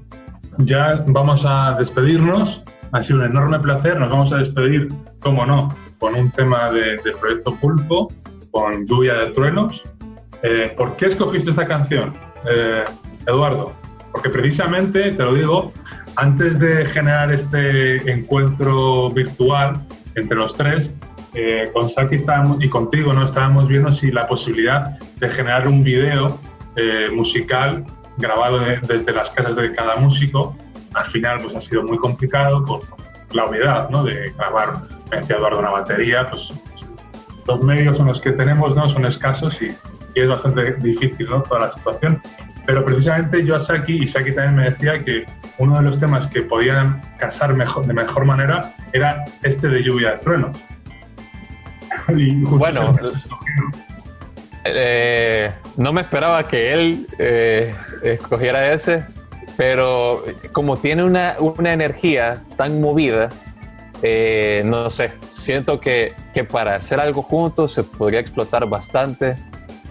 ya 0.57 1.03
vamos 1.07 1.45
a 1.45 1.77
despedirnos. 1.79 2.61
Ha 2.91 3.01
sido 3.01 3.19
un 3.19 3.25
enorme 3.25 3.59
placer. 3.59 3.97
Nos 3.97 4.09
vamos 4.09 4.33
a 4.33 4.37
despedir, 4.37 4.89
como 5.21 5.45
no, 5.45 5.73
con 5.99 6.15
un 6.15 6.29
tema 6.31 6.69
del 6.69 6.99
Proyecto 7.19 7.55
Pulpo, 7.55 8.11
con 8.51 8.85
Lluvia 8.85 9.13
de 9.13 9.27
Truenos. 9.27 9.85
Eh, 10.43 10.73
¿Por 10.75 10.97
qué 10.97 11.05
escogiste 11.05 11.51
esta 11.51 11.65
canción, 11.65 12.13
Eduardo? 13.25 13.71
Porque 14.11 14.29
precisamente, 14.29 15.13
te 15.13 15.23
lo 15.23 15.33
digo, 15.33 15.71
antes 16.17 16.59
de 16.59 16.85
generar 16.85 17.31
este 17.31 18.11
encuentro 18.11 19.09
virtual 19.11 19.81
entre 20.15 20.37
los 20.37 20.55
tres, 20.55 20.93
eh, 21.33 21.69
con 21.73 21.89
Saki 21.89 22.15
estábamos, 22.15 22.63
y 22.63 22.69
contigo 22.69 23.13
no 23.13 23.23
estábamos 23.23 23.67
viendo 23.67 23.91
si 23.91 24.11
la 24.11 24.27
posibilidad 24.27 24.97
de 24.99 25.29
generar 25.29 25.67
un 25.67 25.83
video 25.83 26.39
eh, 26.75 27.07
musical 27.13 27.85
grabado 28.17 28.59
desde 28.59 29.11
las 29.11 29.29
casas 29.31 29.55
de 29.55 29.73
cada 29.73 29.95
músico. 29.95 30.55
Al 30.93 31.05
final 31.05 31.39
pues 31.41 31.55
ha 31.55 31.61
sido 31.61 31.83
muy 31.83 31.97
complicado 31.97 32.65
por 32.65 32.81
la 33.31 33.45
obviedad 33.45 33.89
¿no? 33.89 34.03
de 34.03 34.33
grabar, 34.37 34.73
me 35.11 35.17
decía 35.17 35.37
Eduardo, 35.37 35.59
una 35.59 35.69
batería, 35.69 36.29
pues 36.29 36.51
los 37.47 37.61
medios 37.61 37.97
son 37.97 38.07
los 38.07 38.19
que 38.19 38.31
tenemos, 38.31 38.75
¿no? 38.75 38.89
son 38.89 39.05
escasos 39.05 39.61
y, 39.61 39.67
y 40.15 40.21
es 40.21 40.27
bastante 40.27 40.73
difícil 40.73 41.27
¿no? 41.27 41.41
toda 41.43 41.67
la 41.67 41.71
situación. 41.71 42.21
Pero 42.65 42.83
precisamente 42.83 43.43
yo 43.43 43.55
a 43.55 43.59
Saki, 43.59 44.03
y 44.03 44.07
Saki 44.07 44.31
también 44.31 44.55
me 44.55 44.69
decía 44.69 45.03
que 45.03 45.25
uno 45.57 45.77
de 45.77 45.83
los 45.83 45.99
temas 45.99 46.27
que 46.27 46.41
podían 46.41 47.01
casar 47.17 47.55
mejor, 47.55 47.85
de 47.85 47.93
mejor 47.93 48.25
manera 48.25 48.75
era 48.93 49.25
este 49.43 49.67
de 49.67 49.83
lluvia 49.83 50.11
de 50.11 50.17
truenos. 50.19 50.65
Bueno, 52.45 52.95
eh, 54.65 55.51
no 55.77 55.93
me 55.93 56.01
esperaba 56.01 56.43
que 56.43 56.73
él 56.73 57.07
eh, 57.17 57.73
escogiera 58.03 58.73
ese, 58.73 59.05
pero 59.57 60.23
como 60.51 60.77
tiene 60.77 61.03
una, 61.03 61.35
una 61.39 61.73
energía 61.73 62.43
tan 62.57 62.81
movida, 62.81 63.29
eh, 64.01 64.61
no 64.65 64.89
sé, 64.89 65.13
siento 65.29 65.79
que, 65.79 66.13
que, 66.33 66.43
para 66.43 66.75
hacer 66.75 66.99
algo 66.99 67.21
juntos 67.21 67.73
se 67.73 67.83
podría 67.83 68.21
explotar 68.21 68.65
bastante 68.65 69.35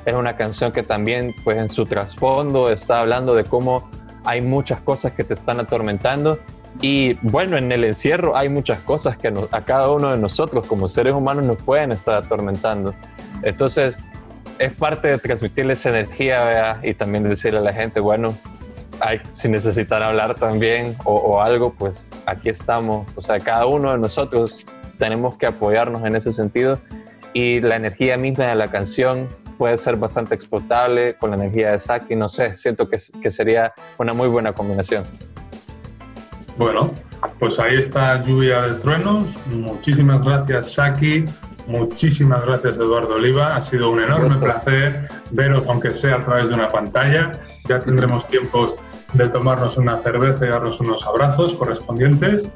es 0.08 0.14
una 0.14 0.36
canción 0.36 0.72
que 0.72 0.82
también, 0.82 1.34
pues 1.44 1.58
en 1.58 1.68
su 1.68 1.84
trasfondo, 1.84 2.70
está 2.70 3.00
hablando 3.00 3.34
de 3.34 3.44
cómo 3.44 3.90
hay 4.24 4.40
muchas 4.40 4.80
cosas 4.80 5.12
que 5.12 5.22
te 5.22 5.34
están 5.34 5.60
atormentando. 5.60 6.38
Y 6.80 7.14
bueno, 7.22 7.56
en 7.56 7.72
el 7.72 7.84
encierro 7.84 8.36
hay 8.36 8.48
muchas 8.48 8.78
cosas 8.80 9.16
que 9.18 9.32
a 9.50 9.60
cada 9.62 9.90
uno 9.90 10.10
de 10.10 10.18
nosotros 10.18 10.66
como 10.66 10.88
seres 10.88 11.14
humanos 11.14 11.44
nos 11.44 11.56
pueden 11.56 11.90
estar 11.90 12.14
atormentando. 12.14 12.94
Entonces, 13.42 13.96
es 14.58 14.72
parte 14.72 15.08
de 15.08 15.18
transmitirle 15.18 15.72
esa 15.72 15.90
energía 15.90 16.78
y 16.82 16.94
también 16.94 17.24
decirle 17.24 17.58
a 17.58 17.62
la 17.62 17.72
gente, 17.72 18.00
bueno, 18.00 18.36
hay, 19.00 19.20
si 19.30 19.48
necesitan 19.48 20.02
hablar 20.02 20.34
también 20.34 20.96
o, 21.04 21.14
o, 21.14 21.40
algo, 21.40 21.72
pues 21.74 22.10
aquí 22.26 22.48
estamos. 22.48 23.06
O 23.16 23.22
sea, 23.22 23.38
cada 23.40 23.66
uno 23.66 23.92
de 23.92 23.98
nosotros 23.98 24.64
tenemos 24.98 25.36
que 25.36 25.46
apoyarnos 25.46 26.04
en 26.04 26.16
ese 26.16 26.32
sentido 26.32 26.78
y 27.32 27.60
la 27.60 27.76
energía 27.76 28.16
misma 28.16 28.46
de 28.46 28.54
la 28.56 28.68
canción 28.68 29.28
puede 29.58 29.76
ser 29.78 29.96
bastante 29.96 30.34
exportable 30.34 31.14
con 31.14 31.30
la 31.30 31.36
energía 31.36 31.72
de 31.72 31.80
Saki, 31.80 32.14
no 32.14 32.28
sé, 32.28 32.54
siento 32.54 32.88
que, 32.88 32.98
que 33.20 33.30
sería 33.30 33.74
una 33.98 34.14
muy 34.14 34.28
buena 34.28 34.52
combinación. 34.52 35.04
Bueno, 36.58 36.92
pues 37.38 37.58
ahí 37.58 37.76
está 37.76 38.22
Lluvia 38.22 38.62
de 38.62 38.74
Truenos. 38.74 39.30
Muchísimas 39.46 40.22
gracias, 40.22 40.72
Saki. 40.72 41.24
Muchísimas 41.66 42.44
gracias, 42.44 42.76
Eduardo 42.76 43.14
Oliva. 43.14 43.56
Ha 43.56 43.62
sido 43.62 43.90
un 43.90 44.00
enorme 44.00 44.34
placer 44.36 45.08
veros, 45.30 45.66
aunque 45.68 45.90
sea 45.90 46.16
a 46.16 46.20
través 46.20 46.48
de 46.48 46.54
una 46.54 46.68
pantalla. 46.68 47.32
Ya 47.68 47.80
tendremos 47.80 48.26
tiempos 48.26 48.74
de 49.14 49.28
tomarnos 49.28 49.76
una 49.76 49.98
cerveza 49.98 50.46
y 50.46 50.48
darnos 50.50 50.80
unos 50.80 51.06
abrazos 51.06 51.54
correspondientes 51.54 52.48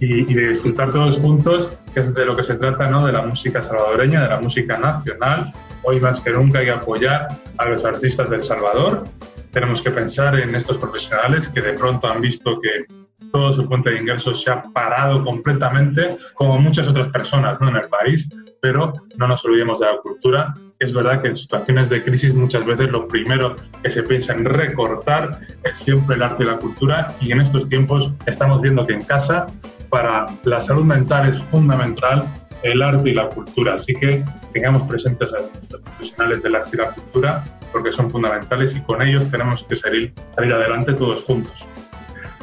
y, 0.00 0.30
y, 0.30 0.34
de 0.34 0.50
disfrutar 0.50 0.90
todos 0.90 1.18
juntos, 1.18 1.70
que 1.94 2.00
es 2.00 2.14
de 2.14 2.26
lo 2.26 2.36
que 2.36 2.42
se 2.42 2.54
trata, 2.56 2.90
¿no? 2.90 3.06
De 3.06 3.12
la 3.12 3.22
música 3.22 3.62
salvadoreña, 3.62 4.22
de 4.22 4.28
la 4.28 4.40
música 4.40 4.76
nacional 4.76 5.52
Hoy 5.88 6.00
más 6.00 6.20
que 6.20 6.30
nunca 6.30 6.58
hay 6.58 6.64
que 6.64 6.72
apoyar 6.72 7.28
a 7.58 7.64
los 7.66 7.84
artistas 7.84 8.28
del 8.28 8.42
Salvador. 8.42 9.04
Tenemos 9.52 9.80
que 9.80 9.92
pensar 9.92 10.36
en 10.36 10.52
estos 10.56 10.78
profesionales 10.78 11.46
que 11.46 11.60
de 11.60 11.74
pronto 11.74 12.08
han 12.08 12.20
visto 12.20 12.60
que 12.60 12.92
toda 13.32 13.52
su 13.52 13.64
fuente 13.66 13.90
de 13.90 14.00
ingresos 14.00 14.42
se 14.42 14.50
ha 14.50 14.62
parado 14.62 15.24
completamente, 15.24 16.16
como 16.34 16.58
muchas 16.58 16.86
otras 16.86 17.08
personas 17.10 17.60
¿no? 17.60 17.68
en 17.68 17.76
el 17.76 17.88
país, 17.88 18.28
pero 18.60 18.92
no 19.16 19.28
nos 19.28 19.44
olvidemos 19.44 19.80
de 19.80 19.86
la 19.86 19.98
cultura. 19.98 20.54
Es 20.78 20.92
verdad 20.92 21.22
que 21.22 21.28
en 21.28 21.36
situaciones 21.36 21.88
de 21.88 22.02
crisis 22.02 22.34
muchas 22.34 22.66
veces 22.66 22.90
lo 22.90 23.08
primero 23.08 23.56
que 23.82 23.90
se 23.90 24.02
piensa 24.02 24.34
en 24.34 24.44
recortar 24.44 25.40
es 25.64 25.78
siempre 25.78 26.16
el 26.16 26.22
arte 26.22 26.42
y 26.42 26.46
la 26.46 26.56
cultura 26.56 27.14
y 27.20 27.32
en 27.32 27.40
estos 27.40 27.66
tiempos 27.66 28.12
estamos 28.26 28.60
viendo 28.60 28.84
que 28.84 28.94
en 28.94 29.04
casa 29.04 29.46
para 29.88 30.26
la 30.44 30.60
salud 30.60 30.84
mental 30.84 31.32
es 31.32 31.42
fundamental 31.44 32.26
el 32.62 32.82
arte 32.82 33.10
y 33.10 33.14
la 33.14 33.28
cultura. 33.28 33.74
Así 33.74 33.94
que 33.94 34.24
tengamos 34.52 34.82
presentes 34.82 35.32
a 35.32 35.38
los 35.38 35.80
profesionales 35.80 36.42
del 36.42 36.56
arte 36.56 36.70
y 36.72 36.76
la 36.78 36.90
cultura 36.90 37.44
porque 37.72 37.92
son 37.92 38.10
fundamentales 38.10 38.74
y 38.74 38.80
con 38.80 39.02
ellos 39.02 39.30
tenemos 39.30 39.62
que 39.64 39.76
salir, 39.76 40.12
salir 40.34 40.52
adelante 40.52 40.94
todos 40.94 41.22
juntos. 41.24 41.66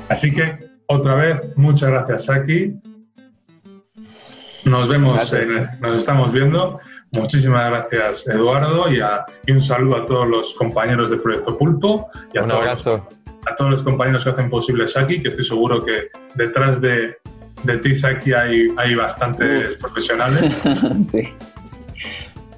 Así 0.09 0.31
que 0.31 0.72
otra 0.87 1.15
vez, 1.15 1.41
muchas 1.55 1.89
gracias 1.89 2.25
Saki. 2.25 2.73
Nos 4.65 4.87
vemos, 4.87 5.33
nos 5.81 5.95
estamos 5.95 6.31
viendo. 6.31 6.79
Muchísimas 7.11 7.69
gracias 7.69 8.27
Eduardo 8.27 8.85
y, 8.89 9.51
un 9.51 9.61
saludo 9.61 9.97
a 9.97 10.05
todos 10.05 10.27
los 10.27 10.55
compañeros 10.55 11.11
del 11.11 11.19
Proyecto 11.19 11.57
Pulpo 11.57 12.09
y 12.33 12.37
a, 12.39 12.43
un 12.43 12.49
todos, 12.49 12.61
abrazo. 12.61 13.07
a 13.45 13.55
todos 13.55 13.71
los 13.71 13.83
compañeros 13.83 14.23
que 14.23 14.31
hacen 14.31 14.49
posible 14.49 14.87
Saki, 14.87 15.21
que 15.21 15.29
estoy 15.29 15.45
seguro 15.45 15.79
que 15.81 16.09
detrás 16.35 16.81
de, 16.81 17.15
de 17.63 17.77
ti, 17.79 17.95
Saki, 17.95 18.33
hay, 18.33 18.67
hay 18.77 18.95
bastantes 18.95 19.77
profesionales. 19.77 20.55
sí. 21.11 21.33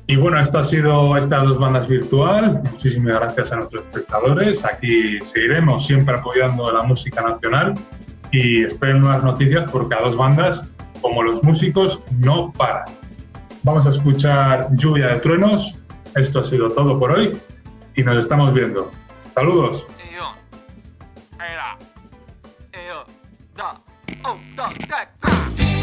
Y 0.07 0.17
bueno, 0.17 0.39
esto 0.39 0.59
ha 0.59 0.63
sido 0.63 1.17
estas 1.17 1.43
dos 1.43 1.57
bandas 1.57 1.87
virtual. 1.87 2.61
Muchísimas 2.71 3.15
gracias 3.15 3.51
a 3.51 3.55
nuestros 3.55 3.85
espectadores. 3.87 4.63
Aquí 4.63 5.19
seguiremos 5.21 5.87
siempre 5.87 6.15
apoyando 6.15 6.71
la 6.71 6.83
música 6.83 7.21
nacional 7.23 7.73
y 8.31 8.63
esperen 8.63 9.01
nuevas 9.01 9.23
noticias 9.23 9.69
porque 9.71 9.95
a 9.95 9.99
dos 9.99 10.17
bandas, 10.17 10.69
como 11.01 11.23
los 11.23 11.43
músicos, 11.43 12.01
no 12.19 12.51
paran. 12.53 12.85
Vamos 13.63 13.85
a 13.85 13.89
escuchar 13.89 14.67
Lluvia 14.75 15.07
de 15.07 15.19
Truenos. 15.21 15.75
Esto 16.15 16.39
ha 16.39 16.43
sido 16.43 16.69
todo 16.69 16.99
por 16.99 17.11
hoy 17.11 17.37
y 17.95 18.03
nos 18.03 18.17
estamos 18.17 18.53
viendo. 18.53 18.91
Saludos. 19.33 19.85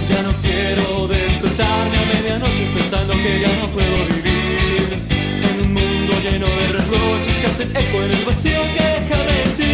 Ya 0.09 0.22
no 0.22 0.30
quiero 0.43 1.09
despertarme 1.09 1.97
a 1.97 2.05
medianoche 2.14 2.70
pensando 2.74 3.14
que 3.14 3.40
ya 3.40 3.49
no 3.61 3.68
puedo 3.68 3.97
vivir 4.07 4.99
en 5.43 5.61
un 5.61 5.72
mundo 5.72 6.12
lleno 6.22 6.47
de 6.47 6.68
reproches 6.68 7.36
que 7.36 7.47
hacen 7.47 7.70
eco 7.76 8.03
en 8.03 8.11
el 8.11 8.24
vacío 8.24 8.62
que 8.74 8.82
deja 8.82 9.16
mentir. 9.24 9.72